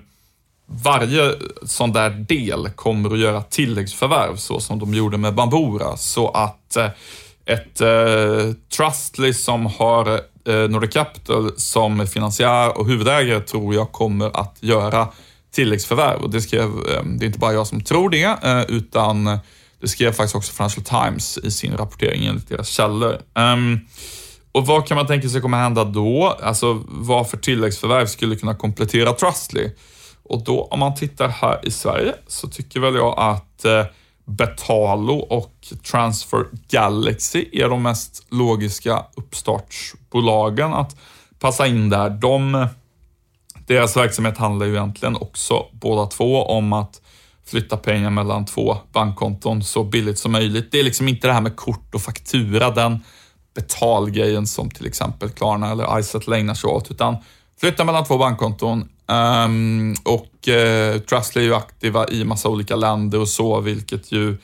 Varje 0.65 1.31
sån 1.63 1.91
där 1.91 2.09
del 2.09 2.69
kommer 2.69 3.13
att 3.13 3.19
göra 3.19 3.41
tilläggsförvärv 3.41 4.35
så 4.35 4.59
som 4.59 4.79
de 4.79 4.93
gjorde 4.93 5.17
med 5.17 5.35
Bambora 5.35 5.97
så 5.97 6.29
att 6.29 6.75
eh, 6.75 6.89
ett 7.45 7.81
eh, 7.81 8.53
Trustly 8.77 9.33
som 9.33 9.65
har 9.65 10.07
eh, 10.47 10.69
Nordic 10.69 10.93
Capital 10.93 11.51
som 11.57 12.07
finansiär 12.07 12.77
och 12.77 12.87
huvudägare 12.87 13.39
tror 13.39 13.75
jag 13.75 13.91
kommer 13.91 14.39
att 14.39 14.57
göra 14.59 15.07
tilläggsförvärv. 15.51 16.21
Och 16.21 16.29
det, 16.29 16.41
skrev, 16.41 16.63
eh, 16.63 17.03
det 17.05 17.25
är 17.25 17.27
inte 17.27 17.39
bara 17.39 17.53
jag 17.53 17.67
som 17.67 17.81
tror 17.81 18.09
det, 18.09 18.23
eh, 18.23 18.63
utan 18.67 19.39
det 19.83 19.89
skrev 19.89 20.11
faktiskt 20.11 20.35
också 20.35 20.53
Financial 20.53 20.83
Times 20.83 21.37
i 21.37 21.51
sin 21.51 21.77
rapportering 21.77 22.25
enligt 22.25 22.49
deras 22.49 22.67
källor. 22.67 23.17
Um, 23.33 23.79
och 24.51 24.65
vad 24.65 24.87
kan 24.87 24.97
man 24.97 25.07
tänka 25.07 25.29
sig 25.29 25.41
kommer 25.41 25.57
hända 25.57 25.83
då? 25.83 26.37
Alltså 26.43 26.83
vad 26.87 27.29
för 27.29 27.37
tilläggsförvärv 27.37 28.05
skulle 28.05 28.35
kunna 28.35 28.55
komplettera 28.55 29.13
Trustly? 29.13 29.69
Och 30.23 30.43
då 30.43 30.63
om 30.63 30.79
man 30.79 30.95
tittar 30.95 31.27
här 31.27 31.59
i 31.63 31.71
Sverige 31.71 32.13
så 32.27 32.47
tycker 32.47 32.79
väl 32.79 32.95
jag 32.95 33.19
att 33.19 33.65
eh, 33.65 33.85
Betalo 34.25 35.15
och 35.17 35.67
Transfer 35.91 36.45
Galaxy 36.69 37.45
är 37.51 37.69
de 37.69 37.83
mest 37.83 38.25
logiska 38.29 39.05
uppstartsbolagen 39.15 40.73
att 40.73 40.95
passa 41.39 41.67
in 41.67 41.89
där. 41.89 42.09
De, 42.09 42.55
eh, 42.55 42.67
deras 43.67 43.97
verksamhet 43.97 44.37
handlar 44.37 44.65
ju 44.65 44.71
egentligen 44.71 45.15
också 45.15 45.65
båda 45.71 46.05
två 46.05 46.43
om 46.43 46.73
att 46.73 47.02
flytta 47.45 47.77
pengar 47.77 48.09
mellan 48.09 48.45
två 48.45 48.77
bankkonton 48.91 49.63
så 49.63 49.83
billigt 49.83 50.19
som 50.19 50.31
möjligt. 50.31 50.71
Det 50.71 50.79
är 50.79 50.83
liksom 50.83 51.07
inte 51.07 51.27
det 51.27 51.33
här 51.33 51.41
med 51.41 51.55
kort 51.55 51.95
och 51.95 52.01
faktura, 52.01 52.71
den 52.71 52.99
betalgrejen 53.55 54.47
som 54.47 54.71
till 54.71 54.85
exempel 54.85 55.29
Klarna 55.29 55.71
eller 55.71 55.99
Izettle 55.99 56.37
ägnar 56.37 56.53
sig 56.53 56.69
åt, 56.69 56.91
utan 56.91 57.15
flytta 57.59 57.83
mellan 57.83 58.05
två 58.05 58.17
bankkonton. 58.17 58.89
Um, 59.07 59.95
och 60.03 60.47
uh, 60.47 60.99
Trustly 60.99 61.41
är 61.41 61.45
ju 61.45 61.55
aktiva 61.55 62.07
i 62.07 62.23
massa 62.23 62.49
olika 62.49 62.75
länder 62.75 63.19
och 63.19 63.29
så, 63.29 63.59
vilket 63.59 64.11
ju 64.11 64.37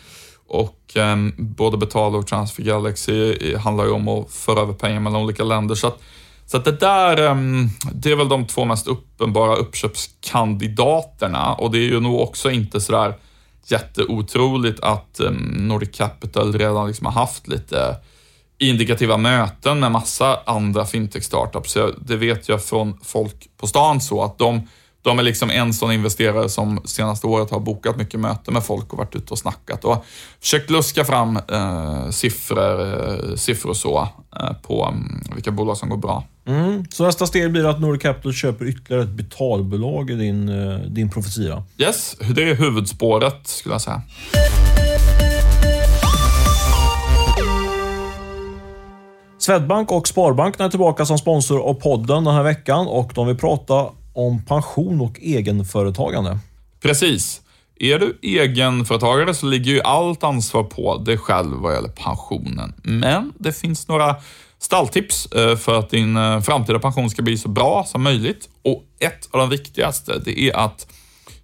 och 0.47 0.93
um, 0.95 1.33
både 1.37 1.77
Betala 1.77 2.17
och 2.17 2.27
Transfer 2.27 2.63
Galaxy 2.63 3.55
handlar 3.55 3.85
ju 3.85 3.91
om 3.91 4.07
att 4.07 4.31
föra 4.31 4.61
över 4.61 4.73
pengar 4.73 4.99
mellan 4.99 5.21
olika 5.21 5.43
länder. 5.43 5.75
Så 5.75 5.87
att, 5.87 5.99
så 6.51 6.57
att 6.57 6.65
det 6.65 6.71
där, 6.71 7.17
ehm, 7.17 7.69
det 7.93 8.11
är 8.11 8.15
väl 8.15 8.29
de 8.29 8.45
två 8.45 8.65
mest 8.65 8.87
uppenbara 8.87 9.55
uppköpskandidaterna 9.55 11.53
och 11.53 11.71
det 11.71 11.77
är 11.77 11.87
ju 11.87 11.99
nog 11.99 12.19
också 12.19 12.51
inte 12.51 12.81
sådär 12.81 13.13
jätteotroligt 13.67 14.79
att 14.79 15.19
ehm, 15.19 15.67
Nordic 15.67 15.97
Capital 15.97 16.53
redan 16.53 16.87
liksom 16.87 17.05
har 17.05 17.13
haft 17.13 17.47
lite 17.47 17.95
indikativa 18.57 19.17
möten 19.17 19.79
med 19.79 19.91
massa 19.91 20.39
andra 20.45 20.85
fintech-startups. 20.85 21.77
Det 22.01 22.15
vet 22.15 22.49
jag 22.49 22.63
från 22.63 22.99
folk 23.03 23.49
på 23.57 23.67
stan 23.67 24.01
så 24.01 24.23
att 24.23 24.37
de, 24.37 24.67
de 25.01 25.19
är 25.19 25.23
liksom 25.23 25.49
en 25.49 25.73
sån 25.73 25.91
investerare 25.91 26.49
som 26.49 26.81
senaste 26.85 27.27
året 27.27 27.51
har 27.51 27.59
bokat 27.59 27.97
mycket 27.97 28.19
möten 28.19 28.53
med 28.53 28.63
folk 28.63 28.93
och 28.93 28.97
varit 28.97 29.15
ute 29.15 29.31
och 29.33 29.39
snackat 29.39 29.85
och 29.85 30.05
försökt 30.39 30.69
luska 30.69 31.05
fram 31.05 31.39
eh, 31.51 32.09
siffror, 32.09 32.81
eh, 32.81 33.35
siffror 33.35 33.73
så 33.73 34.09
eh, 34.35 34.53
på 34.61 34.85
um, 34.85 35.21
vilka 35.35 35.51
bolag 35.51 35.77
som 35.77 35.89
går 35.89 35.97
bra. 35.97 36.23
Mm. 36.47 36.85
Så 36.89 37.05
nästa 37.05 37.27
steg 37.27 37.51
blir 37.51 37.65
att 37.65 37.79
Nordic 37.79 38.01
Capital 38.01 38.33
köper 38.33 38.65
ytterligare 38.65 39.03
ett 39.03 39.09
betalbolag 39.09 40.09
i 40.09 40.15
din, 40.15 40.49
eh, 40.49 40.79
din 40.79 41.09
profetia. 41.09 41.63
Yes, 41.77 42.15
det 42.35 42.49
är 42.49 42.55
huvudspåret 42.55 43.47
skulle 43.47 43.73
jag 43.75 43.81
säga. 43.81 44.01
Swedbank 49.37 49.91
och 49.91 50.07
Sparbanken 50.07 50.65
är 50.65 50.69
tillbaka 50.69 51.05
som 51.05 51.17
sponsor 51.17 51.61
av 51.61 51.73
podden 51.73 52.23
den 52.23 52.33
här 52.33 52.43
veckan 52.43 52.87
och 52.87 53.11
de 53.15 53.27
vill 53.27 53.37
prata 53.37 53.85
om 54.13 54.45
pension 54.45 55.01
och 55.01 55.19
egenföretagande. 55.19 56.39
Precis. 56.81 57.41
Är 57.79 57.99
du 57.99 58.19
egenföretagare 58.21 59.33
så 59.33 59.45
ligger 59.45 59.71
ju 59.71 59.81
allt 59.81 60.23
ansvar 60.23 60.63
på 60.63 60.97
dig 60.97 61.17
själv 61.17 61.57
vad 61.57 61.73
gäller 61.73 61.89
pensionen. 61.89 62.73
Men 62.83 63.33
det 63.39 63.51
finns 63.51 63.87
några 63.87 64.15
stalltips 64.59 65.25
eh, 65.25 65.55
för 65.55 65.79
att 65.79 65.89
din 65.89 66.17
eh, 66.17 66.41
framtida 66.41 66.79
pension 66.79 67.09
ska 67.09 67.21
bli 67.21 67.37
så 67.37 67.49
bra 67.49 67.83
som 67.87 68.03
möjligt. 68.03 68.49
Och 68.63 68.83
ett 68.99 69.29
av 69.31 69.39
de 69.39 69.49
viktigaste, 69.49 70.19
det 70.25 70.39
är 70.39 70.55
att 70.57 70.87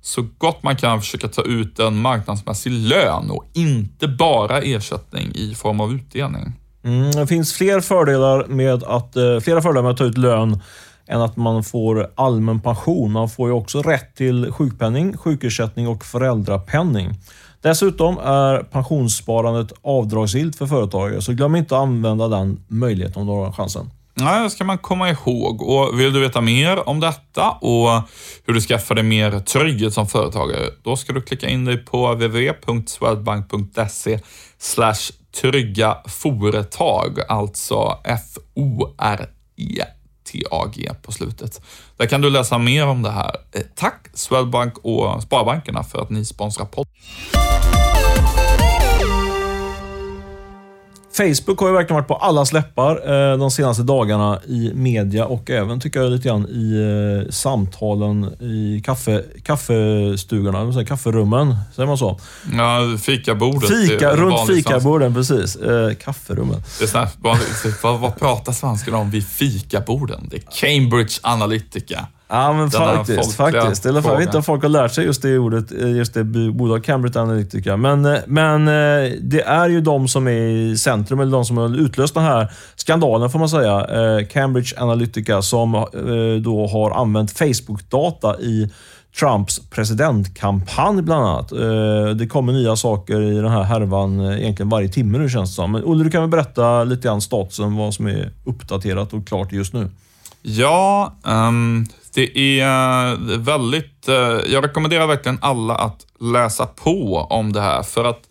så 0.01 0.27
gott 0.37 0.63
man 0.63 0.75
kan 0.75 1.01
försöka 1.01 1.27
ta 1.27 1.41
ut 1.41 1.79
en 1.79 2.01
marknadsmässig 2.01 2.71
lön 2.71 3.31
och 3.31 3.45
inte 3.53 4.07
bara 4.07 4.61
ersättning 4.61 5.31
i 5.35 5.55
form 5.55 5.79
av 5.79 5.93
utdelning. 5.93 6.53
Mm, 6.83 7.11
det 7.11 7.27
finns 7.27 7.53
fler 7.53 7.81
fördelar 7.81 8.45
med 8.47 8.83
att, 8.83 9.15
eh, 9.15 9.39
flera 9.39 9.61
fördelar 9.61 9.83
med 9.83 9.91
att 9.91 9.97
ta 9.97 10.03
ut 10.03 10.17
lön 10.17 10.59
än 11.07 11.21
att 11.21 11.37
man 11.37 11.63
får 11.63 12.11
allmän 12.15 12.59
pension. 12.59 13.11
Man 13.11 13.29
får 13.29 13.49
ju 13.49 13.53
också 13.53 13.81
rätt 13.81 14.15
till 14.15 14.51
sjukpenning, 14.51 15.17
sjukersättning 15.17 15.87
och 15.87 16.05
föräldrapenning. 16.05 17.13
Dessutom 17.61 18.17
är 18.17 18.63
pensionssparandet 18.63 19.73
avdragsgillt 19.81 20.55
för 20.55 20.65
företagare, 20.65 21.21
så 21.21 21.33
glöm 21.33 21.55
inte 21.55 21.75
att 21.75 21.81
använda 21.81 22.27
den 22.27 22.63
möjligheten 22.67 23.21
om 23.21 23.27
du 23.27 23.33
har 23.33 23.51
chansen. 23.51 23.89
Nej, 24.17 24.43
det 24.43 24.49
ska 24.49 24.63
man 24.63 24.77
komma 24.77 25.09
ihåg. 25.09 25.61
Och 25.61 25.99
vill 25.99 26.13
du 26.13 26.19
veta 26.19 26.41
mer 26.41 26.89
om 26.89 26.99
detta 26.99 27.51
och 27.51 27.89
hur 28.45 28.53
du 28.53 28.61
skaffar 28.61 28.95
dig 28.95 29.03
mer 29.03 29.39
trygghet 29.39 29.93
som 29.93 30.07
företagare, 30.07 30.61
då 30.83 30.95
ska 30.95 31.13
du 31.13 31.21
klicka 31.21 31.49
in 31.49 31.65
dig 31.65 31.77
på 31.77 32.13
www.swedbank.se 32.13 34.19
trygga 35.41 35.97
företag, 36.05 37.19
alltså 37.27 37.99
F-O-R-E. 38.03 39.85
TAG 40.25 40.89
på 41.01 41.11
slutet. 41.11 41.61
Där 41.97 42.05
kan 42.05 42.21
du 42.21 42.29
läsa 42.29 42.57
mer 42.57 42.87
om 42.87 43.01
det 43.01 43.11
här. 43.11 43.35
Eh, 43.51 43.61
tack 43.75 44.07
Swedbank 44.13 44.77
och 44.77 45.23
Sparbankerna 45.23 45.83
för 45.83 46.01
att 46.01 46.09
ni 46.09 46.25
sponsrar 46.25 46.65
podden. 46.65 46.93
Facebook 51.17 51.59
har 51.59 51.67
ju 51.67 51.73
verkligen 51.73 51.95
varit 51.95 52.07
på 52.07 52.15
alla 52.15 52.45
släppar 52.45 53.31
eh, 53.31 53.37
de 53.37 53.51
senaste 53.51 53.83
dagarna 53.83 54.39
i 54.47 54.71
media 54.73 55.25
och 55.25 55.49
även 55.49 55.79
tycker 55.79 56.01
jag 56.01 56.11
lite 56.11 56.27
grann 56.27 56.47
i 56.49 57.25
eh, 57.25 57.31
samtalen 57.31 58.23
i 58.39 58.81
kaffe, 58.85 59.23
kaffestugorna, 59.43 60.73
säga, 60.73 60.85
kafferummen. 60.85 61.55
Säger 61.75 61.87
man 61.87 61.97
så? 61.97 62.19
Ja, 62.53 62.97
fikabordet. 63.01 63.69
Fika, 63.69 64.15
runt 64.15 64.47
fikaborden, 64.47 65.13
precis. 65.13 65.55
Eh, 65.55 65.93
kafferummen. 65.93 66.63
Det 66.79 66.95
är 66.95 67.09
vad, 67.21 67.37
vad, 67.81 67.99
vad 67.99 68.19
pratar 68.19 68.53
svenskarna 68.53 68.97
om 68.97 69.11
vid 69.11 69.27
fikaborden? 69.27 70.27
Det 70.31 70.37
är 70.37 70.41
Cambridge 70.51 71.13
Analytica. 71.21 72.07
Ja, 72.27 72.53
men 72.53 72.71
faktiskt. 72.71 73.35
faktiskt. 73.35 73.85
Eller 73.85 74.01
jag 74.01 74.17
vet 74.17 74.25
inte 74.25 74.37
om 74.37 74.43
folk 74.43 74.61
har 74.61 74.69
lärt 74.69 74.91
sig 74.91 75.05
just 75.05 75.21
det 75.21 75.37
ordet, 75.37 75.71
eh, 75.71 75.91
just 75.91 76.13
det 76.13 76.23
bolaget 76.23 76.85
Cambridge 76.85 77.19
Analytica. 77.19 77.77
Men, 77.77 78.05
eh, 78.05 78.17
men 78.27 78.67
eh, 78.67 79.11
det 79.21 79.41
är 79.41 79.69
ju 79.69 79.81
de 79.81 80.07
som 80.07 80.27
är 80.27 80.31
i 80.31 80.77
centrum, 80.77 81.19
eller 81.19 81.31
de 81.31 81.45
som 81.45 81.57
har 81.57 81.79
utlöst 81.79 82.13
den 82.13 82.23
här 82.23 82.51
skandalen, 82.75 83.29
får 83.29 83.39
man 83.39 83.49
säga. 83.49 83.87
Cambridge 84.25 84.81
Analytica, 84.81 85.41
som 85.41 85.85
då 86.43 86.67
har 86.67 86.91
använt 86.91 87.31
Facebook-data 87.31 88.39
i 88.39 88.71
Trumps 89.19 89.69
presidentkampanj 89.69 91.01
bland 91.01 91.25
annat. 91.25 91.49
Det 92.19 92.27
kommer 92.27 92.53
nya 92.53 92.75
saker 92.75 93.21
i 93.21 93.35
den 93.35 93.51
här 93.51 93.63
härvan 93.63 94.19
egentligen 94.19 94.69
varje 94.69 94.89
timme 94.89 95.17
nu 95.17 95.29
känns 95.29 95.49
det 95.49 95.55
som. 95.55 95.71
Men 95.71 95.83
Olle, 95.83 96.03
du 96.03 96.09
kan 96.09 96.21
väl 96.21 96.29
berätta 96.29 96.83
lite 96.83 97.07
grann 97.07 97.21
statusen, 97.21 97.75
vad 97.75 97.93
som 97.93 98.07
är 98.07 98.31
uppdaterat 98.43 99.13
och 99.13 99.27
klart 99.27 99.51
just 99.51 99.73
nu? 99.73 99.89
Ja, 100.41 101.13
um, 101.23 101.85
det 102.15 102.59
är 102.59 103.11
eh, 103.11 103.17
väldigt... 103.37 104.07
Eh, 104.07 104.15
jag 104.45 104.63
rekommenderar 104.63 105.07
verkligen 105.07 105.39
alla 105.41 105.75
att 105.75 106.05
läsa 106.19 106.65
på 106.65 107.27
om 107.29 107.53
det 107.53 107.61
här 107.61 107.83
för 107.83 108.03
att 108.03 108.21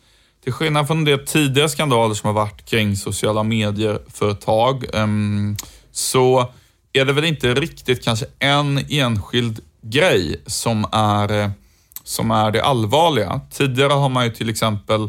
till 0.44 0.52
skillnad 0.52 0.86
från 0.86 1.04
de 1.04 1.18
tidigare 1.18 1.68
skandaler 1.68 2.14
som 2.14 2.26
har 2.26 2.34
varit 2.34 2.64
kring 2.64 2.96
sociala 2.96 3.42
medier-företag 3.42 4.84
ehm, 4.94 5.56
så 5.92 6.52
är 6.92 7.04
det 7.04 7.12
väl 7.12 7.24
inte 7.24 7.54
riktigt 7.54 8.04
kanske 8.04 8.26
en 8.38 8.80
enskild 8.88 9.60
grej 9.82 10.42
som 10.46 10.86
är, 10.92 11.42
eh, 11.42 11.50
som 12.04 12.30
är 12.30 12.50
det 12.50 12.64
allvarliga. 12.64 13.40
Tidigare 13.50 13.92
har 13.92 14.08
man 14.08 14.24
ju 14.24 14.30
till 14.30 14.50
exempel 14.50 15.08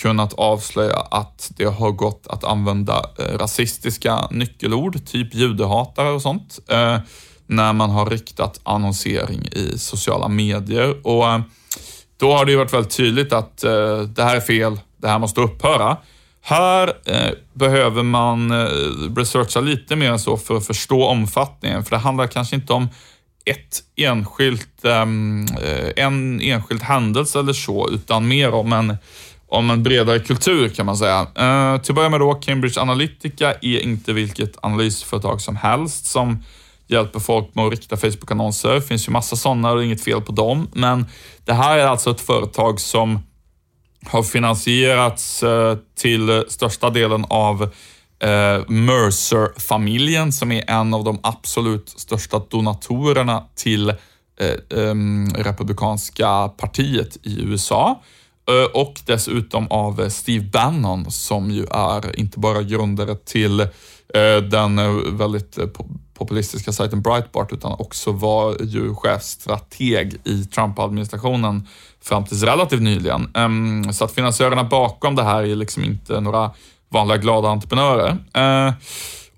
kunnat 0.00 0.34
avslöja 0.34 0.96
att 0.96 1.50
det 1.56 1.64
har 1.64 1.90
gått 1.90 2.26
att 2.26 2.44
använda 2.44 3.02
rasistiska 3.18 4.28
nyckelord, 4.30 5.06
typ 5.06 5.34
judehatare 5.34 6.08
och 6.08 6.22
sånt, 6.22 6.58
eh, 6.68 6.98
när 7.48 7.72
man 7.72 7.90
har 7.90 8.06
riktat 8.06 8.60
annonsering 8.62 9.48
i 9.52 9.78
sociala 9.78 10.28
medier. 10.28 11.06
Och 11.06 11.28
eh, 11.28 11.40
då 12.16 12.36
har 12.36 12.44
det 12.44 12.50
ju 12.50 12.58
varit 12.58 12.72
väldigt 12.72 12.96
tydligt 12.96 13.32
att 13.32 13.64
eh, 13.64 14.00
det 14.00 14.22
här 14.22 14.36
är 14.36 14.40
fel, 14.40 14.80
det 14.96 15.08
här 15.08 15.18
måste 15.18 15.40
upphöra. 15.40 15.96
Här 16.42 16.92
eh, 17.04 17.30
behöver 17.52 18.02
man 18.02 18.52
researcha 19.16 19.60
lite 19.60 19.96
mer 19.96 20.10
än 20.10 20.18
så 20.18 20.36
för 20.36 20.56
att 20.56 20.66
förstå 20.66 21.04
omfattningen, 21.04 21.84
för 21.84 21.90
det 21.90 21.96
handlar 21.96 22.26
kanske 22.26 22.56
inte 22.56 22.72
om 22.72 22.88
ett 23.44 23.82
enskilt, 23.96 24.84
ehm, 24.84 25.46
en 25.96 26.40
enskild 26.40 26.82
händelse 26.82 27.38
eller 27.38 27.52
så, 27.52 27.90
utan 27.90 28.28
mer 28.28 28.54
om 28.54 28.72
en 28.72 28.96
om 29.50 29.70
en 29.70 29.82
bredare 29.82 30.18
kultur 30.18 30.68
kan 30.68 30.86
man 30.86 30.96
säga. 30.96 31.26
Till 31.82 31.92
att 31.92 31.94
börja 31.94 32.08
med 32.08 32.20
då, 32.20 32.34
Cambridge 32.34 32.80
Analytica 32.80 33.52
är 33.52 33.80
inte 33.80 34.12
vilket 34.12 34.56
analysföretag 34.64 35.40
som 35.40 35.56
helst 35.56 36.06
som 36.06 36.42
hjälper 36.88 37.20
folk 37.20 37.54
med 37.54 37.64
att 37.64 37.70
rikta 37.70 37.96
Facebook-annonser. 37.96 38.74
Det 38.74 38.82
finns 38.82 39.08
ju 39.08 39.12
massa 39.12 39.36
sådana 39.36 39.70
och 39.70 39.76
det 39.76 39.82
är 39.82 39.84
inget 39.84 40.04
fel 40.04 40.20
på 40.20 40.32
dem. 40.32 40.68
Men 40.72 41.06
det 41.44 41.52
här 41.52 41.78
är 41.78 41.86
alltså 41.86 42.10
ett 42.10 42.20
företag 42.20 42.80
som 42.80 43.18
har 44.06 44.22
finansierats 44.22 45.42
eh, 45.42 45.76
till 45.96 46.44
största 46.48 46.90
delen 46.90 47.24
av 47.28 47.62
eh, 48.22 48.68
Mercer-familjen 48.68 50.32
som 50.32 50.52
är 50.52 50.70
en 50.70 50.94
av 50.94 51.04
de 51.04 51.20
absolut 51.22 51.88
största 51.88 52.38
donatorerna 52.38 53.44
till 53.54 53.88
eh, 53.88 53.94
Republikanska 55.34 56.48
partiet 56.48 57.16
i 57.22 57.40
USA. 57.42 58.02
Och 58.74 59.00
dessutom 59.04 59.66
av 59.70 60.08
Steve 60.08 60.44
Bannon 60.44 61.10
som 61.10 61.50
ju 61.50 61.66
är 61.70 62.20
inte 62.20 62.38
bara 62.38 62.62
grundare 62.62 63.14
till 63.14 63.68
den 64.50 64.76
väldigt 65.18 65.58
populistiska 66.18 66.72
sajten 66.72 67.02
Breitbart 67.02 67.52
utan 67.52 67.72
också 67.72 68.12
var 68.12 68.56
ju 68.60 68.94
chefstrateg 68.94 70.16
i 70.24 70.44
Trump-administrationen 70.44 71.66
fram 72.02 72.24
tills 72.24 72.42
relativt 72.42 72.82
nyligen. 72.82 73.30
Ehm, 73.34 73.92
så 73.92 74.04
att 74.04 74.12
finansiörerna 74.12 74.64
bakom 74.64 75.14
det 75.14 75.22
här 75.22 75.42
är 75.42 75.56
liksom 75.56 75.84
inte 75.84 76.20
några 76.20 76.50
vanliga 76.88 77.16
glada 77.16 77.48
entreprenörer. 77.48 78.08
Eh, 78.34 78.74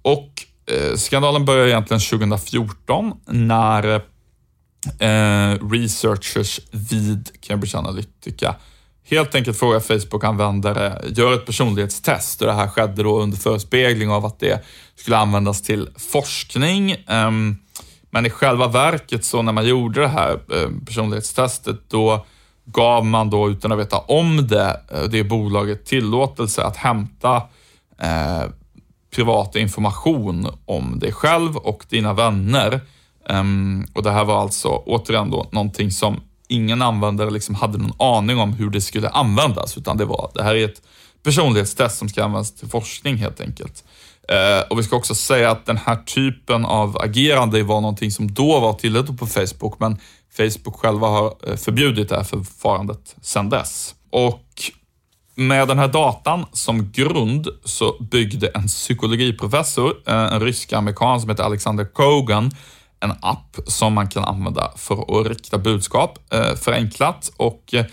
och 0.02 0.30
eh, 0.66 0.96
skandalen 0.96 1.44
börjar 1.44 1.66
egentligen 1.66 2.00
2014 2.00 3.12
när 3.26 3.94
eh, 4.98 5.68
researchers 5.70 6.60
vid 6.70 7.30
Cambridge 7.40 7.78
Analytica 7.78 8.54
helt 9.10 9.34
enkelt 9.34 9.58
fråga 9.58 9.80
Facebook-användare, 9.80 11.02
gör 11.08 11.34
ett 11.34 11.46
personlighetstest 11.46 12.40
och 12.40 12.46
det 12.46 12.52
här 12.52 12.68
skedde 12.68 13.02
då 13.02 13.20
under 13.20 13.38
förespegling 13.38 14.10
av 14.10 14.26
att 14.26 14.40
det 14.40 14.64
skulle 14.96 15.16
användas 15.16 15.62
till 15.62 15.88
forskning. 15.96 16.96
Ehm, 17.06 17.56
men 18.10 18.26
i 18.26 18.30
själva 18.30 18.68
verket 18.68 19.24
så 19.24 19.42
när 19.42 19.52
man 19.52 19.66
gjorde 19.66 20.00
det 20.00 20.08
här 20.08 20.40
ehm, 20.54 20.84
personlighetstestet, 20.84 21.90
då 21.90 22.26
gav 22.64 23.06
man 23.06 23.30
då 23.30 23.50
utan 23.50 23.72
att 23.72 23.78
veta 23.78 23.98
om 23.98 24.46
det, 24.48 24.80
eh, 24.92 25.02
det 25.02 25.24
bolaget 25.24 25.86
tillåtelse 25.86 26.62
att 26.62 26.76
hämta 26.76 27.36
eh, 27.98 28.44
privat 29.14 29.56
information 29.56 30.46
om 30.64 30.98
dig 30.98 31.12
själv 31.12 31.56
och 31.56 31.84
dina 31.88 32.12
vänner. 32.12 32.80
Um, 33.28 33.86
och 33.92 34.02
Det 34.02 34.10
här 34.10 34.24
var 34.24 34.40
alltså 34.40 34.68
återigen 34.68 35.30
då 35.30 35.48
någonting 35.52 35.90
som 35.90 36.20
ingen 36.50 36.82
användare 36.82 37.30
liksom 37.30 37.54
hade 37.54 37.78
någon 37.78 37.94
aning 37.98 38.38
om 38.38 38.52
hur 38.52 38.70
det 38.70 38.80
skulle 38.80 39.08
användas, 39.08 39.78
utan 39.78 39.96
det 39.96 40.04
var, 40.04 40.30
det 40.34 40.42
här 40.42 40.54
är 40.54 40.64
ett 40.64 40.82
personlighetstest 41.22 41.98
som 41.98 42.08
ska 42.08 42.24
användas 42.24 42.54
till 42.54 42.68
forskning 42.68 43.16
helt 43.16 43.40
enkelt. 43.40 43.84
Eh, 44.28 44.60
och 44.70 44.78
vi 44.78 44.82
ska 44.82 44.96
också 44.96 45.14
säga 45.14 45.50
att 45.50 45.66
den 45.66 45.76
här 45.76 45.96
typen 45.96 46.64
av 46.64 46.98
agerande 47.00 47.62
var 47.62 47.80
någonting 47.80 48.10
som 48.10 48.34
då 48.34 48.60
var 48.60 48.72
tillåtet 48.72 49.18
på 49.18 49.26
Facebook, 49.26 49.74
men 49.78 49.96
Facebook 50.36 50.76
själva 50.76 51.06
har 51.06 51.34
eh, 51.46 51.56
förbjudit 51.56 52.08
det 52.08 52.16
här 52.16 52.24
förfarandet 52.24 53.16
sedan 53.22 53.48
dess. 53.48 53.94
Och 54.10 54.44
med 55.34 55.68
den 55.68 55.78
här 55.78 55.88
datan 55.88 56.46
som 56.52 56.92
grund 56.92 57.48
så 57.64 57.96
byggde 58.10 58.48
en 58.48 58.66
psykologiprofessor, 58.66 59.94
eh, 60.06 60.34
en 60.34 60.40
rysk-amerikan 60.40 61.20
som 61.20 61.30
heter 61.30 61.44
Alexander 61.44 61.84
Kogan, 61.84 62.50
en 63.00 63.12
app 63.20 63.56
som 63.66 63.92
man 63.92 64.08
kan 64.08 64.24
använda 64.24 64.72
för 64.76 65.20
att 65.20 65.26
rikta 65.26 65.58
budskap 65.58 66.18
eh, 66.32 66.54
förenklat 66.54 67.32
och 67.36 67.74
eh, 67.74 67.84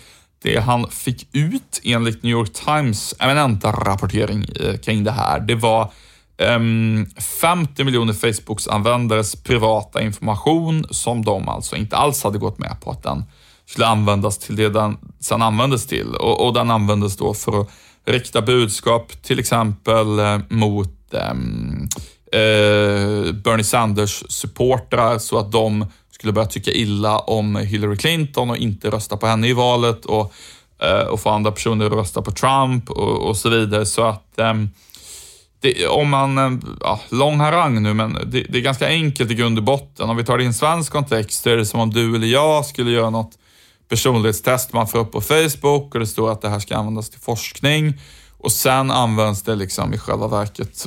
det 0.42 0.58
han 0.58 0.90
fick 0.90 1.28
ut 1.32 1.80
enligt 1.84 2.22
New 2.22 2.32
York 2.32 2.52
Times 2.52 3.14
eminenta 3.18 3.72
rapportering 3.72 4.44
eh, 4.60 4.76
kring 4.76 5.04
det 5.04 5.10
här, 5.10 5.40
det 5.40 5.54
var 5.54 5.90
ehm, 6.38 7.06
50 7.40 7.84
miljoner 7.84 8.12
Facebooks 8.12 8.68
användares 8.68 9.42
privata 9.42 10.02
information 10.02 10.84
som 10.90 11.24
de 11.24 11.48
alltså 11.48 11.76
inte 11.76 11.96
alls 11.96 12.24
hade 12.24 12.38
gått 12.38 12.58
med 12.58 12.76
på 12.80 12.90
att 12.90 13.02
den 13.02 13.24
skulle 13.66 13.86
användas 13.86 14.38
till 14.38 14.56
det 14.56 14.68
den 14.68 14.96
sen 15.20 15.42
användes 15.42 15.86
till. 15.86 16.14
Och, 16.14 16.46
och 16.46 16.54
den 16.54 16.70
användes 16.70 17.16
då 17.16 17.34
för 17.34 17.60
att 17.60 17.68
rikta 18.06 18.42
budskap 18.42 19.22
till 19.22 19.38
exempel 19.38 20.18
eh, 20.18 20.38
mot 20.48 20.94
um, 21.10 21.88
eh, 22.32 23.32
Bernie 23.32 23.64
Sanders 23.64 24.24
supportrar 24.28 25.18
så 25.18 25.38
att 25.38 25.52
de 25.52 25.86
skulle 26.10 26.32
börja 26.32 26.48
tycka 26.48 26.70
illa 26.70 27.18
om 27.18 27.56
Hillary 27.56 27.96
Clinton 27.96 28.50
och 28.50 28.56
inte 28.56 28.90
rösta 28.90 29.16
på 29.16 29.26
henne 29.26 29.48
i 29.48 29.52
valet 29.52 30.04
och, 30.04 30.32
eh, 30.82 31.06
och 31.06 31.20
få 31.20 31.30
andra 31.30 31.52
personer 31.52 31.86
att 31.86 31.92
rösta 31.92 32.22
på 32.22 32.30
Trump 32.30 32.90
och, 32.90 33.28
och 33.28 33.36
så 33.36 33.48
vidare. 33.48 33.86
Så 33.86 34.02
att 34.02 34.38
eh, 34.38 34.54
det, 35.60 35.86
om 35.86 36.10
man, 36.10 36.38
eh, 36.38 36.58
ja, 36.80 37.00
lång 37.08 37.40
harang 37.40 37.82
nu, 37.82 37.94
men 37.94 38.18
det, 38.26 38.46
det, 38.48 38.58
är 38.58 38.62
ganska 38.62 38.88
enkelt 38.88 39.30
i 39.30 39.34
grund 39.34 39.58
och 39.58 39.64
botten. 39.64 40.10
Om 40.10 40.16
vi 40.16 40.24
tar 40.24 40.38
det 40.38 40.44
i 40.44 40.46
en 40.46 40.54
svensk 40.54 40.92
kontext 40.92 41.42
så 41.42 41.50
är 41.50 41.56
det 41.56 41.66
som 41.66 41.80
om 41.80 41.90
du 41.90 42.16
eller 42.16 42.26
jag 42.26 42.66
skulle 42.66 42.90
göra 42.90 43.10
något 43.10 43.38
personlighetstest 43.88 44.72
man 44.72 44.88
får 44.88 44.98
upp 44.98 45.12
på 45.12 45.20
Facebook 45.20 45.94
och 45.94 46.00
det 46.00 46.06
står 46.06 46.32
att 46.32 46.42
det 46.42 46.48
här 46.48 46.58
ska 46.58 46.76
användas 46.76 47.10
till 47.10 47.20
forskning. 47.20 47.94
Och 48.38 48.52
sen 48.52 48.90
används 48.90 49.42
det 49.42 49.54
liksom 49.54 49.94
i 49.94 49.98
själva 49.98 50.28
verket 50.28 50.86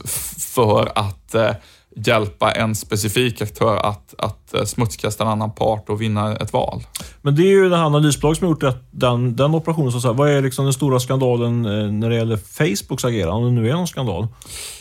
för 0.53 0.91
att 0.95 1.35
eh, 1.35 1.51
hjälpa 1.95 2.51
en 2.51 2.75
specifik 2.75 3.41
aktör 3.41 3.77
att, 3.77 4.13
att 4.17 4.53
eh, 4.53 4.63
smutskasta 4.63 5.23
en 5.23 5.29
annan 5.29 5.51
part 5.51 5.89
och 5.89 6.01
vinna 6.01 6.35
ett 6.35 6.53
val. 6.53 6.83
Men 7.21 7.35
det 7.35 7.41
är 7.41 7.47
ju 7.47 7.69
det 7.69 7.77
här 7.77 7.83
analysbolag 7.83 8.37
som 8.37 8.47
har 8.47 8.53
gjort 8.53 8.75
den, 8.91 9.35
den 9.35 9.55
operationen. 9.55 9.91
Så 9.91 10.01
säga. 10.01 10.13
Vad 10.13 10.29
är 10.29 10.41
liksom 10.41 10.65
den 10.65 10.73
stora 10.73 10.99
skandalen 10.99 11.65
eh, 11.65 11.91
när 11.91 12.09
det 12.09 12.15
gäller 12.15 12.37
Facebooks 12.37 13.05
agerande, 13.05 13.47
om 13.47 13.55
det 13.55 13.61
nu 13.61 13.69
är 13.69 13.73
någon 13.73 13.87
skandal? 13.87 14.27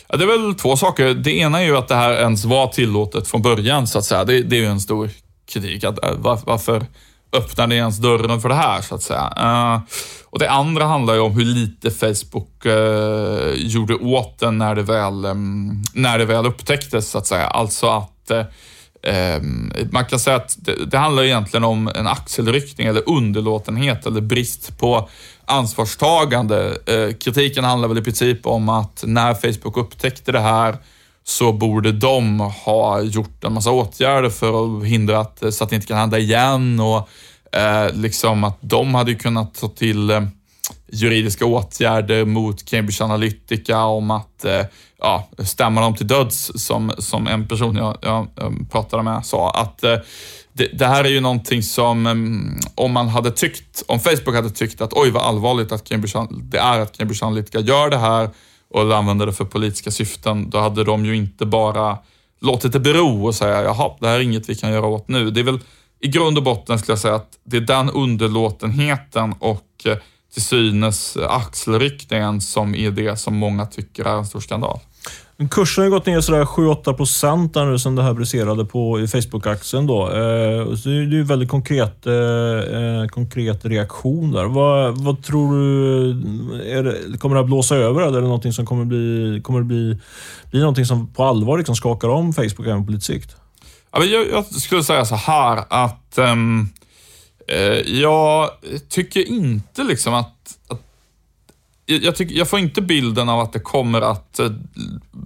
Ja, 0.07 0.17
det 0.17 0.23
är 0.23 0.27
väl 0.27 0.55
två 0.55 0.77
saker. 0.77 1.13
Det 1.13 1.31
ena 1.31 1.61
är 1.61 1.65
ju 1.65 1.77
att 1.77 1.87
det 1.87 1.95
här 1.95 2.13
ens 2.13 2.45
var 2.45 2.67
tillåtet 2.67 3.27
från 3.27 3.41
början, 3.41 3.87
så 3.87 3.99
att 3.99 4.05
säga. 4.05 4.23
Det, 4.23 4.41
det 4.41 4.55
är 4.55 4.61
ju 4.61 4.67
en 4.67 4.81
stor 4.81 5.09
kritik. 5.49 5.83
Att, 5.83 6.03
eh, 6.03 6.11
varför 6.45 6.85
öppnar 7.33 7.67
ni 7.67 7.75
ens 7.75 7.97
dörren 7.97 8.41
för 8.41 8.49
det 8.49 8.55
här, 8.55 8.81
så 8.81 8.95
att 8.95 9.03
säga? 9.03 9.33
Uh, 9.39 9.81
och 10.25 10.39
Det 10.39 10.49
andra 10.49 10.85
handlar 10.85 11.13
ju 11.13 11.19
om 11.19 11.31
hur 11.31 11.45
lite 11.45 11.91
Facebook 11.91 12.65
uh, 12.65 13.53
gjorde 13.55 13.95
åt 13.95 14.39
det 14.39 14.51
när 14.51 14.75
det 14.75 14.83
väl, 14.83 15.25
um, 15.25 15.83
när 15.93 16.17
det 16.17 16.25
väl 16.25 16.45
upptäcktes, 16.45 17.09
så 17.09 17.17
att 17.17 17.27
säga. 17.27 17.47
Alltså 17.47 17.89
att 17.89 18.31
uh, 18.31 19.41
man 19.91 20.05
kan 20.05 20.19
säga 20.19 20.35
att 20.35 20.57
det, 20.59 20.85
det, 20.85 20.97
handlar 20.97 21.23
egentligen 21.23 21.63
om 21.63 21.91
en 21.95 22.07
axelryckning 22.07 22.87
eller 22.87 23.09
underlåtenhet 23.09 24.05
eller 24.05 24.21
brist 24.21 24.77
på 24.79 25.09
ansvarstagande. 25.45 26.77
kritiken 27.19 27.63
handlar 27.63 27.87
väl 27.87 27.97
i 27.97 28.01
princip 28.01 28.47
om 28.47 28.69
att 28.69 29.03
när 29.07 29.33
Facebook 29.33 29.77
upptäckte 29.77 30.31
det 30.31 30.39
här 30.39 30.77
så 31.23 31.53
borde 31.53 31.91
de 31.91 32.39
ha 32.39 33.01
gjort 33.01 33.43
en 33.43 33.53
massa 33.53 33.71
åtgärder 33.71 34.29
för 34.29 34.79
att 34.79 34.85
hindra 34.85 35.19
att, 35.19 35.43
eh, 35.43 35.49
så 35.49 35.63
att 35.63 35.69
det 35.69 35.75
inte 35.75 35.87
kan 35.87 35.97
hända 35.97 36.19
igen 36.19 36.79
och 36.79 37.09
eh, 37.57 37.93
liksom 37.93 38.43
att 38.43 38.57
de 38.61 38.95
hade 38.95 39.15
kunnat 39.15 39.53
ta 39.53 39.67
till 39.67 40.09
eh, 40.09 40.21
juridiska 40.91 41.45
åtgärder 41.45 42.25
mot 42.25 42.65
Cambridge 42.65 43.03
Analytica 43.03 43.83
om 43.83 44.11
att 44.11 44.45
eh, 44.45 44.65
ja, 44.99 45.29
stämma 45.37 45.81
dem 45.81 45.95
till 45.95 46.07
döds, 46.07 46.51
som, 46.55 46.91
som 46.97 47.27
en 47.27 47.47
person 47.47 47.75
jag, 47.75 47.97
jag, 48.01 48.27
jag 48.35 48.71
pratade 48.71 49.03
med 49.03 49.25
sa. 49.25 49.51
Att 49.51 49.83
eh, 49.83 49.97
det, 50.53 50.67
det, 50.67 50.87
här 50.87 51.03
är 51.03 51.09
ju 51.09 51.19
någonting 51.19 51.63
som, 51.63 52.07
mm, 52.07 52.59
om 52.75 52.91
man 52.91 53.07
hade 53.07 53.31
tyckt, 53.31 53.83
om 53.87 53.99
Facebook 53.99 54.35
hade 54.35 54.49
tyckt 54.49 54.81
att 54.81 54.93
oj 54.93 55.11
vad 55.11 55.23
allvarligt 55.23 55.71
att 55.71 55.89
Cambridge, 55.89 56.27
det 56.29 56.57
är 56.57 56.79
att 56.79 56.97
Cambridge 56.97 57.25
Analytica 57.25 57.59
gör 57.59 57.89
det 57.89 57.97
här 57.97 58.29
och 58.73 58.97
använde 58.97 59.25
det 59.25 59.33
för 59.33 59.45
politiska 59.45 59.91
syften, 59.91 60.49
då 60.49 60.59
hade 60.59 60.83
de 60.83 61.05
ju 61.05 61.15
inte 61.15 61.45
bara 61.45 61.97
låtit 62.41 62.73
det 62.73 62.79
bero 62.79 63.25
och 63.25 63.35
säga 63.35 63.63
jaha, 63.63 63.91
det 63.99 64.07
här 64.07 64.15
är 64.15 64.19
inget 64.19 64.49
vi 64.49 64.55
kan 64.55 64.71
göra 64.71 64.85
åt 64.85 65.07
nu. 65.07 65.31
Det 65.31 65.39
är 65.39 65.43
väl 65.43 65.59
i 65.99 66.07
grund 66.07 66.37
och 66.37 66.43
botten 66.43 66.79
skulle 66.79 66.93
jag 66.93 66.99
säga 66.99 67.15
att 67.15 67.37
det 67.43 67.57
är 67.57 67.61
den 67.61 67.89
underlåtenheten 67.89 69.33
och 69.39 69.67
eh, 69.85 69.97
till 70.33 70.41
synes 70.41 71.17
axelryckningen 71.17 72.41
som 72.41 72.75
är 72.75 72.91
det 72.91 73.17
som 73.17 73.35
många 73.35 73.65
tycker 73.65 74.05
är 74.05 74.17
en 74.17 74.25
stor 74.25 74.39
skandal. 74.39 74.79
Kursen 75.49 75.83
har 75.83 75.91
gått 75.91 76.05
ner 76.05 76.21
sådär 76.21 76.45
7-8 76.45 76.93
procent 76.93 77.55
nu 77.55 77.79
sen 77.79 77.95
det 77.95 78.03
här 78.03 78.13
briserade 78.13 78.65
på 78.65 78.97
Facebook-aktien. 78.97 79.87
Då. 79.87 80.03
Eh, 80.03 80.75
så 80.75 80.89
det 80.89 80.95
är 80.95 81.11
ju 81.11 81.23
väldigt 81.23 81.49
konkret, 81.49 82.05
eh, 82.07 82.13
eh, 82.13 83.07
konkret 83.07 83.65
reaktion 83.65 84.31
där. 84.31 84.45
Vad, 84.45 84.97
vad 85.03 85.23
tror 85.23 85.53
du? 85.53 86.13
Det, 87.11 87.17
kommer 87.17 87.35
det 87.35 87.41
att 87.41 87.47
blåsa 87.47 87.75
över 87.75 88.01
eller 88.01 88.17
är 88.17 88.21
det 88.21 88.27
någonting 88.27 88.53
som 88.53 88.65
kommer 88.65 88.85
bli, 88.85 89.41
kommer 89.43 89.59
det 89.59 89.65
bli, 89.65 89.97
bli 90.51 90.59
någonting 90.59 90.85
som 90.85 91.07
på 91.07 91.23
allvar 91.23 91.57
liksom 91.57 91.75
skakar 91.75 92.07
om 92.07 92.33
Facebook 92.33 92.67
även 92.67 92.85
på 92.85 92.91
lite 92.91 93.05
sikt? 93.05 93.35
Jag, 93.91 94.29
jag 94.31 94.45
skulle 94.45 94.83
säga 94.83 95.05
så 95.05 95.15
här 95.15 95.63
att 95.69 96.17
um, 96.17 96.69
jag 97.85 98.49
tycker 98.89 99.27
inte 99.27 99.83
liksom 99.83 100.13
att 100.13 100.40
jag, 101.95 102.15
tycker, 102.15 102.35
jag 102.35 102.49
får 102.49 102.59
inte 102.59 102.81
bilden 102.81 103.29
av 103.29 103.39
att 103.39 103.53
det 103.53 103.59
kommer 103.59 104.01
att 104.01 104.39
eh, 104.39 104.49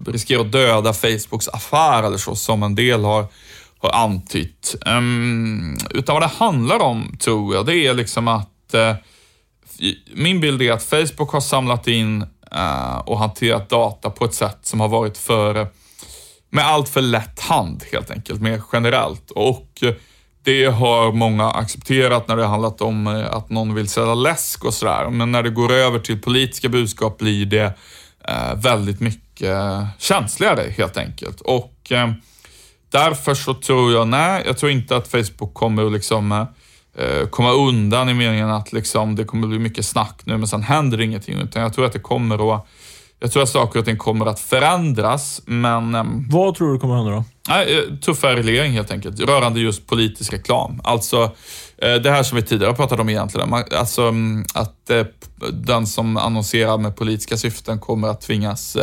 riskera 0.07 0.41
att 0.41 0.51
döda 0.51 0.93
Facebooks 0.93 1.47
affär 1.47 2.03
eller 2.03 2.17
så, 2.17 2.35
som 2.35 2.63
en 2.63 2.75
del 2.75 3.03
har, 3.03 3.27
har 3.77 3.91
antytt. 3.91 4.75
Um, 4.85 5.77
utan 5.89 6.13
vad 6.13 6.23
det 6.23 6.31
handlar 6.37 6.79
om, 6.79 7.17
tror 7.19 7.55
jag, 7.55 7.65
det 7.65 7.75
är 7.75 7.93
liksom 7.93 8.27
att 8.27 8.75
uh, 8.75 8.93
min 10.13 10.39
bild 10.39 10.61
är 10.61 10.71
att 10.71 10.83
Facebook 10.83 11.31
har 11.31 11.41
samlat 11.41 11.87
in 11.87 12.21
uh, 12.55 12.97
och 12.97 13.19
hanterat 13.19 13.69
data 13.69 14.09
på 14.09 14.25
ett 14.25 14.33
sätt 14.33 14.59
som 14.61 14.79
har 14.79 14.87
varit 14.87 15.17
för, 15.17 15.67
med 16.49 16.65
allt 16.65 16.89
för 16.89 17.01
lätt 17.01 17.39
hand 17.39 17.83
helt 17.91 18.11
enkelt, 18.11 18.41
mer 18.41 18.61
generellt. 18.73 19.31
Och 19.31 19.83
uh, 19.83 19.91
det 20.45 20.65
har 20.65 21.11
många 21.11 21.51
accepterat 21.51 22.27
när 22.27 22.35
det 22.35 22.43
har 22.43 22.49
handlat 22.49 22.81
om 22.81 23.07
eh, 23.07 23.33
att 23.33 23.49
någon 23.49 23.75
vill 23.75 23.87
sälja 23.87 24.13
läsk 24.13 24.65
och 24.65 24.73
sådär. 24.73 25.09
Men 25.09 25.31
när 25.31 25.43
det 25.43 25.49
går 25.49 25.71
över 25.71 25.99
till 25.99 26.21
politiska 26.21 26.69
budskap 26.69 27.17
blir 27.17 27.45
det 27.45 27.73
eh, 28.27 28.55
väldigt 28.55 28.99
mycket 28.99 29.57
känsligare 29.97 30.73
helt 30.77 30.97
enkelt. 30.97 31.41
Och 31.41 31.91
eh, 31.91 32.11
därför 32.89 33.33
så 33.33 33.53
tror 33.53 33.93
jag, 33.93 34.07
nej, 34.07 34.43
jag 34.45 34.57
tror 34.57 34.71
inte 34.71 34.95
att 34.95 35.07
Facebook 35.07 35.53
kommer 35.53 35.85
att 35.85 35.91
liksom 35.91 36.31
eh, 36.31 36.45
eh, 37.05 37.27
komma 37.27 37.51
undan 37.51 38.09
i 38.09 38.13
meningen 38.13 38.49
att 38.49 38.73
liksom, 38.73 39.15
det 39.15 39.23
kommer 39.23 39.47
bli 39.47 39.59
mycket 39.59 39.85
snack 39.85 40.21
nu 40.23 40.37
men 40.37 40.47
sen 40.47 40.63
händer 40.63 41.01
ingenting. 41.01 41.39
Utan 41.39 41.61
jag 41.61 41.73
tror 41.73 41.85
att 41.85 41.93
det 41.93 41.99
kommer 41.99 42.55
att 42.55 42.67
jag 43.19 43.31
tror 43.31 43.43
att 43.43 43.49
saker 43.49 43.79
och 43.79 43.85
ting 43.85 43.97
kommer 43.97 44.25
att 44.25 44.39
förändras, 44.39 45.41
men... 45.45 45.95
Ehm, 45.95 46.29
Vad 46.29 46.55
tror 46.55 46.73
du 46.73 46.79
kommer 46.79 46.93
att 46.93 47.03
hända 47.03 47.15
då? 47.15 47.23
Nej, 47.49 47.77
eh, 47.77 47.95
tuffare 47.95 48.35
reglering 48.35 48.71
helt 48.71 48.91
enkelt, 48.91 49.19
rörande 49.19 49.59
just 49.59 49.87
politisk 49.87 50.33
reklam. 50.33 50.81
Alltså, 50.83 51.31
eh, 51.77 51.95
det 51.95 52.11
här 52.11 52.23
som 52.23 52.35
vi 52.35 52.41
tidigare 52.41 52.73
pratat 52.73 52.99
om 52.99 53.09
egentligen. 53.09 53.53
Alltså 53.53 54.01
mm, 54.01 54.45
att 54.53 54.89
eh, 54.89 55.05
den 55.53 55.87
som 55.87 56.17
annonserar 56.17 56.77
med 56.77 56.95
politiska 56.95 57.37
syften 57.37 57.79
kommer 57.79 58.07
att 58.07 58.21
tvingas 58.21 58.77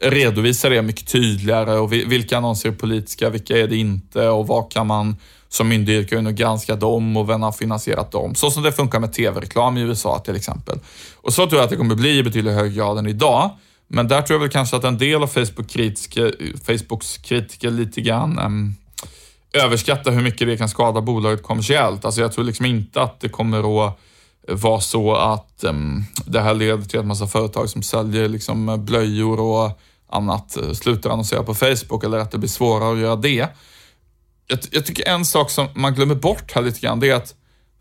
redovisa 0.00 0.68
det 0.68 0.82
mycket 0.82 1.08
tydligare 1.08 1.78
och 1.78 1.92
vilka 1.92 2.36
annonser 2.36 2.68
är 2.68 2.72
politiska, 2.72 3.30
vilka 3.30 3.58
är 3.58 3.68
det 3.68 3.76
inte 3.76 4.28
och 4.28 4.46
vad 4.46 4.72
kan 4.72 4.86
man 4.86 5.16
som 5.54 5.68
myndighet 5.68 6.10
kunde 6.10 6.30
in 6.30 6.36
granska 6.36 6.76
dem 6.76 7.16
och 7.16 7.28
vem 7.28 7.42
har 7.42 7.52
finansierat 7.52 8.10
dem. 8.10 8.34
Så 8.34 8.50
som 8.50 8.62
det 8.62 8.72
funkar 8.72 9.00
med 9.00 9.12
tv-reklam 9.12 9.76
i 9.76 9.80
USA 9.80 10.18
till 10.18 10.36
exempel. 10.36 10.78
Och 11.16 11.32
så 11.32 11.46
tror 11.46 11.58
jag 11.58 11.64
att 11.64 11.70
det 11.70 11.76
kommer 11.76 11.94
bli 11.94 12.18
i 12.18 12.22
betydligt 12.22 12.54
högre 12.54 12.74
grad 12.74 12.98
än 12.98 13.06
idag. 13.06 13.50
Men 13.88 14.08
där 14.08 14.22
tror 14.22 14.34
jag 14.34 14.40
väl 14.40 14.50
kanske 14.50 14.76
att 14.76 14.84
en 14.84 14.98
del 14.98 15.22
av 15.22 15.26
Facebook 15.26 15.68
kritiker, 15.68 16.34
Facebooks 16.64 17.18
kritiker 17.18 17.70
lite 17.70 18.00
grann 18.00 18.38
um, 18.38 18.74
överskattar 19.52 20.12
hur 20.12 20.22
mycket 20.22 20.46
det 20.46 20.56
kan 20.56 20.68
skada 20.68 21.00
bolaget 21.00 21.42
kommersiellt. 21.42 22.04
Alltså 22.04 22.20
jag 22.20 22.32
tror 22.32 22.44
liksom 22.44 22.66
inte 22.66 23.02
att 23.02 23.20
det 23.20 23.28
kommer 23.28 23.86
att 23.88 23.98
vara 24.48 24.80
så 24.80 25.14
att 25.14 25.64
um, 25.64 26.04
det 26.26 26.40
här 26.40 26.54
leder 26.54 26.84
till 26.84 26.98
att 26.98 27.06
massa 27.06 27.26
företag 27.26 27.70
som 27.70 27.82
säljer 27.82 28.28
liksom 28.28 28.84
blöjor 28.84 29.40
och 29.40 29.80
annat 30.08 30.56
eh, 30.56 30.72
slutar 30.72 31.10
annonsera 31.10 31.42
på 31.42 31.54
Facebook 31.54 32.04
eller 32.04 32.18
att 32.18 32.30
det 32.30 32.38
blir 32.38 32.48
svårare 32.48 32.92
att 32.92 32.98
göra 32.98 33.16
det. 33.16 33.48
Jag, 34.46 34.58
jag 34.70 34.86
tycker 34.86 35.08
en 35.08 35.24
sak 35.24 35.50
som 35.50 35.68
man 35.74 35.94
glömmer 35.94 36.14
bort 36.14 36.52
här 36.52 36.62
lite 36.62 36.80
grann, 36.80 37.00
det 37.00 37.10
är 37.10 37.14
att 37.14 37.34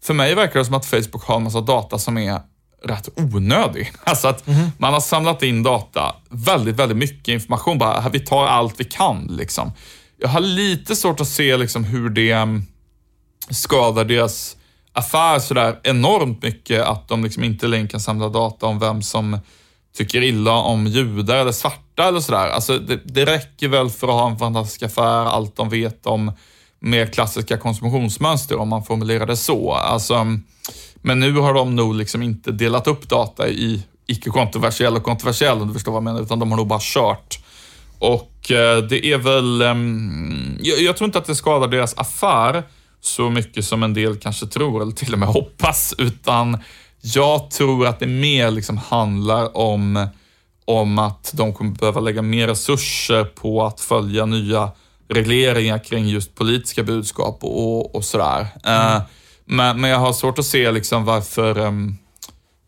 för 0.03 0.13
mig 0.13 0.35
verkar 0.35 0.59
det 0.59 0.65
som 0.65 0.75
att 0.75 0.85
Facebook 0.85 1.23
har 1.23 1.35
en 1.35 1.43
massa 1.43 1.61
data 1.61 1.99
som 1.99 2.17
är 2.17 2.41
rätt 2.83 3.09
onödig. 3.15 3.91
Alltså 4.03 4.27
att 4.27 4.47
mm 4.47 4.59
-hmm. 4.59 4.71
man 4.77 4.93
har 4.93 5.01
samlat 5.01 5.43
in 5.43 5.63
data, 5.63 6.15
väldigt, 6.29 6.75
väldigt 6.75 6.97
mycket 6.97 7.27
information. 7.27 7.77
Bara, 7.77 8.09
vi 8.09 8.19
tar 8.19 8.45
allt 8.45 8.79
vi 8.79 8.83
kan. 8.83 9.27
Liksom. 9.29 9.71
Jag 10.17 10.29
har 10.29 10.39
lite 10.39 10.95
svårt 10.95 11.19
att 11.19 11.27
se 11.27 11.57
liksom, 11.57 11.83
hur 11.83 12.09
det 12.09 12.31
mm, 12.31 12.65
skadar 13.49 14.05
deras 14.05 14.57
affär 14.93 15.39
sådär 15.39 15.79
enormt 15.83 16.43
mycket 16.43 16.81
att 16.81 17.07
de 17.07 17.23
liksom 17.23 17.43
inte 17.43 17.67
längre 17.67 17.87
kan 17.87 17.99
samla 17.99 18.29
data 18.29 18.65
om 18.65 18.79
vem 18.79 19.01
som 19.01 19.39
tycker 19.95 20.21
illa 20.21 20.51
om 20.51 20.87
judar 20.87 21.37
eller 21.37 21.51
svarta 21.51 22.07
eller 22.07 22.19
sådär. 22.19 22.49
Alltså 22.49 22.79
det, 22.79 22.99
det 23.05 23.25
räcker 23.25 23.67
väl 23.67 23.89
för 23.89 24.07
att 24.07 24.13
ha 24.13 24.31
en 24.31 24.39
fantastisk 24.39 24.83
affär, 24.83 25.25
allt 25.25 25.55
de 25.55 25.69
vet 25.69 26.05
om 26.05 26.31
mer 26.83 27.05
klassiska 27.05 27.57
konsumtionsmönster 27.57 28.57
om 28.57 28.69
man 28.69 28.83
formulerar 28.83 29.25
det 29.25 29.37
så. 29.37 29.71
Alltså, 29.73 30.25
men 30.95 31.19
nu 31.19 31.33
har 31.33 31.53
de 31.53 31.75
nog 31.75 31.95
liksom 31.95 32.23
inte 32.23 32.51
delat 32.51 32.87
upp 32.87 33.09
data 33.09 33.49
i 33.49 33.83
icke-kontroversiell 34.07 34.95
och 34.95 35.03
kontroversiell, 35.03 35.61
om 35.61 35.67
du 35.67 35.73
förstår 35.73 35.91
vad 35.91 35.97
jag 35.97 36.03
menar, 36.03 36.21
utan 36.21 36.39
de 36.39 36.51
har 36.51 36.57
nog 36.57 36.67
bara 36.67 36.79
kört. 36.81 37.39
Och 37.99 38.51
eh, 38.51 38.77
det 38.77 39.05
är 39.05 39.17
väl... 39.17 39.61
Ehm, 39.61 40.57
jag, 40.61 40.97
tror 40.97 41.05
inte 41.05 41.17
att 41.17 41.25
det 41.25 41.35
skadar 41.35 41.67
deras 41.67 41.97
affär 41.97 42.63
så 43.01 43.29
mycket 43.29 43.65
som 43.65 43.83
en 43.83 43.93
del 43.93 44.17
kanske 44.17 44.45
tror, 44.45 44.81
eller 44.81 44.91
till 44.91 45.13
och 45.13 45.19
med 45.19 45.29
hoppas, 45.39 45.93
utan 45.97 46.57
jag 47.01 47.51
tror 47.51 47.87
att 47.87 47.99
det 47.99 48.07
mer 48.07 48.51
liksom 48.51 48.77
handlar 48.77 49.57
om, 49.57 50.07
om 50.65 50.99
att 50.99 51.31
de 51.33 51.53
kommer 51.53 51.71
behöva 51.71 52.01
lägga 52.01 52.21
mer 52.21 52.47
resurser 52.47 53.23
på 53.23 53.65
att 53.65 53.81
följa 53.81 54.25
nya 54.25 54.71
regleringar 55.13 55.79
kring 55.79 56.07
just 56.07 56.35
politiska 56.35 56.83
budskap 56.83 57.37
och, 57.41 57.95
och 57.95 58.05
sådär. 58.05 58.47
Mm. 58.63 58.95
Uh, 58.95 59.01
men, 59.45 59.81
men 59.81 59.89
jag 59.89 59.97
har 59.97 60.13
svårt 60.13 60.39
att 60.39 60.45
se 60.45 60.71
liksom 60.71 61.05
varför 61.05 61.57
um, 61.57 61.97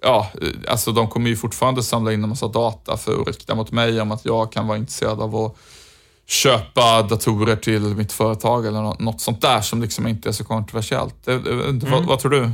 ja, 0.01 0.31
alltså 0.67 0.91
de 0.91 1.07
kommer 1.07 1.29
ju 1.29 1.35
fortfarande 1.35 1.83
samla 1.83 2.13
in 2.13 2.23
en 2.23 2.29
massa 2.29 2.47
data 2.47 2.97
för 2.97 3.21
att 3.21 3.27
rikta 3.27 3.55
mot 3.55 3.71
mig 3.71 4.01
om 4.01 4.11
att 4.11 4.25
jag 4.25 4.51
kan 4.51 4.67
vara 4.67 4.77
intresserad 4.77 5.21
av 5.21 5.35
att 5.35 5.55
köpa 6.27 7.01
datorer 7.01 7.55
till 7.55 7.81
mitt 7.81 8.11
företag 8.11 8.65
eller 8.65 9.03
något 9.03 9.21
sånt 9.21 9.41
där 9.41 9.61
som 9.61 9.81
liksom 9.81 10.07
inte 10.07 10.29
är 10.29 10.33
så 10.33 10.43
kontroversiellt. 10.43 11.15
Det, 11.25 11.39
det, 11.39 11.51
mm. 11.51 11.79
vad, 11.79 12.05
vad, 12.05 12.19
tror 12.19 12.31
du? 12.31 12.51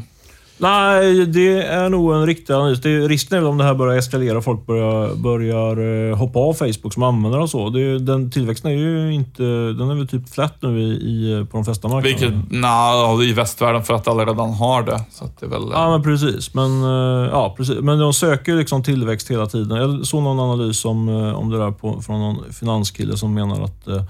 Nej, 0.61 1.25
det 1.25 1.61
är 1.61 1.89
nog 1.89 2.13
en 2.13 2.25
riktig 2.25 2.53
analys. 2.53 2.81
Det, 2.81 3.07
risken 3.07 3.37
är 3.37 3.41
väl 3.41 3.49
om 3.49 3.57
det 3.57 3.63
här 3.63 3.73
börjar 3.73 3.97
eskalera 3.97 4.37
och 4.37 4.43
folk 4.43 4.65
börjar, 4.65 5.15
börjar 5.15 6.09
eh, 6.09 6.17
hoppa 6.17 6.39
av 6.39 6.53
Facebook 6.53 6.93
som 6.93 7.03
användare 7.03 7.41
och 7.41 7.49
så. 7.49 7.69
Det, 7.69 7.99
den 7.99 8.31
tillväxten 8.31 8.71
är 8.71 8.75
ju 8.75 9.13
inte... 9.13 9.43
Den 9.43 9.89
är 9.89 9.95
väl 9.95 10.07
typ 10.07 10.29
flat 10.29 10.55
nu 10.61 10.79
i, 10.79 10.91
i, 10.91 11.45
på 11.51 11.57
de 11.57 11.65
flesta 11.65 11.87
marknader. 11.87 12.09
Vilket, 12.09 12.51
nej, 12.51 13.29
i 13.29 13.33
västvärlden 13.33 13.83
för 13.83 13.93
att 13.93 14.07
alla 14.07 14.25
redan 14.25 14.53
har 14.53 14.83
det. 14.83 15.03
Så 15.11 15.29
det 15.39 15.45
är 15.45 15.49
väl, 15.49 15.61
Ja, 15.71 15.89
men 15.89 16.03
precis. 16.03 16.53
Men, 16.53 16.83
eh, 16.83 17.29
ja, 17.31 17.53
precis. 17.57 17.79
men 17.81 17.99
de 17.99 18.13
söker 18.13 18.55
liksom 18.55 18.83
tillväxt 18.83 19.31
hela 19.31 19.45
tiden. 19.45 19.77
Jag 19.77 20.05
såg 20.05 20.23
någon 20.23 20.39
analys 20.39 20.85
om, 20.85 21.09
eh, 21.09 21.33
om 21.33 21.49
det 21.49 21.57
där 21.57 21.71
på, 21.71 22.01
från 22.01 22.19
någon 22.19 22.53
finanskille 22.53 23.17
som 23.17 23.33
menar 23.33 23.63
att 23.63 23.87
eh, 23.87 23.95
Eh, 23.95 24.03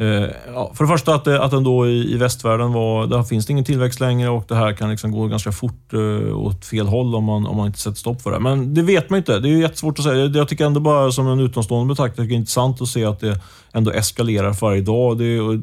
Eh, 0.00 0.30
ja, 0.54 0.72
för 0.74 0.84
det 0.84 0.88
första 0.88 1.14
att, 1.14 1.24
det, 1.24 1.42
att 1.42 1.50
den 1.50 1.64
då 1.64 1.86
i, 1.86 2.14
i 2.14 2.16
västvärlden 2.16 2.72
var, 2.72 3.06
där 3.06 3.22
finns 3.22 3.46
det 3.46 3.52
ingen 3.52 3.64
tillväxt 3.64 4.00
längre 4.00 4.30
och 4.30 4.44
det 4.48 4.54
här 4.54 4.72
kan 4.72 4.90
liksom 4.90 5.12
gå 5.12 5.26
ganska 5.26 5.52
fort 5.52 5.92
eh, 5.92 6.38
åt 6.38 6.64
fel 6.64 6.86
håll 6.86 7.14
om 7.14 7.24
man, 7.24 7.46
om 7.46 7.56
man 7.56 7.66
inte 7.66 7.78
sätter 7.78 7.96
stopp 7.96 8.22
för 8.22 8.30
det. 8.30 8.40
Men 8.40 8.74
det 8.74 8.82
vet 8.82 9.10
man 9.10 9.16
inte. 9.18 9.38
Det 9.38 9.48
är 9.48 9.56
jättesvårt 9.56 9.98
att 9.98 10.04
säga. 10.04 10.24
Jag 10.24 10.48
tycker 10.48 10.64
ändå 10.66 10.80
bara 10.80 11.12
som 11.12 11.28
en 11.28 11.40
utomstående 11.40 11.94
betraktare 11.94 12.26
det 12.26 12.34
är 12.34 12.36
intressant 12.36 12.82
att 12.82 12.88
se 12.88 13.04
att 13.04 13.20
det 13.20 13.40
ändå 13.72 13.90
eskalerar 13.90 14.52
för 14.52 14.66
varje 14.66 14.82
dag. 14.82 15.18
Det, 15.18 15.40
och, 15.40 15.54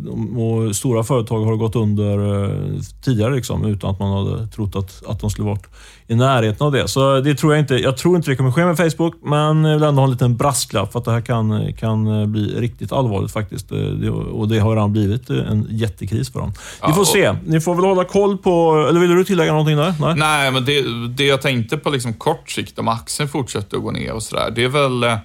och, 0.42 0.76
stora 0.76 1.04
företag 1.04 1.46
har 1.46 1.56
gått 1.56 1.76
under 1.76 2.44
eh, 2.44 2.82
tidigare 3.04 3.36
liksom, 3.36 3.66
utan 3.66 3.90
att 3.90 4.00
man 4.00 4.18
hade 4.18 4.48
trott 4.48 4.76
att, 4.76 5.04
att 5.08 5.20
de 5.20 5.30
skulle 5.30 5.48
varit 5.48 5.68
i 6.08 6.16
närheten 6.16 6.66
av 6.66 6.72
det. 6.72 6.88
Så 6.88 7.20
det 7.20 7.36
tror 7.36 7.54
jag 7.54 7.62
inte. 7.62 7.76
Jag 7.76 7.98
tror 7.98 8.16
inte 8.16 8.32
det 8.32 8.36
kommer 8.36 8.52
ske 8.52 8.66
med 8.66 8.78
Facebook, 8.78 9.14
men 9.24 9.66
jag 9.66 9.74
vill 9.74 9.84
ändå 9.84 10.02
ha 10.02 10.06
en 10.06 10.12
liten 10.12 10.38
brasklapp 10.38 10.92
för 10.92 11.00
att 11.00 11.06
det 11.06 11.12
här 11.12 11.22
kan, 11.22 11.74
kan 11.74 12.32
bli 12.32 12.60
riktigt 12.60 12.92
allvarligt 12.92 13.32
faktiskt. 13.32 13.70
Det, 13.70 14.10
och 14.10 14.48
det 14.48 14.60
har 14.60 14.70
redan 14.70 14.92
blivit 14.92 15.30
en 15.30 15.68
jättekris 15.70 16.32
för 16.32 16.40
dem. 16.40 16.54
Vi 16.88 16.94
får 16.94 17.06
ja, 17.18 17.34
se. 17.34 17.36
Ni 17.46 17.62
får 17.62 17.76
väl 17.76 17.86
hålla 17.86 18.04
koll 18.04 18.38
på... 18.38 18.86
Eller 18.90 19.00
vill 19.00 19.10
du 19.10 19.24
tillägga 19.24 19.52
någonting 19.52 19.78
där? 19.78 19.94
Nej, 20.00 20.16
Nej 20.16 20.52
men 20.52 20.66
det, 20.66 20.84
det 21.08 21.26
jag 21.26 21.42
tänkte 21.42 21.78
på 21.78 21.90
liksom 21.90 22.14
kort 22.14 22.50
sikt, 22.50 22.80
om 22.80 22.88
aktien 22.88 23.30
fortsätter 23.30 23.78
att 23.78 23.84
gå 23.84 23.92
ner 23.92 24.14
och 24.14 24.24
sådär, 24.24 24.52
det 24.56 24.64
är 24.64 24.70
väl 24.70 25.04
eh, 25.04 25.18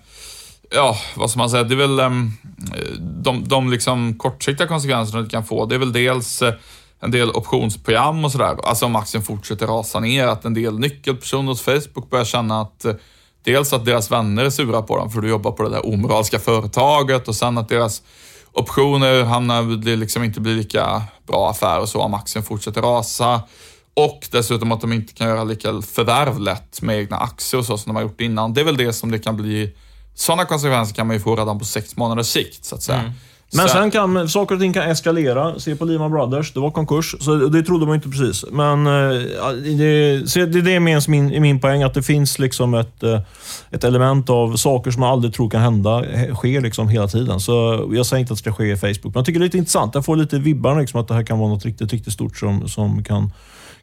ja, 0.74 0.96
vad 1.16 1.30
ska 1.30 1.38
man 1.38 1.50
säga, 1.50 1.64
det 1.64 1.74
är 1.74 1.76
väl 1.76 2.00
um, 2.00 2.32
de, 3.00 3.48
de 3.48 3.70
liksom 3.70 4.14
kortsiktiga 4.18 4.66
konsekvenserna 4.66 5.22
det 5.22 5.30
kan 5.30 5.44
få. 5.44 5.66
Det 5.66 5.74
är 5.74 5.78
väl 5.78 5.92
dels 5.92 6.42
en 7.02 7.10
del 7.10 7.30
optionsprogram 7.30 8.24
och 8.24 8.32
sådär. 8.32 8.56
Alltså 8.64 8.86
om 8.86 8.96
aktien 8.96 9.22
fortsätter 9.22 9.66
rasa 9.66 10.00
ner, 10.00 10.26
att 10.26 10.44
en 10.44 10.54
del 10.54 10.78
nyckelpersoner 10.78 11.48
hos 11.48 11.62
Facebook 11.62 12.10
börjar 12.10 12.24
känna 12.24 12.60
att 12.60 12.84
eh, 12.84 12.94
dels 13.44 13.72
att 13.72 13.84
deras 13.84 14.10
vänner 14.10 14.44
är 14.44 14.50
sura 14.50 14.82
på 14.82 14.96
dem 14.96 15.10
för 15.10 15.20
du 15.20 15.28
jobbar 15.28 15.50
på 15.50 15.62
det 15.62 15.70
där 15.70 15.86
omoraliska 15.86 16.38
företaget 16.38 17.28
och 17.28 17.36
sen 17.36 17.58
att 17.58 17.68
deras 17.68 18.02
optioner 18.52 19.22
hamnar, 19.24 19.62
det 19.84 19.96
liksom 19.96 20.24
inte 20.24 20.40
blir 20.40 20.54
lika 20.54 21.02
bra 21.26 21.50
affär 21.50 21.80
och 21.80 21.88
så 21.88 22.00
om 22.00 22.14
aktien 22.14 22.44
fortsätter 22.44 22.82
rasa. 22.82 23.42
Och 23.94 24.28
dessutom 24.30 24.72
att 24.72 24.80
de 24.80 24.92
inte 24.92 25.12
kan 25.12 25.28
göra 25.28 25.44
lika 25.44 25.82
förvärv 25.82 26.40
lätt 26.40 26.82
med 26.82 26.98
egna 26.98 27.16
aktier 27.16 27.58
och 27.58 27.66
så 27.66 27.78
som 27.78 27.90
de 27.90 27.96
har 27.96 28.02
gjort 28.02 28.20
innan. 28.20 28.54
Det 28.54 28.60
är 28.60 28.64
väl 28.64 28.76
det 28.76 28.92
som 28.92 29.10
det 29.10 29.18
kan 29.18 29.36
bli 29.36 29.74
sådana 30.14 30.44
konsekvenser 30.44 30.94
kan 30.94 31.06
man 31.06 31.16
ju 31.16 31.22
få 31.22 31.36
redan 31.36 31.58
på 31.58 31.64
sex 31.64 31.96
månaders 31.96 32.26
sikt, 32.26 32.64
så 32.64 32.74
att 32.74 32.82
säga. 32.82 32.98
Mm. 32.98 33.12
Men 33.54 33.68
sen 33.68 33.90
kan 33.90 34.28
saker 34.28 34.54
och 34.54 34.60
ting 34.60 34.72
kan 34.72 34.82
eskalera. 34.82 35.60
Se 35.60 35.76
på 35.76 35.84
Lehman 35.84 36.10
Brothers, 36.10 36.52
det 36.52 36.60
var 36.60 36.70
konkurs. 36.70 37.14
Så 37.20 37.34
det 37.34 37.62
trodde 37.62 37.86
man 37.86 37.94
inte 37.94 38.08
precis. 38.08 38.44
Men 38.50 38.86
eh, 38.86 39.22
det, 39.78 40.30
så 40.30 40.38
det, 40.38 40.62
det 40.62 40.74
är 40.74 41.08
min, 41.08 41.42
min 41.42 41.60
poäng, 41.60 41.82
att 41.82 41.94
det 41.94 42.02
finns 42.02 42.38
liksom 42.38 42.74
ett, 42.74 43.02
eh, 43.02 43.20
ett 43.70 43.84
element 43.84 44.30
av 44.30 44.56
saker 44.56 44.90
som 44.90 45.00
man 45.00 45.10
aldrig 45.10 45.34
tror 45.34 45.50
kan 45.50 45.60
hända, 45.60 46.04
sker 46.34 46.60
liksom 46.60 46.88
hela 46.88 47.08
tiden. 47.08 47.40
Så 47.40 47.86
jag 47.92 48.06
säger 48.06 48.20
inte 48.20 48.32
att 48.32 48.38
det 48.38 48.42
ska 48.42 48.52
ske 48.52 48.72
i 48.72 48.76
Facebook, 48.76 49.04
men 49.04 49.12
jag 49.14 49.26
tycker 49.26 49.40
det 49.40 49.44
är 49.44 49.46
lite 49.46 49.58
intressant. 49.58 49.94
Jag 49.94 50.04
får 50.04 50.16
lite 50.16 50.38
vibbar 50.38 50.80
liksom 50.80 51.00
att 51.00 51.08
det 51.08 51.14
här 51.14 51.22
kan 51.22 51.38
vara 51.38 51.48
något 51.48 51.64
riktigt, 51.64 51.92
riktigt 51.92 52.12
stort 52.12 52.36
som, 52.36 52.68
som 52.68 53.04
kan 53.04 53.30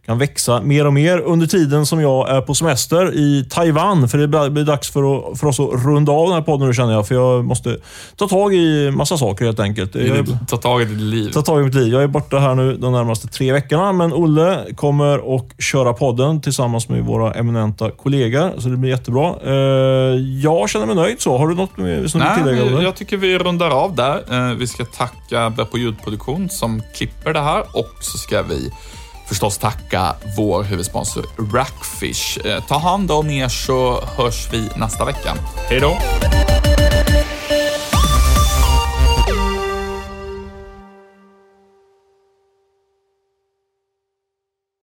kan 0.10 0.18
växa 0.18 0.62
mer 0.62 0.88
och 0.88 0.93
mer 0.93 1.20
under 1.20 1.47
tiden 1.47 1.86
som 1.86 2.01
jag 2.01 2.30
är 2.30 2.41
på 2.41 2.53
semester 2.53 3.14
i 3.14 3.45
Taiwan. 3.49 4.10
För 4.10 4.18
det 4.18 4.28
blir 4.28 4.64
dags 4.64 4.89
för, 4.89 5.32
att, 5.32 5.39
för 5.39 5.47
oss 5.47 5.60
att 5.60 5.86
runda 5.86 6.12
av 6.12 6.28
den 6.28 6.36
här 6.36 6.41
podden 6.41 6.68
nu 6.68 6.74
känner 6.74 6.93
jag. 6.93 7.07
För 7.07 7.16
jag 7.16 7.45
måste 7.45 7.78
ta 8.16 8.28
tag 8.28 8.53
i 8.53 8.91
massa 8.91 9.18
saker 9.18 9.45
helt 9.45 9.60
enkelt. 9.60 9.95
Jag, 9.95 10.28
ta 10.47 10.57
tag 10.57 10.82
i 10.82 10.86
ditt 10.86 10.97
liv. 10.97 11.32
Ta 11.32 11.41
tag 11.41 11.62
i 11.62 11.64
mitt 11.64 11.76
liv. 11.76 11.93
Jag 11.93 12.03
är 12.03 12.07
borta 12.07 12.39
här 12.39 12.55
nu 12.55 12.78
de 12.78 12.91
närmaste 12.91 13.28
tre 13.28 13.51
veckorna, 13.51 13.91
men 13.93 14.14
Olle 14.14 14.66
kommer 14.76 15.36
att 15.36 15.62
köra 15.62 15.93
podden 15.93 16.41
tillsammans 16.41 16.89
med 16.89 17.03
våra 17.03 17.34
eminenta 17.34 17.91
kollegor. 17.91 18.51
Så 18.57 18.70
det 18.70 18.78
blir 18.78 18.89
jättebra. 18.89 19.36
Eh, 19.45 19.53
jag 20.43 20.70
känner 20.70 20.86
mig 20.86 20.95
nöjd 20.95 21.22
så. 21.22 21.38
Har 21.38 21.47
du 21.47 21.55
något 21.55 21.76
som 21.76 21.84
du 21.84 22.01
vill 22.01 22.10
tillägga? 22.10 22.64
Olle? 22.64 22.84
Jag 22.84 22.95
tycker 22.95 23.18
vi 23.18 23.38
rundar 23.38 23.70
av 23.70 23.95
där. 23.95 24.24
Eh, 24.32 24.55
vi 24.55 24.68
ska 24.68 24.86
tacka 24.86 25.49
Beppo 25.49 25.78
ljudproduktion 25.78 26.49
som 26.49 26.82
klipper 26.95 27.34
det 27.34 27.41
här 27.41 27.64
och 27.74 27.93
så 27.99 28.18
ska 28.18 28.41
vi 28.41 28.72
förstås 29.30 29.57
tacka 29.57 30.15
vår 30.38 30.63
huvudsponsor 30.63 31.25
Rackfish. 31.53 32.45
Eh, 32.45 32.63
ta 32.67 32.77
hand 32.77 33.11
om 33.11 33.30
er 33.30 33.47
så 33.47 34.01
hörs 34.17 34.53
vi 34.53 34.69
nästa 34.75 35.05
vecka. 35.05 35.36
Hej 35.69 35.80
då! 35.80 35.97